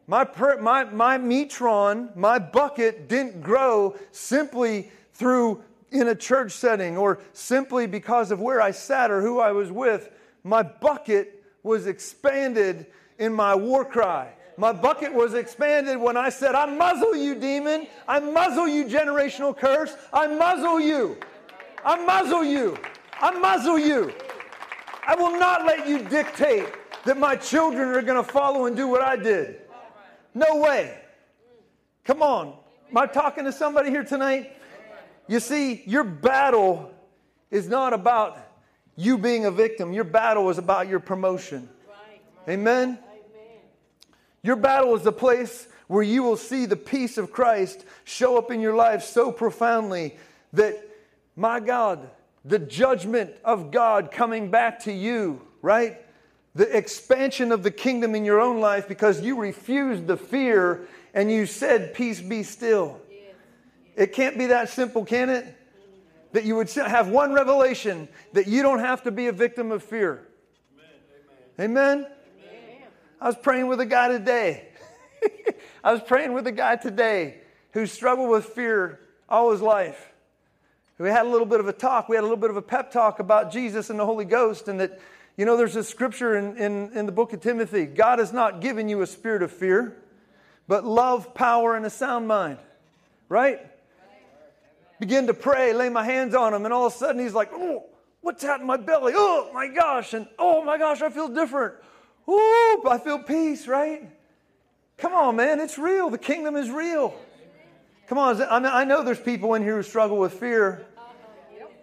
My, 0.06 0.26
my, 0.60 0.84
my 0.84 1.18
metron, 1.18 2.14
my 2.16 2.40
bucket 2.40 3.08
didn't 3.08 3.40
grow 3.40 3.96
simply 4.10 4.90
through 5.14 5.62
in 5.92 6.08
a 6.08 6.16
church 6.16 6.50
setting 6.50 6.98
or 6.98 7.20
simply 7.32 7.86
because 7.86 8.32
of 8.32 8.40
where 8.40 8.60
I 8.60 8.72
sat 8.72 9.12
or 9.12 9.20
who 9.20 9.38
I 9.38 9.52
was 9.52 9.70
with. 9.70 10.10
My 10.42 10.64
bucket 10.64 11.44
was 11.62 11.86
expanded 11.86 12.86
in 13.18 13.32
my 13.32 13.54
war 13.54 13.84
cry. 13.84 14.32
My 14.56 14.72
bucket 14.72 15.14
was 15.14 15.34
expanded 15.34 15.96
when 15.96 16.16
I 16.16 16.28
said, 16.28 16.56
I 16.56 16.66
muzzle 16.66 17.14
you, 17.14 17.36
demon. 17.36 17.86
I 18.08 18.18
muzzle 18.18 18.66
you, 18.66 18.86
generational 18.86 19.56
curse. 19.56 19.94
I 20.12 20.26
muzzle 20.26 20.80
you. 20.80 21.18
I 21.84 22.04
muzzle 22.04 22.44
you. 22.44 22.76
I 23.20 23.30
muzzle 23.38 23.78
you. 23.78 24.12
I 25.06 25.14
will 25.14 25.38
not 25.38 25.64
let 25.64 25.86
you 25.86 26.00
dictate 26.00 26.66
that 27.04 27.18
my 27.18 27.36
children 27.36 27.88
are 27.88 28.02
going 28.02 28.22
to 28.22 28.30
follow 28.30 28.66
and 28.66 28.76
do 28.76 28.88
what 28.88 29.02
I 29.02 29.16
did. 29.16 29.60
No 30.34 30.56
way. 30.56 30.98
Come 32.04 32.22
on. 32.22 32.54
Am 32.90 32.96
I 32.96 33.06
talking 33.06 33.44
to 33.44 33.52
somebody 33.52 33.90
here 33.90 34.04
tonight? 34.04 34.56
You 35.28 35.40
see, 35.40 35.82
your 35.86 36.04
battle 36.04 36.92
is 37.50 37.68
not 37.68 37.92
about 37.92 38.38
you 38.96 39.16
being 39.16 39.46
a 39.46 39.50
victim. 39.50 39.92
Your 39.92 40.04
battle 40.04 40.50
is 40.50 40.58
about 40.58 40.88
your 40.88 41.00
promotion. 41.00 41.68
Amen? 42.48 42.98
Your 44.42 44.56
battle 44.56 44.94
is 44.96 45.02
the 45.02 45.12
place 45.12 45.68
where 45.86 46.02
you 46.02 46.22
will 46.22 46.36
see 46.36 46.66
the 46.66 46.76
peace 46.76 47.18
of 47.18 47.32
Christ 47.32 47.84
show 48.04 48.38
up 48.38 48.50
in 48.50 48.60
your 48.60 48.74
life 48.74 49.02
so 49.02 49.30
profoundly 49.30 50.16
that, 50.52 50.76
my 51.36 51.60
God, 51.60 52.08
the 52.44 52.58
judgment 52.58 53.32
of 53.44 53.70
God 53.70 54.10
coming 54.10 54.50
back 54.50 54.80
to 54.84 54.92
you, 54.92 55.42
right? 55.62 56.00
The 56.54 56.76
expansion 56.76 57.52
of 57.52 57.62
the 57.62 57.70
kingdom 57.70 58.14
in 58.14 58.24
your 58.24 58.40
own 58.40 58.60
life 58.60 58.88
because 58.88 59.20
you 59.20 59.36
refused 59.36 60.06
the 60.06 60.16
fear 60.16 60.88
and 61.14 61.30
you 61.30 61.46
said, 61.46 61.94
Peace 61.94 62.20
be 62.20 62.42
still. 62.42 63.00
It 63.96 64.12
can't 64.12 64.38
be 64.38 64.46
that 64.46 64.68
simple, 64.68 65.04
can 65.04 65.28
it? 65.30 65.56
That 66.32 66.44
you 66.44 66.56
would 66.56 66.70
have 66.70 67.08
one 67.08 67.32
revelation 67.32 68.08
that 68.32 68.46
you 68.46 68.62
don't 68.62 68.78
have 68.78 69.02
to 69.02 69.10
be 69.10 69.26
a 69.26 69.32
victim 69.32 69.72
of 69.72 69.82
fear. 69.82 70.26
Amen? 71.58 71.98
Amen? 71.98 72.06
I 73.20 73.26
was 73.26 73.36
praying 73.36 73.66
with 73.66 73.80
a 73.80 73.86
guy 73.86 74.08
today. 74.08 74.68
I 75.84 75.92
was 75.92 76.00
praying 76.02 76.32
with 76.32 76.46
a 76.46 76.52
guy 76.52 76.76
today 76.76 77.38
who 77.72 77.86
struggled 77.86 78.30
with 78.30 78.46
fear 78.46 79.00
all 79.28 79.50
his 79.52 79.60
life. 79.60 80.10
We 80.98 81.08
had 81.08 81.24
a 81.24 81.28
little 81.28 81.46
bit 81.46 81.60
of 81.60 81.68
a 81.68 81.72
talk. 81.72 82.08
We 82.08 82.16
had 82.16 82.22
a 82.22 82.26
little 82.26 82.36
bit 82.36 82.50
of 82.50 82.56
a 82.56 82.62
pep 82.62 82.90
talk 82.90 83.20
about 83.20 83.50
Jesus 83.50 83.88
and 83.88 83.98
the 83.98 84.04
Holy 84.04 84.26
Ghost, 84.26 84.68
and 84.68 84.78
that 84.80 85.00
you 85.36 85.44
know, 85.44 85.56
there's 85.56 85.76
a 85.76 85.84
scripture 85.84 86.36
in, 86.36 86.56
in, 86.56 86.90
in 86.92 87.06
the 87.06 87.12
book 87.12 87.32
of 87.32 87.40
Timothy 87.40 87.86
God 87.86 88.18
has 88.18 88.32
not 88.32 88.60
given 88.60 88.88
you 88.88 89.02
a 89.02 89.06
spirit 89.06 89.42
of 89.42 89.50
fear, 89.50 89.96
but 90.68 90.84
love, 90.84 91.34
power, 91.34 91.76
and 91.76 91.86
a 91.86 91.90
sound 91.90 92.28
mind. 92.28 92.58
Right? 93.28 93.60
Begin 94.98 95.28
to 95.28 95.34
pray, 95.34 95.72
lay 95.72 95.88
my 95.88 96.04
hands 96.04 96.34
on 96.34 96.52
him, 96.52 96.64
and 96.64 96.74
all 96.74 96.86
of 96.86 96.92
a 96.92 96.96
sudden 96.96 97.22
he's 97.22 97.32
like, 97.32 97.50
oh, 97.52 97.86
what's 98.20 98.42
that 98.42 98.60
in 98.60 98.66
my 98.66 98.76
belly? 98.76 99.14
Oh 99.16 99.50
my 99.54 99.66
gosh, 99.68 100.12
and 100.12 100.28
oh 100.38 100.62
my 100.64 100.76
gosh, 100.76 101.00
I 101.00 101.08
feel 101.08 101.28
different. 101.28 101.74
Ooh, 102.28 102.82
I 102.88 103.00
feel 103.02 103.18
peace, 103.18 103.66
right? 103.66 104.08
Come 104.98 105.14
on, 105.14 105.36
man, 105.36 105.60
it's 105.60 105.78
real. 105.78 106.10
The 106.10 106.18
kingdom 106.18 106.56
is 106.56 106.70
real. 106.70 107.14
Come 108.08 108.18
on, 108.18 108.42
I 108.42 108.84
know 108.84 109.02
there's 109.02 109.20
people 109.20 109.54
in 109.54 109.62
here 109.62 109.76
who 109.76 109.82
struggle 109.82 110.18
with 110.18 110.34
fear. 110.34 110.84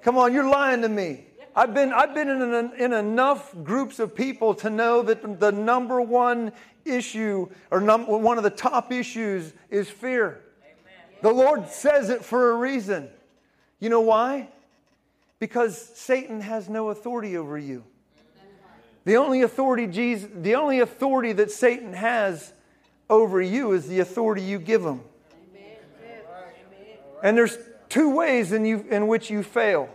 Come 0.04 0.18
on, 0.18 0.34
you're 0.34 0.48
lying 0.48 0.82
to 0.84 0.90
me. 0.90 1.27
I've 1.58 1.74
been, 1.74 1.92
I've 1.92 2.14
been 2.14 2.30
in, 2.30 2.42
an, 2.44 2.72
in 2.78 2.94
enough 2.94 3.52
groups 3.64 3.98
of 3.98 4.14
people 4.14 4.54
to 4.56 4.70
know 4.70 5.02
that 5.02 5.40
the 5.40 5.52
number 5.52 6.00
one 6.00 6.52
issue, 6.86 7.50
or 7.72 7.82
num- 7.82 8.06
one 8.06 8.38
of 8.38 8.44
the 8.44 8.52
top 8.52 8.92
issues, 8.92 9.54
is 9.72 9.90
fear. 9.90 10.40
Amen. 10.62 11.18
The 11.24 11.32
Lord 11.32 11.68
says 11.68 12.12
it 12.12 12.24
for 12.24 12.52
a 12.52 12.58
reason. 12.58 13.10
You 13.80 13.90
know 13.90 14.02
why? 14.02 14.50
Because 15.40 15.82
Satan 15.96 16.42
has 16.42 16.70
no 16.70 16.90
authority 16.90 17.36
over 17.38 17.58
you. 17.58 17.84
The 19.06 19.18
only 19.18 19.42
authority 19.42 19.88
Jesus, 19.88 20.30
the 20.36 20.54
only 20.54 20.80
authority 20.80 21.32
that 21.34 21.50
Satan 21.50 21.94
has 21.94 22.54
over 23.10 23.42
you 23.42 23.72
is 23.72 23.88
the 23.88 24.02
authority 24.02 24.44
you 24.44 24.60
give 24.60 24.84
him. 24.84 25.02
Amen. 25.56 26.22
And 27.24 27.36
there's 27.36 27.58
two 27.90 28.16
ways 28.16 28.52
in, 28.52 28.64
you, 28.64 28.86
in 28.92 29.08
which 29.08 29.32
you 29.32 29.42
fail. 29.42 29.90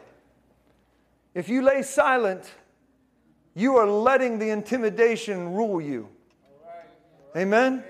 If 1.34 1.48
you 1.48 1.62
lay 1.62 1.82
silent, 1.82 2.50
you 3.54 3.76
are 3.76 3.86
letting 3.86 4.38
the 4.38 4.50
intimidation 4.50 5.54
rule 5.54 5.80
you. 5.80 6.08
Amen? 7.36 7.84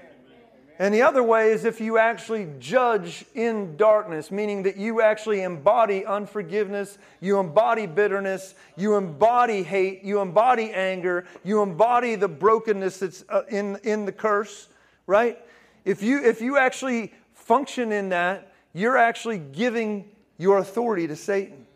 And 0.78 0.92
the 0.92 1.02
other 1.02 1.22
way 1.22 1.52
is 1.52 1.64
if 1.64 1.80
you 1.80 1.98
actually 1.98 2.48
judge 2.58 3.24
in 3.34 3.76
darkness, 3.76 4.30
meaning 4.30 4.64
that 4.64 4.76
you 4.76 5.02
actually 5.02 5.42
embody 5.42 6.04
unforgiveness, 6.04 6.98
you 7.20 7.38
embody 7.38 7.86
bitterness, 7.86 8.54
you 8.76 8.96
embody 8.96 9.62
hate, 9.62 10.02
you 10.02 10.20
embody 10.20 10.72
anger, 10.72 11.24
you 11.44 11.62
embody 11.62 12.16
the 12.16 12.28
brokenness 12.28 12.98
that's 12.98 13.24
uh, 13.28 13.42
in, 13.48 13.78
in 13.84 14.06
the 14.06 14.12
curse, 14.12 14.68
right? 15.06 15.38
If 15.84 16.02
you, 16.02 16.24
if 16.24 16.40
you 16.40 16.58
actually 16.58 17.12
function 17.34 17.92
in 17.92 18.08
that, 18.08 18.52
you're 18.72 18.96
actually 18.96 19.38
giving 19.38 20.10
your 20.38 20.58
authority 20.58 21.06
to 21.06 21.16
Satan. 21.16 21.66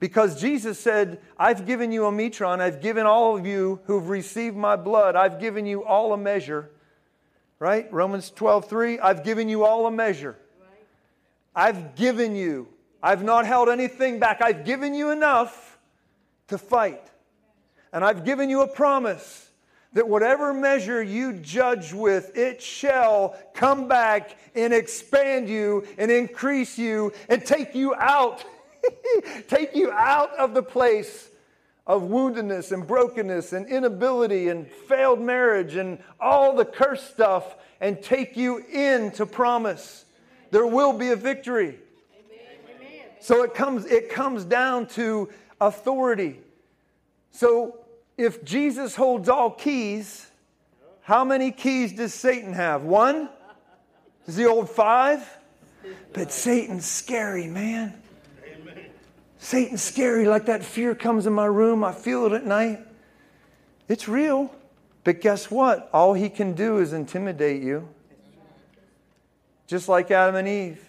Because 0.00 0.40
Jesus 0.40 0.80
said, 0.80 1.20
I've 1.38 1.66
given 1.66 1.92
you 1.92 2.06
a 2.06 2.10
metron, 2.10 2.60
I've 2.60 2.80
given 2.80 3.04
all 3.04 3.36
of 3.36 3.46
you 3.46 3.80
who've 3.84 4.08
received 4.08 4.56
my 4.56 4.74
blood, 4.74 5.14
I've 5.14 5.38
given 5.38 5.66
you 5.66 5.84
all 5.84 6.14
a 6.14 6.16
measure. 6.16 6.70
Right? 7.58 7.92
Romans 7.92 8.30
12, 8.30 8.68
3, 8.68 8.98
I've 8.98 9.22
given 9.22 9.50
you 9.50 9.64
all 9.64 9.86
a 9.86 9.90
measure. 9.90 10.36
I've 11.54 11.94
given 11.94 12.34
you. 12.34 12.68
I've 13.02 13.22
not 13.22 13.44
held 13.44 13.68
anything 13.68 14.18
back. 14.18 14.40
I've 14.40 14.64
given 14.64 14.94
you 14.94 15.10
enough 15.10 15.78
to 16.48 16.56
fight. 16.56 17.06
And 17.92 18.02
I've 18.02 18.24
given 18.24 18.48
you 18.48 18.62
a 18.62 18.68
promise 18.68 19.50
that 19.92 20.08
whatever 20.08 20.54
measure 20.54 21.02
you 21.02 21.34
judge 21.34 21.92
with, 21.92 22.36
it 22.38 22.62
shall 22.62 23.36
come 23.52 23.88
back 23.88 24.36
and 24.54 24.72
expand 24.72 25.48
you 25.48 25.86
and 25.98 26.10
increase 26.10 26.78
you 26.78 27.12
and 27.28 27.44
take 27.44 27.74
you 27.74 27.94
out 27.96 28.42
take 29.48 29.74
you 29.74 29.90
out 29.90 30.32
of 30.36 30.54
the 30.54 30.62
place 30.62 31.28
of 31.86 32.02
woundedness 32.02 32.72
and 32.72 32.86
brokenness 32.86 33.52
and 33.52 33.66
inability 33.68 34.48
and 34.48 34.66
failed 34.68 35.20
marriage 35.20 35.74
and 35.74 35.98
all 36.20 36.54
the 36.54 36.64
cursed 36.64 37.10
stuff 37.10 37.56
and 37.80 38.00
take 38.02 38.36
you 38.36 38.58
into 38.58 39.26
promise. 39.26 40.04
There 40.50 40.66
will 40.66 40.92
be 40.92 41.10
a 41.10 41.16
victory. 41.16 41.78
So 43.20 43.42
it 43.42 43.54
comes, 43.54 43.84
it 43.86 44.10
comes 44.10 44.44
down 44.44 44.86
to 44.88 45.28
authority. 45.60 46.38
So 47.32 47.78
if 48.16 48.44
Jesus 48.44 48.94
holds 48.94 49.28
all 49.28 49.50
keys, 49.50 50.30
how 51.02 51.24
many 51.24 51.50
keys 51.50 51.92
does 51.92 52.14
Satan 52.14 52.52
have? 52.52 52.82
One? 52.82 53.28
Is 54.26 54.36
he 54.36 54.46
old 54.46 54.70
five? 54.70 55.28
But 56.12 56.32
Satan's 56.32 56.86
scary, 56.86 57.46
man. 57.46 58.00
Satan's 59.40 59.82
scary. 59.82 60.26
Like 60.26 60.46
that 60.46 60.62
fear 60.62 60.94
comes 60.94 61.26
in 61.26 61.32
my 61.32 61.46
room. 61.46 61.82
I 61.82 61.92
feel 61.92 62.26
it 62.26 62.32
at 62.32 62.46
night. 62.46 62.80
It's 63.88 64.06
real. 64.06 64.54
But 65.02 65.20
guess 65.22 65.50
what? 65.50 65.88
All 65.92 66.14
he 66.14 66.28
can 66.28 66.52
do 66.52 66.78
is 66.78 66.92
intimidate 66.92 67.62
you. 67.62 67.88
Just 69.66 69.88
like 69.88 70.10
Adam 70.10 70.36
and 70.36 70.46
Eve. 70.46 70.86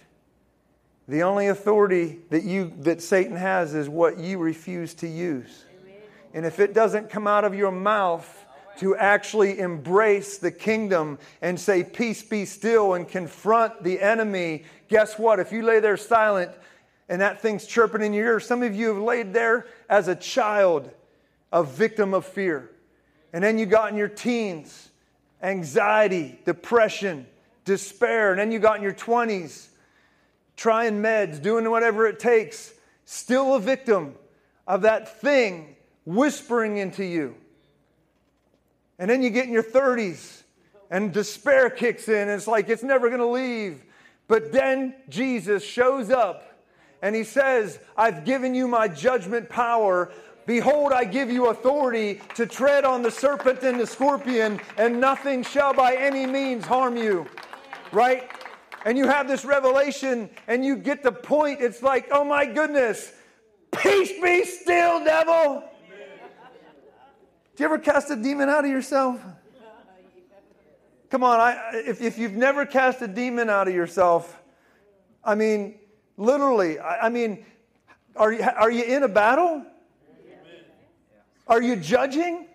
The 1.07 1.23
only 1.23 1.47
authority 1.47 2.19
that 2.29 2.43
you 2.43 2.73
that 2.79 3.01
Satan 3.01 3.35
has 3.35 3.73
is 3.73 3.89
what 3.89 4.19
you 4.19 4.37
refuse 4.37 4.93
to 4.95 5.07
use. 5.07 5.65
And 6.33 6.45
if 6.45 6.59
it 6.59 6.73
doesn't 6.73 7.09
come 7.09 7.27
out 7.27 7.43
of 7.43 7.55
your 7.55 7.71
mouth 7.71 8.45
to 8.77 8.95
actually 8.95 9.59
embrace 9.59 10.37
the 10.37 10.51
kingdom 10.51 11.19
and 11.41 11.59
say, 11.59 11.83
Peace 11.83 12.21
be 12.21 12.45
still, 12.45 12.93
and 12.93 13.07
confront 13.07 13.83
the 13.83 13.99
enemy, 13.99 14.63
guess 14.89 15.17
what? 15.17 15.39
If 15.39 15.51
you 15.51 15.63
lay 15.63 15.79
there 15.79 15.97
silent 15.97 16.51
and 17.11 17.19
that 17.19 17.41
thing's 17.41 17.67
chirping 17.67 18.01
in 18.01 18.13
your 18.13 18.25
ear, 18.25 18.39
some 18.39 18.63
of 18.63 18.73
you 18.73 18.87
have 18.87 18.97
laid 18.97 19.33
there 19.33 19.67
as 19.89 20.07
a 20.07 20.15
child, 20.15 20.89
a 21.51 21.61
victim 21.61 22.13
of 22.13 22.25
fear. 22.25 22.71
And 23.33 23.43
then 23.43 23.57
you 23.57 23.65
got 23.65 23.91
in 23.91 23.97
your 23.97 24.07
teens, 24.07 24.91
anxiety, 25.43 26.39
depression, 26.45 27.27
despair. 27.65 28.31
And 28.31 28.39
then 28.39 28.49
you 28.53 28.59
got 28.59 28.77
in 28.77 28.81
your 28.81 28.93
20s, 28.93 29.67
trying 30.55 31.01
meds, 31.01 31.41
doing 31.41 31.69
whatever 31.69 32.07
it 32.07 32.17
takes, 32.17 32.73
still 33.03 33.55
a 33.55 33.59
victim 33.59 34.15
of 34.65 34.83
that 34.83 35.19
thing 35.19 35.75
whispering 36.05 36.77
into 36.77 37.03
you. 37.03 37.35
And 38.99 39.09
then 39.09 39.21
you 39.21 39.31
get 39.31 39.47
in 39.47 39.51
your 39.51 39.63
30s 39.63 40.43
and 40.89 41.11
despair 41.11 41.69
kicks 41.69 42.07
in, 42.07 42.29
and 42.29 42.31
it's 42.31 42.47
like 42.47 42.69
it's 42.69 42.83
never 42.83 43.09
going 43.09 43.19
to 43.19 43.27
leave. 43.27 43.83
But 44.29 44.53
then 44.53 44.95
Jesus 45.09 45.61
shows 45.61 46.09
up 46.09 46.47
and 47.01 47.15
he 47.15 47.23
says, 47.23 47.79
I've 47.97 48.25
given 48.25 48.53
you 48.53 48.67
my 48.67 48.87
judgment 48.87 49.49
power. 49.49 50.11
Behold, 50.45 50.91
I 50.91 51.05
give 51.05 51.31
you 51.31 51.47
authority 51.47 52.21
to 52.35 52.45
tread 52.45 52.85
on 52.85 53.01
the 53.01 53.11
serpent 53.11 53.63
and 53.63 53.79
the 53.79 53.87
scorpion, 53.87 54.59
and 54.77 54.99
nothing 54.99 55.43
shall 55.43 55.73
by 55.73 55.95
any 55.95 56.25
means 56.25 56.65
harm 56.65 56.97
you. 56.97 57.27
Right? 57.91 58.29
And 58.85 58.97
you 58.97 59.07
have 59.07 59.27
this 59.27 59.45
revelation, 59.45 60.29
and 60.47 60.65
you 60.65 60.75
get 60.75 61.03
the 61.03 61.11
point. 61.11 61.61
It's 61.61 61.83
like, 61.83 62.07
oh 62.11 62.23
my 62.23 62.45
goodness, 62.45 63.13
peace 63.71 64.11
be 64.21 64.43
still, 64.45 65.03
devil. 65.03 65.63
Do 67.55 67.63
you 67.63 67.65
ever 67.65 67.77
cast 67.77 68.09
a 68.09 68.15
demon 68.15 68.49
out 68.49 68.65
of 68.65 68.71
yourself? 68.71 69.21
Come 71.09 71.23
on, 71.23 71.39
I, 71.39 71.83
if, 71.85 72.01
if 72.01 72.17
you've 72.17 72.33
never 72.33 72.65
cast 72.65 73.01
a 73.01 73.07
demon 73.07 73.49
out 73.49 73.67
of 73.67 73.73
yourself, 73.73 74.41
I 75.23 75.35
mean, 75.35 75.75
literally, 76.21 76.79
I, 76.79 77.07
I 77.07 77.09
mean, 77.09 77.45
are 78.15 78.31
you, 78.31 78.43
are 78.43 78.71
you 78.71 78.83
in 78.83 79.03
a 79.03 79.07
battle? 79.07 79.65
Are 81.47 81.61
you 81.61 81.75
judging? 81.75 82.47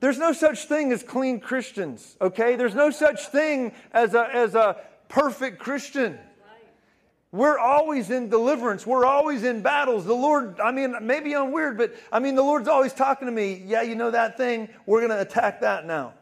There's 0.00 0.18
no 0.18 0.32
such 0.32 0.66
thing 0.66 0.92
as 0.92 1.02
clean 1.02 1.40
Christians, 1.40 2.16
okay? 2.20 2.56
There's 2.56 2.74
no 2.74 2.90
such 2.90 3.28
thing 3.28 3.72
as 3.92 4.14
a, 4.14 4.28
as 4.34 4.54
a 4.54 4.76
perfect 5.08 5.58
Christian. 5.58 6.18
We're 7.32 7.58
always 7.58 8.10
in 8.10 8.28
deliverance. 8.28 8.86
We're 8.86 9.06
always 9.06 9.42
in 9.42 9.62
battles. 9.62 10.04
The 10.04 10.14
Lord, 10.14 10.60
I 10.60 10.70
mean, 10.70 10.94
maybe 11.00 11.34
I'm 11.34 11.50
weird, 11.50 11.78
but 11.78 11.94
I 12.12 12.18
mean, 12.18 12.34
the 12.34 12.42
Lord's 12.42 12.68
always 12.68 12.92
talking 12.92 13.26
to 13.26 13.32
me. 13.32 13.62
Yeah, 13.66 13.82
you 13.82 13.94
know 13.94 14.10
that 14.10 14.36
thing? 14.36 14.68
We're 14.86 15.00
going 15.00 15.10
to 15.10 15.20
attack 15.20 15.62
that 15.62 15.86
now. 15.86 16.12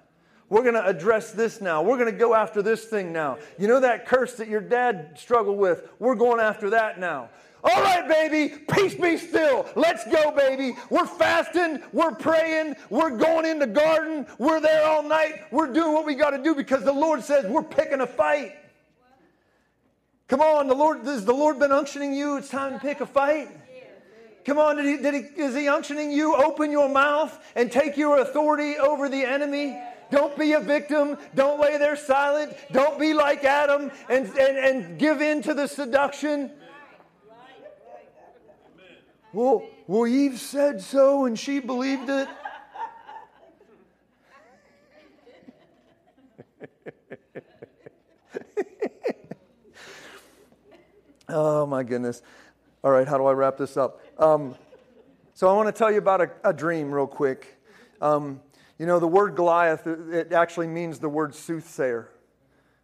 We're 0.52 0.60
going 0.60 0.74
to 0.74 0.86
address 0.86 1.30
this 1.30 1.62
now. 1.62 1.80
We're 1.80 1.96
going 1.96 2.12
to 2.12 2.18
go 2.18 2.34
after 2.34 2.60
this 2.60 2.84
thing 2.84 3.10
now. 3.10 3.38
You 3.58 3.68
know 3.68 3.80
that 3.80 4.04
curse 4.04 4.34
that 4.34 4.48
your 4.48 4.60
dad 4.60 5.14
struggled 5.16 5.56
with? 5.56 5.88
We're 5.98 6.14
going 6.14 6.40
after 6.40 6.68
that 6.68 7.00
now. 7.00 7.30
All 7.64 7.82
right, 7.82 8.06
baby, 8.06 8.56
peace 8.70 8.94
be 8.94 9.16
still. 9.16 9.66
Let's 9.76 10.04
go, 10.04 10.30
baby. 10.30 10.76
We're 10.90 11.06
fasting, 11.06 11.82
we're 11.94 12.14
praying, 12.14 12.76
we're 12.90 13.16
going 13.16 13.46
in 13.46 13.60
the 13.60 13.66
garden, 13.66 14.26
we're 14.36 14.60
there 14.60 14.84
all 14.84 15.02
night, 15.02 15.44
we're 15.50 15.72
doing 15.72 15.94
what 15.94 16.04
we 16.04 16.14
got 16.16 16.32
to 16.32 16.42
do 16.42 16.54
because 16.54 16.84
the 16.84 16.92
Lord 16.92 17.22
says 17.22 17.46
we're 17.46 17.62
picking 17.62 18.02
a 18.02 18.06
fight. 18.06 18.52
Come 20.28 20.42
on, 20.42 20.66
the 20.66 20.74
Lord, 20.74 20.98
has 21.06 21.24
the 21.24 21.32
Lord 21.32 21.60
been 21.60 21.70
unctioning 21.70 22.14
you? 22.14 22.36
It's 22.36 22.50
time 22.50 22.74
to 22.74 22.78
pick 22.78 23.00
a 23.00 23.06
fight. 23.06 23.48
Come 24.44 24.58
on, 24.58 24.76
did 24.76 24.84
he, 24.84 24.96
did 25.02 25.14
he, 25.14 25.20
is 25.40 25.54
he 25.54 25.62
unctioning 25.62 26.12
you? 26.12 26.36
Open 26.36 26.70
your 26.70 26.90
mouth 26.90 27.42
and 27.54 27.72
take 27.72 27.96
your 27.96 28.18
authority 28.18 28.76
over 28.76 29.08
the 29.08 29.24
enemy. 29.24 29.80
Don't 30.12 30.38
be 30.38 30.52
a 30.52 30.60
victim. 30.60 31.16
Don't 31.34 31.58
lay 31.58 31.78
there 31.78 31.96
silent. 31.96 32.54
Don't 32.70 33.00
be 33.00 33.14
like 33.14 33.44
Adam 33.44 33.90
and, 34.10 34.26
and, 34.26 34.58
and 34.58 34.98
give 34.98 35.22
in 35.22 35.42
to 35.42 35.54
the 35.54 35.66
seduction. 35.66 36.50
Well, 39.32 39.66
well, 39.86 40.06
Eve 40.06 40.38
said 40.38 40.82
so 40.82 41.24
and 41.24 41.38
she 41.38 41.58
believed 41.58 42.10
it. 42.10 42.28
Oh, 51.34 51.64
my 51.64 51.82
goodness. 51.82 52.20
All 52.84 52.90
right, 52.90 53.08
how 53.08 53.16
do 53.16 53.24
I 53.24 53.32
wrap 53.32 53.56
this 53.56 53.78
up? 53.78 54.02
Um, 54.18 54.54
so, 55.32 55.48
I 55.48 55.54
want 55.54 55.66
to 55.66 55.72
tell 55.72 55.90
you 55.90 55.96
about 55.96 56.20
a, 56.20 56.30
a 56.44 56.52
dream 56.52 56.92
real 56.92 57.06
quick. 57.06 57.58
Um, 58.02 58.42
you 58.82 58.86
know, 58.86 58.98
the 58.98 59.06
word 59.06 59.36
Goliath, 59.36 59.86
it 59.86 60.32
actually 60.32 60.66
means 60.66 60.98
the 60.98 61.08
word 61.08 61.36
soothsayer. 61.36 62.08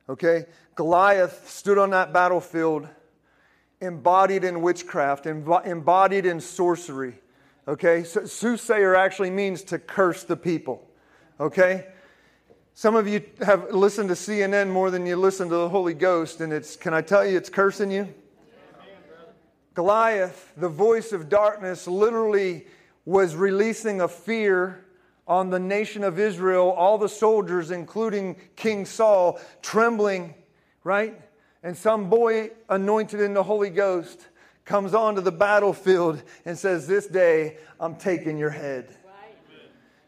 Okay? 0.08 0.44
Goliath 0.76 1.50
stood 1.50 1.76
on 1.76 1.90
that 1.90 2.12
battlefield 2.12 2.86
embodied 3.80 4.44
in 4.44 4.62
witchcraft, 4.62 5.26
embodied 5.26 6.24
in 6.24 6.40
sorcery. 6.40 7.14
Okay? 7.66 8.04
So, 8.04 8.26
soothsayer 8.26 8.94
actually 8.94 9.30
means 9.30 9.64
to 9.64 9.80
curse 9.80 10.22
the 10.22 10.36
people. 10.36 10.88
Okay? 11.40 11.88
Some 12.74 12.94
of 12.94 13.08
you 13.08 13.24
have 13.44 13.72
listened 13.72 14.08
to 14.10 14.14
CNN 14.14 14.70
more 14.70 14.92
than 14.92 15.04
you 15.04 15.16
listen 15.16 15.48
to 15.48 15.56
the 15.56 15.68
Holy 15.68 15.94
Ghost, 15.94 16.40
and 16.40 16.52
it's, 16.52 16.76
can 16.76 16.94
I 16.94 17.00
tell 17.00 17.26
you, 17.26 17.36
it's 17.36 17.50
cursing 17.50 17.90
you? 17.90 18.14
Goliath, 19.74 20.52
the 20.56 20.68
voice 20.68 21.10
of 21.10 21.28
darkness, 21.28 21.88
literally 21.88 22.68
was 23.04 23.34
releasing 23.34 24.00
a 24.00 24.06
fear 24.06 24.84
on 25.28 25.50
the 25.50 25.58
nation 25.58 26.02
of 26.02 26.18
Israel, 26.18 26.70
all 26.70 26.98
the 26.98 27.08
soldiers, 27.08 27.70
including 27.70 28.36
King 28.56 28.86
Saul, 28.86 29.38
trembling, 29.62 30.34
right? 30.82 31.20
And 31.62 31.76
some 31.76 32.08
boy 32.08 32.50
anointed 32.68 33.20
in 33.20 33.34
the 33.34 33.42
Holy 33.42 33.70
Ghost 33.70 34.26
comes 34.64 34.94
onto 34.94 35.20
the 35.20 35.32
battlefield 35.32 36.22
and 36.44 36.58
says, 36.58 36.86
This 36.86 37.06
day 37.06 37.58
I'm 37.78 37.96
taking 37.96 38.38
your 38.38 38.50
head. 38.50 38.88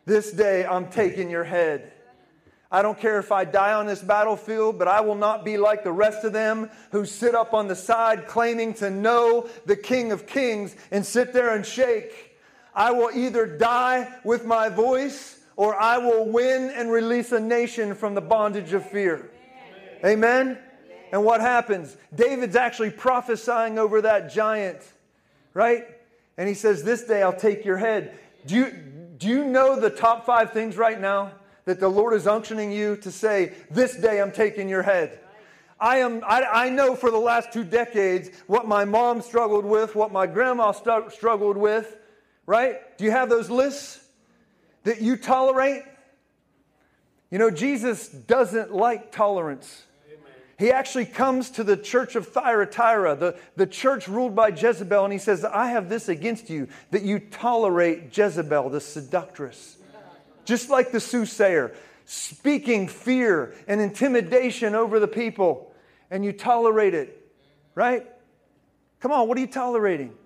This 0.07 0.33
day 0.33 0.65
I'm 0.65 0.89
taking 0.89 1.31
your 1.31 1.45
head. 1.45 1.93
I 2.73 2.83
don't 2.83 2.99
care 2.99 3.19
if 3.19 3.33
I 3.33 3.45
die 3.45 3.73
on 3.73 3.87
this 3.87 4.01
battlefield, 4.01 4.79
but 4.79 4.87
I 4.87 5.01
will 5.01 5.17
not 5.17 5.45
be 5.45 5.57
like 5.57 5.83
the 5.83 5.93
rest 5.93 6.25
of 6.25 6.33
them 6.33 6.71
who 6.93 7.05
sit 7.05 7.35
up 7.35 7.53
on 7.53 7.67
the 7.67 7.75
side 7.75 8.29
claiming 8.29 8.75
to 8.75 8.91
know 8.91 9.49
the 9.67 9.77
King 9.77 10.13
of 10.13 10.27
Kings 10.27 10.77
and 10.93 11.05
sit 11.05 11.33
there 11.33 11.55
and 11.55 11.67
shake. 11.67 12.30
I 12.75 12.93
will 12.93 13.11
either 13.13 13.47
die 13.47 14.13
with 14.25 14.45
my 14.45 14.69
voice 14.69 15.41
or 15.57 15.81
I 15.81 15.99
will 15.99 16.27
win 16.27 16.71
and 16.71 16.91
release 16.91 17.33
a 17.33 17.41
nation 17.41 17.95
from 17.95 18.15
the 18.15 18.21
bondage 18.21 18.73
of 18.73 18.89
fear. 18.89 19.31
Amen? 20.05 20.59
And 21.13 21.25
what 21.25 21.41
happens? 21.41 21.97
David's 22.15 22.57
actually 22.57 22.91
prophesying 22.91 23.79
over 23.79 24.03
that 24.03 24.33
giant, 24.33 24.79
right? 25.53 25.85
And 26.39 26.49
he 26.49 26.55
says, 26.55 26.83
This 26.85 27.05
day 27.05 27.23
I'll 27.23 27.33
take 27.33 27.65
your 27.65 27.77
head. 27.77 28.17
Do 28.47 28.55
you, 28.55 28.71
do 29.19 29.29
you 29.29 29.45
know 29.45 29.79
the 29.79 29.91
top 29.91 30.25
five 30.25 30.53
things 30.53 30.77
right 30.77 31.01
now? 31.01 31.33
that 31.71 31.79
the 31.79 31.89
Lord 31.89 32.15
is 32.15 32.27
unctioning 32.27 32.75
you 32.75 32.97
to 32.97 33.13
say, 33.13 33.55
This 33.71 33.97
day 33.97 34.21
I'm 34.21 34.33
taking 34.33 34.69
your 34.69 34.83
head. 34.83 35.21
I, 35.79 35.99
am, 35.99 36.23
I, 36.27 36.43
I 36.43 36.69
know 36.69 36.97
for 36.97 37.11
the 37.13 37.19
last 37.19 37.53
two 37.53 37.65
decades 37.65 38.29
what 38.49 38.67
my 38.67 38.85
mom 38.85 39.23
struggled 39.23 39.65
with, 39.65 39.95
what 39.95 40.13
my 40.13 40.27
grandma 40.27 40.73
st- 40.73 41.13
struggled 41.13 41.57
with, 41.57 41.97
right? 42.51 42.99
Do 42.99 43.05
you 43.05 43.13
have 43.13 43.29
those 43.29 43.49
lists 43.49 44.05
that 44.83 45.01
you 45.01 45.17
tolerate? 45.17 45.85
You 47.31 47.39
know, 47.39 47.49
Jesus 47.49 48.09
doesn't 48.09 48.75
like 48.75 49.13
tolerance. 49.13 49.85
He 50.59 50.73
actually 50.73 51.07
comes 51.07 51.51
to 51.51 51.63
the 51.63 51.77
church 51.77 52.17
of 52.17 52.27
Thyatira, 52.27 53.15
the, 53.15 53.39
the 53.55 53.69
church 53.69 54.09
ruled 54.09 54.35
by 54.35 54.49
Jezebel, 54.49 55.05
and 55.05 55.13
he 55.13 55.19
says, 55.21 55.45
I 55.45 55.69
have 55.69 55.89
this 55.89 56.09
against 56.09 56.51
you, 56.51 56.67
that 56.91 57.03
you 57.03 57.21
tolerate 57.21 58.19
Jezebel, 58.19 58.69
the 58.71 58.81
seductress. 58.81 59.77
Just 60.45 60.71
like 60.71 60.91
the 60.91 60.99
soothsayer, 60.99 61.73
speaking 62.05 62.89
fear 62.89 63.55
and 63.69 63.81
intimidation 63.81 64.75
over 64.75 64.99
the 64.99 65.07
people, 65.07 65.73
and 66.11 66.25
you 66.25 66.33
tolerate 66.33 66.95
it, 66.95 67.33
right? 67.77 68.09
Come 68.99 69.13
on, 69.13 69.29
what 69.29 69.39
are 69.39 69.41
you 69.41 69.47
tolerating? 69.47 70.17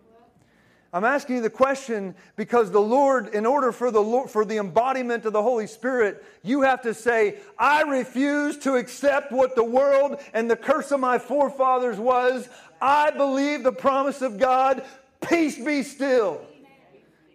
I'm 0.95 1.05
asking 1.05 1.36
you 1.36 1.42
the 1.42 1.51
question 1.51 2.14
because 2.36 2.70
the 2.70 2.80
Lord, 2.80 3.34
in 3.34 3.47
order 3.47 3.72
for 3.72 3.90
the 3.90 4.01
Lord, 4.01 4.30
for 4.30 4.45
the 4.45 4.59
embodiment 4.59 5.24
of 5.24 5.32
the 5.32 5.42
Holy 5.42 5.66
Spirit, 5.66 6.24
you 6.45 6.62
have 6.62 6.82
to 6.82 6.95
say, 6.95 7.38
I 7.59 7.82
refuse 7.82 8.57
to 8.59 8.76
accept 8.76 9.32
what 9.32 9.57
the 9.57 9.64
world 9.64 10.20
and 10.32 10.49
the 10.49 10.55
curse 10.55 10.92
of 10.92 11.01
my 11.01 11.18
forefathers 11.18 11.99
was. 11.99 12.49
I 12.80 13.11
believe 13.11 13.64
the 13.64 13.72
promise 13.72 14.22
of 14.22 14.38
God. 14.38 14.84
Peace 15.20 15.59
be 15.59 15.82
still. 15.82 16.40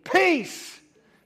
Peace. 0.05 0.79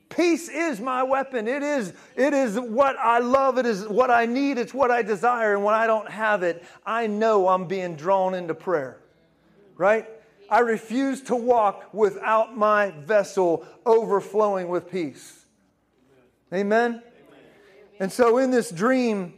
Peace 0.09 0.49
is 0.49 0.79
my 0.79 1.03
weapon. 1.03 1.47
It 1.47 1.61
is, 1.61 1.93
it 2.15 2.33
is 2.33 2.59
what 2.59 2.97
I 2.97 3.19
love. 3.19 3.59
It 3.59 3.67
is 3.67 3.87
what 3.87 4.09
I 4.09 4.25
need. 4.25 4.57
It's 4.57 4.73
what 4.73 4.89
I 4.89 5.03
desire. 5.03 5.53
And 5.53 5.63
when 5.63 5.75
I 5.75 5.85
don't 5.85 6.09
have 6.09 6.41
it, 6.41 6.65
I 6.83 7.05
know 7.05 7.47
I'm 7.47 7.67
being 7.67 7.95
drawn 7.95 8.33
into 8.33 8.55
prayer. 8.55 8.97
Right? 9.77 10.07
I 10.53 10.59
refuse 10.59 11.19
to 11.23 11.35
walk 11.35 11.91
without 11.95 12.55
my 12.55 12.91
vessel 12.91 13.65
overflowing 13.87 14.67
with 14.67 14.91
peace. 14.91 15.45
Amen? 16.53 17.01
And 17.99 18.11
so 18.11 18.37
in 18.37 18.51
this 18.51 18.69
dream, 18.69 19.33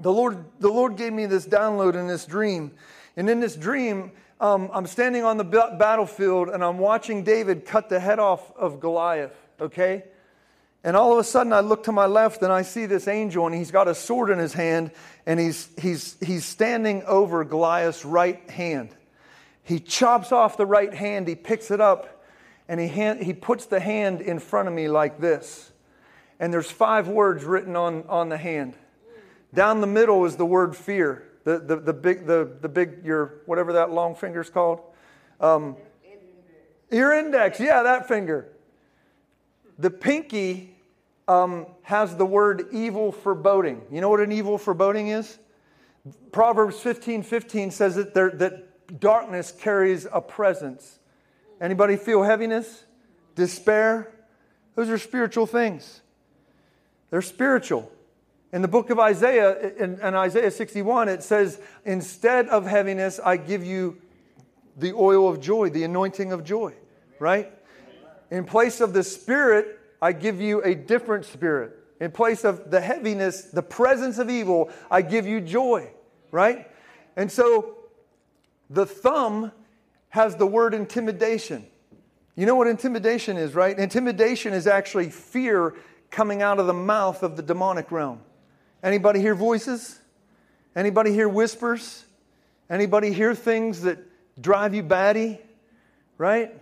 the 0.00 0.10
Lord, 0.10 0.42
the 0.58 0.70
Lord 0.70 0.96
gave 0.96 1.12
me 1.12 1.26
this 1.26 1.46
download 1.46 1.96
in 1.96 2.06
this 2.06 2.24
dream. 2.24 2.70
And 3.14 3.28
in 3.28 3.40
this 3.40 3.54
dream, 3.54 4.12
um, 4.40 4.70
I'm 4.72 4.86
standing 4.86 5.22
on 5.22 5.36
the 5.36 5.44
battlefield 5.44 6.48
and 6.48 6.64
I'm 6.64 6.78
watching 6.78 7.24
David 7.24 7.66
cut 7.66 7.90
the 7.90 8.00
head 8.00 8.18
off 8.18 8.56
of 8.56 8.80
Goliath, 8.80 9.36
okay? 9.60 10.04
And 10.82 10.96
all 10.96 11.12
of 11.12 11.18
a 11.18 11.24
sudden, 11.24 11.52
I 11.52 11.60
look 11.60 11.84
to 11.84 11.92
my 11.92 12.06
left 12.06 12.40
and 12.40 12.50
I 12.50 12.62
see 12.62 12.86
this 12.86 13.06
angel, 13.06 13.44
and 13.44 13.54
he's 13.54 13.70
got 13.70 13.86
a 13.86 13.94
sword 13.94 14.30
in 14.30 14.38
his 14.38 14.54
hand, 14.54 14.92
and 15.26 15.38
he's, 15.38 15.68
he's, 15.78 16.16
he's 16.20 16.46
standing 16.46 17.02
over 17.02 17.44
Goliath's 17.44 18.06
right 18.06 18.48
hand. 18.48 18.88
He 19.62 19.78
chops 19.78 20.32
off 20.32 20.56
the 20.56 20.66
right 20.66 20.92
hand, 20.92 21.28
he 21.28 21.34
picks 21.34 21.70
it 21.70 21.80
up, 21.80 22.24
and 22.68 22.80
he, 22.80 22.88
hand, 22.88 23.22
he 23.22 23.32
puts 23.32 23.66
the 23.66 23.80
hand 23.80 24.20
in 24.20 24.38
front 24.38 24.68
of 24.68 24.74
me 24.74 24.88
like 24.88 25.20
this. 25.20 25.72
And 26.40 26.52
there's 26.52 26.70
five 26.70 27.08
words 27.08 27.44
written 27.44 27.76
on, 27.76 28.04
on 28.08 28.28
the 28.28 28.36
hand. 28.36 28.74
Down 29.54 29.80
the 29.80 29.86
middle 29.86 30.24
is 30.24 30.36
the 30.36 30.46
word 30.46 30.74
fear. 30.74 31.24
The, 31.44 31.58
the, 31.58 31.76
the 31.76 31.92
big, 31.92 32.26
the, 32.26 32.50
the 32.60 32.68
big, 32.68 33.04
your, 33.04 33.42
whatever 33.46 33.74
that 33.74 33.90
long 33.90 34.14
finger's 34.14 34.48
called. 34.48 34.80
Um, 35.40 35.76
your 36.90 37.12
index, 37.12 37.58
yeah, 37.58 37.82
that 37.82 38.06
finger. 38.06 38.48
The 39.78 39.90
pinky 39.90 40.76
um, 41.26 41.66
has 41.82 42.16
the 42.16 42.26
word 42.26 42.68
evil 42.72 43.12
foreboding. 43.12 43.82
You 43.90 44.00
know 44.00 44.08
what 44.08 44.20
an 44.20 44.32
evil 44.32 44.58
foreboding 44.58 45.08
is? 45.08 45.38
Proverbs 46.32 46.78
15 46.80 47.22
15 47.22 47.70
says 47.70 47.94
that, 47.94 48.14
there, 48.14 48.30
that 48.30 48.68
darkness 48.98 49.52
carries 49.52 50.06
a 50.12 50.20
presence. 50.20 50.98
Anybody 51.60 51.96
feel 51.96 52.22
heaviness? 52.22 52.84
Despair? 53.34 54.12
Those 54.74 54.88
are 54.88 54.98
spiritual 54.98 55.46
things. 55.46 56.00
They're 57.10 57.22
spiritual. 57.22 57.90
In 58.52 58.62
the 58.62 58.68
book 58.68 58.90
of 58.90 58.98
Isaiah, 58.98 59.74
in, 59.76 60.00
in, 60.00 60.14
Isaiah 60.14 60.50
61, 60.50 61.08
it 61.08 61.22
says, 61.22 61.60
Instead 61.84 62.48
of 62.48 62.66
heaviness, 62.66 63.18
I 63.22 63.36
give 63.36 63.64
you 63.64 63.98
the 64.76 64.92
oil 64.92 65.28
of 65.28 65.40
joy, 65.40 65.70
the 65.70 65.84
anointing 65.84 66.32
of 66.32 66.44
joy, 66.44 66.74
right? 67.18 67.50
In 68.30 68.44
place 68.44 68.80
of 68.80 68.92
the 68.92 69.02
spirit, 69.02 69.78
I 70.00 70.12
give 70.12 70.40
you 70.40 70.62
a 70.62 70.74
different 70.74 71.24
spirit. 71.24 71.78
In 72.00 72.10
place 72.10 72.44
of 72.44 72.70
the 72.70 72.80
heaviness, 72.80 73.44
the 73.44 73.62
presence 73.62 74.18
of 74.18 74.28
evil, 74.28 74.70
I 74.90 75.02
give 75.02 75.26
you 75.26 75.40
joy, 75.40 75.90
right? 76.30 76.68
And 77.16 77.30
so 77.30 77.76
the 78.72 78.86
thumb 78.86 79.52
has 80.08 80.36
the 80.36 80.46
word 80.46 80.74
intimidation. 80.74 81.66
You 82.34 82.46
know 82.46 82.54
what 82.54 82.66
intimidation 82.66 83.36
is, 83.36 83.54
right? 83.54 83.78
Intimidation 83.78 84.52
is 84.52 84.66
actually 84.66 85.10
fear 85.10 85.74
coming 86.10 86.42
out 86.42 86.58
of 86.58 86.66
the 86.66 86.74
mouth 86.74 87.22
of 87.22 87.36
the 87.36 87.42
demonic 87.42 87.90
realm. 87.92 88.20
Anybody 88.82 89.20
hear 89.20 89.34
voices? 89.34 89.98
Anybody 90.74 91.12
hear 91.12 91.28
whispers? 91.28 92.04
Anybody 92.70 93.12
hear 93.12 93.34
things 93.34 93.82
that 93.82 93.98
drive 94.40 94.74
you 94.74 94.82
batty? 94.82 95.38
Right? 96.16 96.54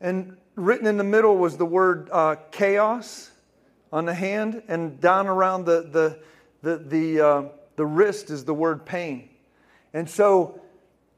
And 0.00 0.36
written 0.54 0.86
in 0.86 0.96
the 0.96 1.04
middle 1.04 1.36
was 1.36 1.56
the 1.56 1.66
word 1.66 2.08
uh, 2.12 2.36
chaos 2.50 3.30
on 3.92 4.06
the 4.06 4.14
hand, 4.14 4.62
and 4.68 5.00
down 5.00 5.26
around 5.26 5.66
the, 5.66 5.82
the, 5.82 6.18
the, 6.62 6.78
the, 6.78 7.20
uh, 7.20 7.42
the 7.76 7.84
wrist 7.84 8.30
is 8.30 8.44
the 8.44 8.54
word 8.54 8.86
pain. 8.86 9.28
And 9.92 10.08
so 10.08 10.62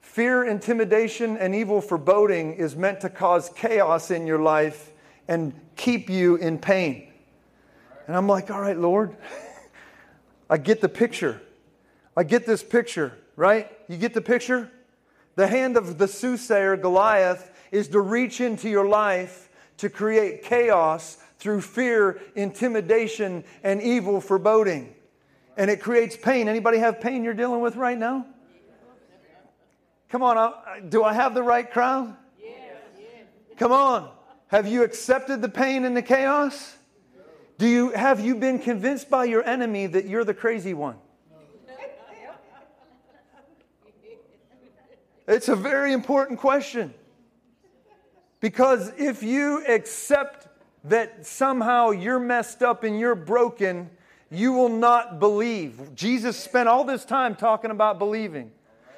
Fear, 0.05 0.45
intimidation, 0.45 1.37
and 1.39 1.57
evil 1.57 1.81
foreboding 1.81 2.53
is 2.55 2.77
meant 2.77 3.01
to 3.01 3.09
cause 3.09 3.51
chaos 3.57 4.13
in 4.13 4.29
your 4.29 4.39
life 4.39 4.93
and 5.27 5.53
keep 5.75 6.09
you 6.09 6.37
in 6.37 6.59
pain. 6.59 7.09
And 8.07 8.17
I'm 8.17 8.29
like, 8.29 8.49
all 8.49 8.61
right, 8.61 8.79
Lord, 8.79 9.17
I 10.51 10.59
get 10.59 10.81
the 10.81 10.89
picture. 10.89 11.43
I 12.17 12.23
get 12.23 12.47
this 12.47 12.63
picture, 12.63 13.19
right? 13.35 13.73
You 13.89 13.97
get 13.97 14.15
the 14.15 14.21
picture? 14.21 14.71
The 15.35 15.49
hand 15.49 15.77
of 15.77 15.99
the 15.99 16.07
soothsayer, 16.07 16.77
Goliath, 16.77 17.51
is 17.73 17.89
to 17.89 18.01
reach 18.01 18.41
into 18.41 18.69
your 18.69 18.87
life 18.87 19.49
to 19.79 19.89
create 19.89 20.45
chaos 20.45 21.17
through 21.39 21.63
fear, 21.63 22.21
intimidation, 22.37 23.43
and 23.65 23.83
evil 23.83 24.21
foreboding. 24.21 24.95
And 25.57 25.71
it 25.71 25.81
creates 25.81 26.17
pain. 26.17 26.47
Anybody 26.47 26.79
have 26.79 27.01
pain 27.01 27.25
you're 27.25 27.35
dealing 27.35 27.63
with 27.63 27.75
right 27.75 27.99
now? 27.99 28.27
Come 30.15 30.23
on, 30.23 30.39
uh, 30.39 30.53
do 30.91 31.03
I 31.03 31.13
have 31.13 31.35
the 31.35 31.43
right 31.43 31.69
crowd? 31.69 32.15
Come 33.57 33.73
on. 33.73 34.13
Have 34.47 34.69
you 34.69 34.85
accepted 34.85 35.43
the 35.43 35.49
pain 35.49 35.85
and 35.85 35.97
the 35.97 36.03
chaos? 36.03 36.77
Do 37.59 37.67
you 37.67 37.91
have 37.91 38.21
you 38.21 38.37
been 38.37 38.61
convinced 38.61 39.11
by 39.11 39.25
your 39.25 39.45
enemy 39.45 39.89
that 39.89 40.05
you're 40.05 40.23
the 40.23 40.33
crazy 40.33 40.73
one? 40.73 40.99
It's 45.27 45.49
a 45.49 45.57
very 45.57 45.93
important 45.93 46.39
question. 46.39 46.95
Because 48.39 48.93
if 48.97 49.21
you 49.25 49.67
accept 49.67 50.47
that 50.85 51.27
somehow 51.27 51.91
you're 51.91 52.21
messed 52.21 52.63
up 52.63 52.85
and 52.85 53.01
you're 53.01 53.17
broken, 53.17 53.91
you 54.31 54.53
will 54.53 54.69
not 54.69 55.19
believe. 55.19 55.93
Jesus 55.97 56.37
spent 56.37 56.69
all 56.69 56.85
this 56.85 57.05
time 57.05 57.35
talking 57.35 57.73
about 57.73 57.99
believing. 57.99 58.53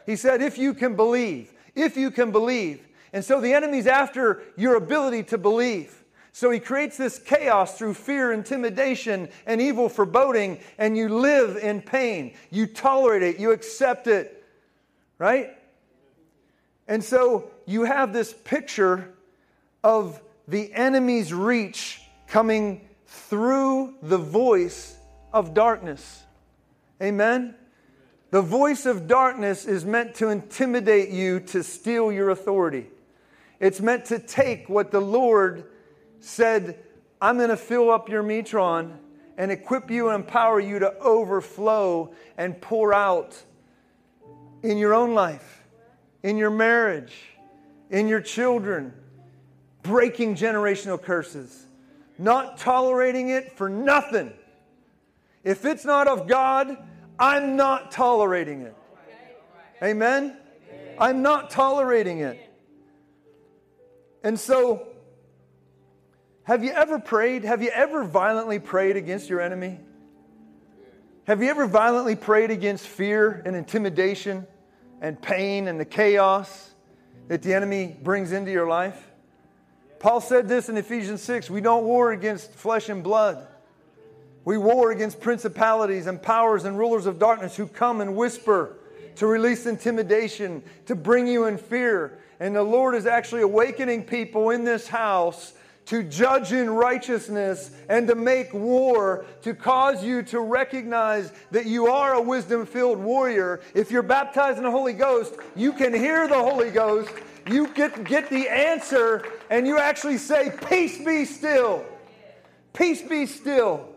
He 0.07 0.17
said, 0.17 0.41
if 0.41 0.57
you 0.57 0.73
can 0.73 0.95
believe, 0.97 1.53
if 1.75 1.97
you 1.97 2.11
can 2.11 2.31
believe. 2.31 2.87
And 3.13 3.25
so 3.25 3.41
the 3.41 3.53
enemy's 3.53 3.87
after 3.87 4.43
your 4.57 4.77
ability 4.77 5.25
to 5.25 5.39
believe. 5.39 6.05
So 6.33 6.51
he 6.51 6.61
creates 6.61 6.97
this 6.97 7.19
chaos 7.19 7.79
through 7.79 7.95
fear, 7.95 8.33
intimidation, 8.33 9.29
and 9.47 9.61
evil 9.61 9.89
foreboding, 9.89 10.61
and 10.79 10.97
you 10.97 11.09
live 11.09 11.57
in 11.57 11.81
pain. 11.81 12.35
You 12.51 12.67
tolerate 12.67 13.23
it, 13.23 13.41
you 13.41 13.53
accept 13.53 14.07
it, 14.07 14.45
right? 15.19 15.57
And 16.87 17.03
so 17.03 17.51
you 17.65 17.85
have 17.85 18.13
this 18.13 18.33
picture 18.33 19.15
of 19.83 20.23
the 20.47 20.73
enemy's 20.75 21.33
reach 21.33 22.03
coming 22.29 22.87
through 23.07 23.95
the 24.03 24.19
voice 24.19 24.97
of 25.33 25.55
darkness. 25.55 26.23
Amen? 27.03 27.55
The 28.31 28.43
voice 28.43 28.87
of 28.87 29.07
darkness 29.07 29.66
is 29.66 29.85
meant 29.85 30.16
to 30.16 30.29
intimidate 30.29 31.11
you 31.11 31.41
to 31.41 31.62
steal 31.62 32.11
your 32.11 32.31
authority. 32.31 32.87
It's 33.61 33.81
meant 33.81 34.07
to 34.07 34.18
take 34.18 34.68
what 34.68 34.91
the 34.91 35.01
Lord 35.01 35.64
said, 36.20 36.79
I'm 37.20 37.37
going 37.37 37.51
to 37.51 37.57
fill 37.57 37.91
up 37.91 38.09
your 38.09 38.22
metron 38.22 38.97
and 39.39 39.53
equip 39.53 39.91
you 39.91 40.09
and 40.09 40.24
empower 40.24 40.59
you 40.59 40.79
to 40.81 40.95
overflow 40.99 42.12
and 42.37 42.61
pour 42.61 42.93
out 42.93 43.41
in 44.62 44.77
your 44.77 44.93
own 44.93 45.14
life, 45.14 45.62
in 46.22 46.37
your 46.37 46.51
marriage, 46.51 47.14
in 47.91 48.09
your 48.09 48.20
children, 48.20 48.93
breaking 49.83 50.35
generational 50.35 51.01
curses, 51.01 51.66
not 52.18 52.59
tolerating 52.59 53.29
it 53.29 53.53
for 53.53 53.68
nothing. 53.68 54.33
If 55.45 55.64
it's 55.64 55.85
not 55.85 56.09
of 56.09 56.27
God, 56.27 56.77
I'm 57.19 57.57
not 57.57 57.91
tolerating 57.91 58.62
it. 58.62 58.75
Amen? 59.83 60.37
I'm 60.99 61.23
not 61.23 61.51
tolerating 61.51 62.21
it. 62.21 62.39
And 64.23 64.39
so, 64.39 64.89
have 66.45 66.64
you 66.64 66.71
ever 66.71 66.99
prayed? 66.99 67.45
Have 67.45 67.62
you 67.62 67.71
ever 67.71 68.05
violently 68.05 68.59
prayed 68.59 68.97
against 68.97 69.29
your 69.29 69.41
enemy? 69.41 69.79
Have 71.27 71.43
you 71.43 71.51
ever 71.51 71.67
violently 71.67 72.17
prayed 72.17 72.51
against 72.51 72.87
fear 72.87 73.43
and 73.45 73.57
intimidation 73.57 74.47
and 75.01 75.21
pain 75.21 75.69
and 75.69 75.79
the 75.79 75.85
chaos 75.85 76.75
that 77.29 77.43
the 77.43 77.53
enemy 77.53 77.97
brings 78.03 78.33
into 78.33 78.53
your 78.53 78.69
life? 78.69 79.11
Paul 79.99 80.21
said 80.21 80.49
this 80.49 80.69
in 80.69 80.77
Ephesians 80.77 81.23
6 81.23 81.51
we 81.51 81.61
don't 81.61 81.85
war 81.85 82.12
against 82.12 82.53
flesh 82.53 82.89
and 82.89 83.03
blood. 83.03 83.47
We 84.47 84.59
war 84.59 84.92
against 84.92 85.20
principalities 85.20 86.07
and 86.07 86.22
powers 86.22 86.64
and 86.64 86.78
rulers 86.78 87.07
of 87.07 87.18
darkness 87.18 87.57
who 87.57 87.66
come 87.66 88.01
and 88.01 88.14
whisper 88.14 88.76
to 89.16 89.26
release 89.26 89.66
intimidation, 89.66 90.62
to 90.86 90.94
bring 90.94 91.26
you 91.26 91.47
in 91.47 91.59
fear. 91.59 92.20
And 92.38 92.55
the 92.55 92.62
Lord 92.62 92.94
is 92.94 93.07
actually 93.07 93.42
awakening 93.42 94.05
people 94.05 94.51
in 94.51 94.62
this 94.62 94.86
house 94.86 95.53
to 95.86 96.05
judge 96.05 96.53
in 96.53 96.70
righteousness 96.70 97.72
and 97.88 98.07
to 98.07 98.14
make 98.14 98.55
war, 98.55 99.24
to 99.42 99.53
cause 99.53 100.05
you 100.05 100.22
to 100.22 100.38
recognize 100.38 101.32
that 101.51 101.66
you 101.66 101.88
are 101.88 102.14
a 102.14 102.22
wisdom 102.22 102.66
filled 102.66 103.01
warrior. 103.01 103.61
If 103.74 103.90
you're 103.90 104.05
baptized 104.05 104.59
in 104.59 104.64
the 104.64 104.70
Holy 104.70 104.92
Ghost, 104.92 105.34
you 105.57 105.72
can 105.72 105.92
hear 105.92 106.28
the 106.28 106.34
Holy 106.34 106.70
Ghost, 106.70 107.11
you 107.51 107.66
get, 107.74 108.05
get 108.05 108.30
the 108.30 108.49
answer, 108.49 109.26
and 109.51 109.66
you 109.66 109.78
actually 109.78 110.18
say, 110.18 110.53
Peace 110.68 111.05
be 111.05 111.24
still. 111.24 111.84
Peace 112.72 113.03
be 113.03 113.26
still. 113.26 113.95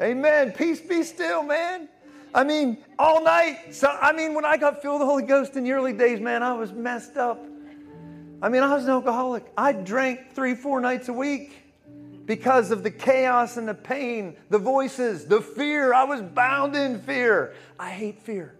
Amen. 0.00 0.52
Peace 0.52 0.80
be 0.80 1.02
still, 1.02 1.42
man. 1.42 1.88
I 2.34 2.44
mean, 2.44 2.78
all 2.98 3.22
night. 3.22 3.74
So, 3.74 3.88
I 3.88 4.12
mean, 4.12 4.34
when 4.34 4.44
I 4.44 4.56
got 4.56 4.80
filled 4.80 5.00
with 5.00 5.02
the 5.02 5.06
Holy 5.06 5.24
Ghost 5.24 5.56
in 5.56 5.64
the 5.64 5.72
early 5.72 5.92
days, 5.92 6.20
man, 6.20 6.42
I 6.42 6.52
was 6.54 6.72
messed 6.72 7.16
up. 7.16 7.44
I 8.42 8.48
mean, 8.48 8.62
I 8.62 8.74
was 8.74 8.84
an 8.84 8.90
alcoholic. 8.90 9.44
I 9.56 9.72
drank 9.72 10.32
three, 10.34 10.54
four 10.54 10.80
nights 10.80 11.08
a 11.08 11.12
week 11.12 11.60
because 12.24 12.70
of 12.70 12.82
the 12.82 12.90
chaos 12.90 13.56
and 13.56 13.68
the 13.68 13.74
pain, 13.74 14.36
the 14.48 14.58
voices, 14.58 15.26
the 15.26 15.42
fear. 15.42 15.92
I 15.92 16.04
was 16.04 16.22
bound 16.22 16.76
in 16.76 17.00
fear. 17.00 17.54
I 17.78 17.90
hate 17.90 18.22
fear. 18.22 18.56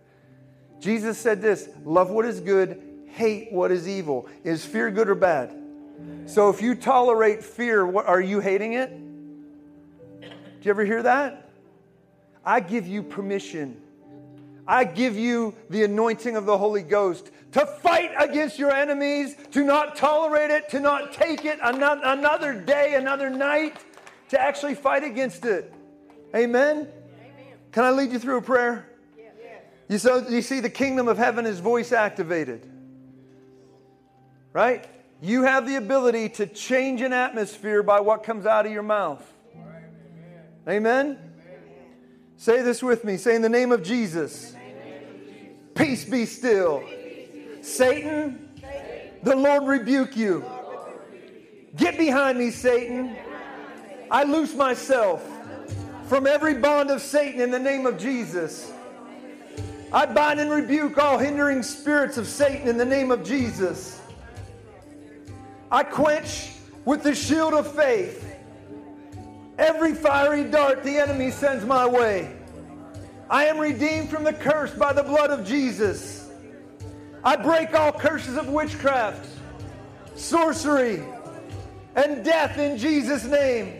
Jesus 0.80 1.18
said 1.18 1.40
this 1.40 1.68
love 1.84 2.10
what 2.10 2.24
is 2.26 2.40
good, 2.40 2.82
hate 3.06 3.52
what 3.52 3.70
is 3.70 3.88
evil. 3.88 4.28
Is 4.44 4.64
fear 4.64 4.90
good 4.90 5.08
or 5.08 5.14
bad? 5.14 5.56
So 6.26 6.50
if 6.50 6.60
you 6.60 6.74
tolerate 6.74 7.42
fear, 7.42 7.86
what, 7.86 8.06
are 8.06 8.20
you 8.20 8.40
hating 8.40 8.74
it? 8.74 8.92
Do 10.60 10.66
you 10.66 10.70
ever 10.70 10.84
hear 10.84 11.02
that? 11.02 11.50
I 12.44 12.60
give 12.60 12.86
you 12.86 13.02
permission. 13.02 13.80
I 14.66 14.84
give 14.84 15.16
you 15.16 15.54
the 15.70 15.84
anointing 15.84 16.36
of 16.36 16.44
the 16.46 16.56
Holy 16.56 16.82
Ghost 16.82 17.30
to 17.52 17.66
fight 17.66 18.10
against 18.18 18.58
your 18.58 18.70
enemies, 18.70 19.34
to 19.52 19.64
not 19.64 19.96
tolerate 19.96 20.50
it, 20.50 20.68
to 20.70 20.80
not 20.80 21.12
take 21.12 21.44
it 21.44 21.58
another 21.62 22.54
day, 22.54 22.94
another 22.94 23.30
night, 23.30 23.76
to 24.28 24.40
actually 24.40 24.74
fight 24.74 25.02
against 25.02 25.44
it. 25.44 25.72
Amen? 26.34 26.76
Amen. 26.76 26.88
Can 27.72 27.84
I 27.84 27.90
lead 27.90 28.12
you 28.12 28.18
through 28.18 28.36
a 28.36 28.42
prayer? 28.42 28.86
Yes. 29.18 29.34
You, 29.88 29.98
so, 29.98 30.28
you 30.28 30.42
see, 30.42 30.60
the 30.60 30.70
kingdom 30.70 31.08
of 31.08 31.18
heaven 31.18 31.46
is 31.46 31.58
voice 31.58 31.90
activated. 31.90 32.70
Right? 34.52 34.86
You 35.20 35.42
have 35.42 35.66
the 35.66 35.76
ability 35.76 36.28
to 36.30 36.46
change 36.46 37.00
an 37.00 37.12
atmosphere 37.12 37.82
by 37.82 38.00
what 38.00 38.22
comes 38.22 38.46
out 38.46 38.66
of 38.66 38.72
your 38.72 38.82
mouth. 38.82 39.26
Amen? 40.68 41.18
Say 42.36 42.62
this 42.62 42.82
with 42.82 43.04
me. 43.04 43.16
Say, 43.16 43.36
in 43.36 43.42
the 43.42 43.48
name 43.48 43.72
of 43.72 43.82
Jesus, 43.82 44.54
peace 45.74 46.04
be 46.04 46.26
still. 46.26 46.82
Satan, 47.60 48.48
the 49.22 49.36
Lord 49.36 49.64
rebuke 49.64 50.16
you. 50.16 50.44
Get 51.76 51.98
behind 51.98 52.38
me, 52.38 52.50
Satan. 52.50 53.16
I 54.10 54.24
loose 54.24 54.54
myself 54.54 55.24
from 56.06 56.26
every 56.26 56.54
bond 56.54 56.90
of 56.90 57.00
Satan 57.00 57.40
in 57.40 57.50
the 57.50 57.58
name 57.58 57.86
of 57.86 57.98
Jesus. 57.98 58.72
I 59.92 60.06
bind 60.06 60.40
and 60.40 60.50
rebuke 60.50 60.98
all 60.98 61.18
hindering 61.18 61.62
spirits 61.62 62.16
of 62.16 62.26
Satan 62.26 62.68
in 62.68 62.76
the 62.76 62.84
name 62.84 63.10
of 63.10 63.24
Jesus. 63.24 64.00
I 65.70 65.82
quench 65.82 66.52
with 66.84 67.02
the 67.02 67.14
shield 67.14 67.54
of 67.54 67.72
faith 67.74 68.29
every 69.60 69.94
fiery 69.94 70.42
dart 70.44 70.82
the 70.82 70.96
enemy 70.96 71.30
sends 71.30 71.64
my 71.64 71.86
way. 71.86 72.34
I 73.28 73.44
am 73.44 73.58
redeemed 73.58 74.08
from 74.08 74.24
the 74.24 74.32
curse 74.32 74.72
by 74.72 74.92
the 74.94 75.02
blood 75.02 75.30
of 75.30 75.46
Jesus. 75.46 76.28
I 77.22 77.36
break 77.36 77.74
all 77.74 77.92
curses 77.92 78.36
of 78.36 78.48
witchcraft, 78.48 79.28
sorcery, 80.16 81.04
and 81.94 82.24
death 82.24 82.58
in 82.58 82.78
Jesus' 82.78 83.24
name. 83.24 83.74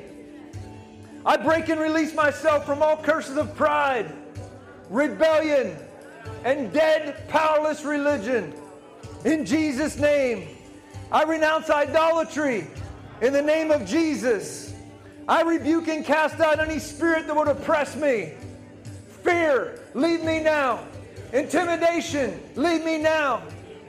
I 1.24 1.38
break 1.38 1.70
and 1.70 1.80
release 1.80 2.14
myself 2.14 2.66
from 2.66 2.82
all 2.82 2.98
curses 2.98 3.38
of 3.38 3.56
pride, 3.56 4.12
rebellion, 4.90 5.76
and 6.44 6.70
dead, 6.72 7.26
powerless 7.28 7.84
religion. 7.84 8.52
In 9.24 9.46
Jesus' 9.46 9.98
name, 9.98 10.48
I 11.10 11.24
renounce 11.24 11.70
idolatry. 11.70 12.66
In 13.22 13.32
the 13.32 13.42
name 13.42 13.70
of 13.70 13.86
Jesus, 13.86 14.74
I 15.30 15.42
rebuke 15.42 15.86
and 15.86 16.04
cast 16.04 16.40
out 16.40 16.58
any 16.58 16.80
spirit 16.80 17.28
that 17.28 17.36
would 17.36 17.46
oppress 17.46 17.94
me. 17.94 18.32
Fear, 19.22 19.78
leave 19.94 20.24
me 20.24 20.42
now. 20.42 20.80
Intimidation, 21.32 22.40
leave 22.56 22.84
me 22.84 22.98
now. 22.98 23.40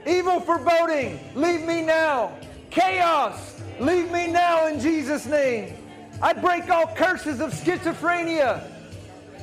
Evil 0.06 0.38
foreboding, 0.38 1.18
leave 1.34 1.62
me 1.62 1.82
now. 1.82 2.30
Chaos, 2.70 3.60
leave 3.80 4.08
me 4.12 4.28
now 4.28 4.68
in 4.68 4.78
Jesus' 4.78 5.26
name. 5.26 5.74
I 6.22 6.32
break 6.32 6.70
all 6.70 6.86
curses 6.94 7.40
of 7.40 7.52
schizophrenia. 7.52 8.62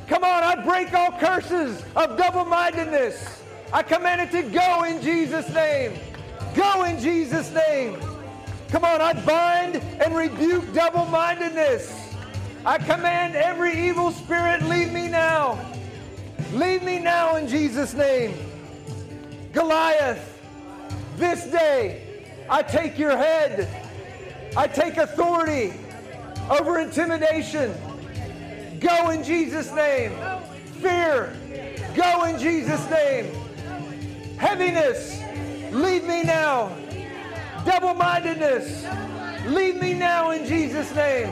Come 0.07 0.23
on, 0.23 0.41
I 0.41 0.55
break 0.63 0.93
all 0.93 1.11
curses 1.19 1.83
of 1.97 2.17
double 2.17 2.45
mindedness. 2.45 3.43
I 3.73 3.83
command 3.83 4.21
it 4.21 4.31
to 4.31 4.49
go 4.49 4.85
in 4.85 5.01
Jesus' 5.01 5.53
name. 5.53 5.99
Go 6.55 6.85
in 6.85 6.97
Jesus' 6.97 7.53
name. 7.53 7.99
Come 8.71 8.85
on, 8.85 9.01
I 9.01 9.13
bind 9.25 9.77
and 9.77 10.15
rebuke 10.15 10.73
double 10.73 11.05
mindedness. 11.05 11.91
I 12.65 12.77
command 12.77 13.35
every 13.35 13.87
evil 13.87 14.11
spirit, 14.11 14.61
leave 14.63 14.91
me 14.91 15.07
now. 15.07 15.59
Leave 16.53 16.83
me 16.83 16.99
now 16.99 17.37
in 17.37 17.47
Jesus' 17.47 17.93
name. 17.93 18.33
Goliath, 19.53 20.39
this 21.17 21.45
day 21.45 22.35
I 22.47 22.61
take 22.61 22.99
your 22.99 23.17
head. 23.17 23.67
I 24.55 24.67
take 24.67 24.97
authority 24.97 25.73
over 26.49 26.79
intimidation. 26.79 27.73
Go 28.79 29.09
in 29.09 29.23
Jesus' 29.23 29.71
name. 29.71 30.11
Fear, 30.79 31.33
go 31.95 32.25
in 32.25 32.39
Jesus' 32.39 32.87
name. 32.89 33.33
Heaviness, 34.37 35.21
leave 35.73 36.03
me 36.03 36.23
now. 36.23 36.75
Double 37.69 37.93
mindedness, 37.93 38.83
leave 39.45 39.79
me 39.79 39.93
now 39.93 40.31
in 40.31 40.43
Jesus' 40.43 40.91
name. 40.95 41.31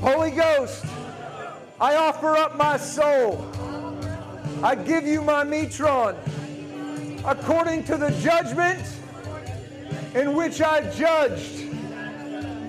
Holy 0.00 0.30
Ghost, 0.30 0.86
I 1.78 1.96
offer 1.96 2.34
up 2.34 2.56
my 2.56 2.78
soul. 2.78 3.46
I 4.62 4.74
give 4.74 5.06
you 5.06 5.20
my 5.20 5.44
metron 5.44 6.16
according 7.26 7.84
to 7.84 7.98
the 7.98 8.10
judgment 8.22 8.82
in 10.14 10.34
which 10.34 10.62
I 10.62 10.90
judged. 10.92 11.66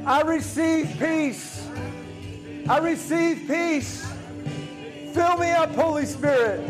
I 0.06 0.20
receive 0.24 0.94
peace. 1.00 1.66
I 2.68 2.80
receive 2.80 3.48
peace. 3.48 4.06
Fill 5.14 5.38
me 5.38 5.50
up, 5.52 5.74
Holy 5.76 6.06
Spirit. 6.06 6.70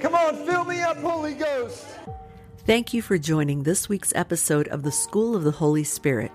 Come 0.00 0.16
on, 0.16 0.44
fill 0.44 0.64
me 0.64 0.80
up, 0.80 0.96
Holy 0.96 1.34
Ghost. 1.34 1.86
Thank 2.66 2.92
you 2.92 3.00
for 3.00 3.16
joining 3.16 3.62
this 3.62 3.88
week's 3.88 4.12
episode 4.16 4.66
of 4.66 4.82
the 4.82 4.90
School 4.90 5.36
of 5.36 5.44
the 5.44 5.52
Holy 5.52 5.84
Spirit. 5.84 6.32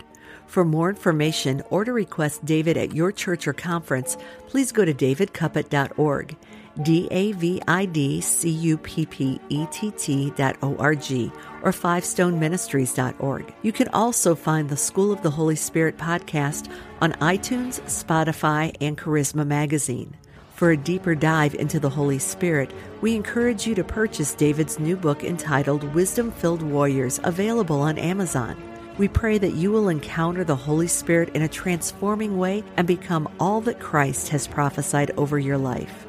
For 0.48 0.64
more 0.64 0.88
information 0.88 1.62
or 1.70 1.84
to 1.84 1.92
request 1.92 2.46
David 2.46 2.78
at 2.78 2.96
your 2.96 3.12
church 3.12 3.50
or 3.50 3.54
conference, 3.54 4.16
please 4.48 4.72
go 4.72 4.86
to 4.86 4.94
davidcuppett.org. 4.94 6.38
D 6.84 7.10
A 7.12 7.34
V 7.34 7.62
I 7.68 7.84
D 7.84 8.22
C 8.22 8.50
U 8.50 8.78
P 8.78 9.06
P 9.06 9.42
E 9.50 9.66
T 9.72 9.92
T 9.92 10.32
dot 10.38 10.56
O 10.62 10.78
R 10.78 10.96
G 10.96 11.30
or 11.64 11.74
fivestoneministries.org. 11.74 13.54
You 13.62 13.74
can 13.74 13.90
also 13.90 14.34
find 14.34 14.70
the 14.70 14.78
School 14.78 15.12
of 15.12 15.22
the 15.24 15.32
Holy 15.32 15.58
Spirit 15.58 15.98
podcast 15.98 16.72
on 17.02 17.12
iTunes, 17.14 17.82
Spotify, 17.82 18.74
and 18.80 18.98
Charisma 18.98 19.46
Magazine. 19.46 20.16
For 20.62 20.70
a 20.70 20.78
deeper 20.78 21.16
dive 21.16 21.56
into 21.56 21.80
the 21.80 21.90
Holy 21.90 22.20
Spirit, 22.20 22.72
we 23.02 23.16
encourage 23.16 23.66
you 23.66 23.74
to 23.74 23.84
purchase 23.84 24.36
David's 24.36 24.78
new 24.78 24.96
book 24.96 25.24
entitled 25.24 25.84
Wisdom 25.96 26.32
Filled 26.32 26.62
Warriors, 26.62 27.20
available 27.24 27.82
on 27.82 27.98
Amazon. 27.98 28.62
We 29.00 29.08
pray 29.08 29.40
that 29.40 29.56
you 29.56 29.72
will 29.72 29.90
encounter 29.90 30.44
the 30.44 30.56
Holy 30.56 30.86
Spirit 30.86 31.30
in 31.30 31.42
a 31.42 31.48
transforming 31.48 32.38
way 32.38 32.64
and 32.78 32.86
become 32.86 33.28
all 33.40 33.62
that 33.62 33.80
Christ 33.80 34.30
has 34.30 34.46
prophesied 34.46 35.10
over 35.18 35.40
your 35.40 35.58
life. 35.58 36.06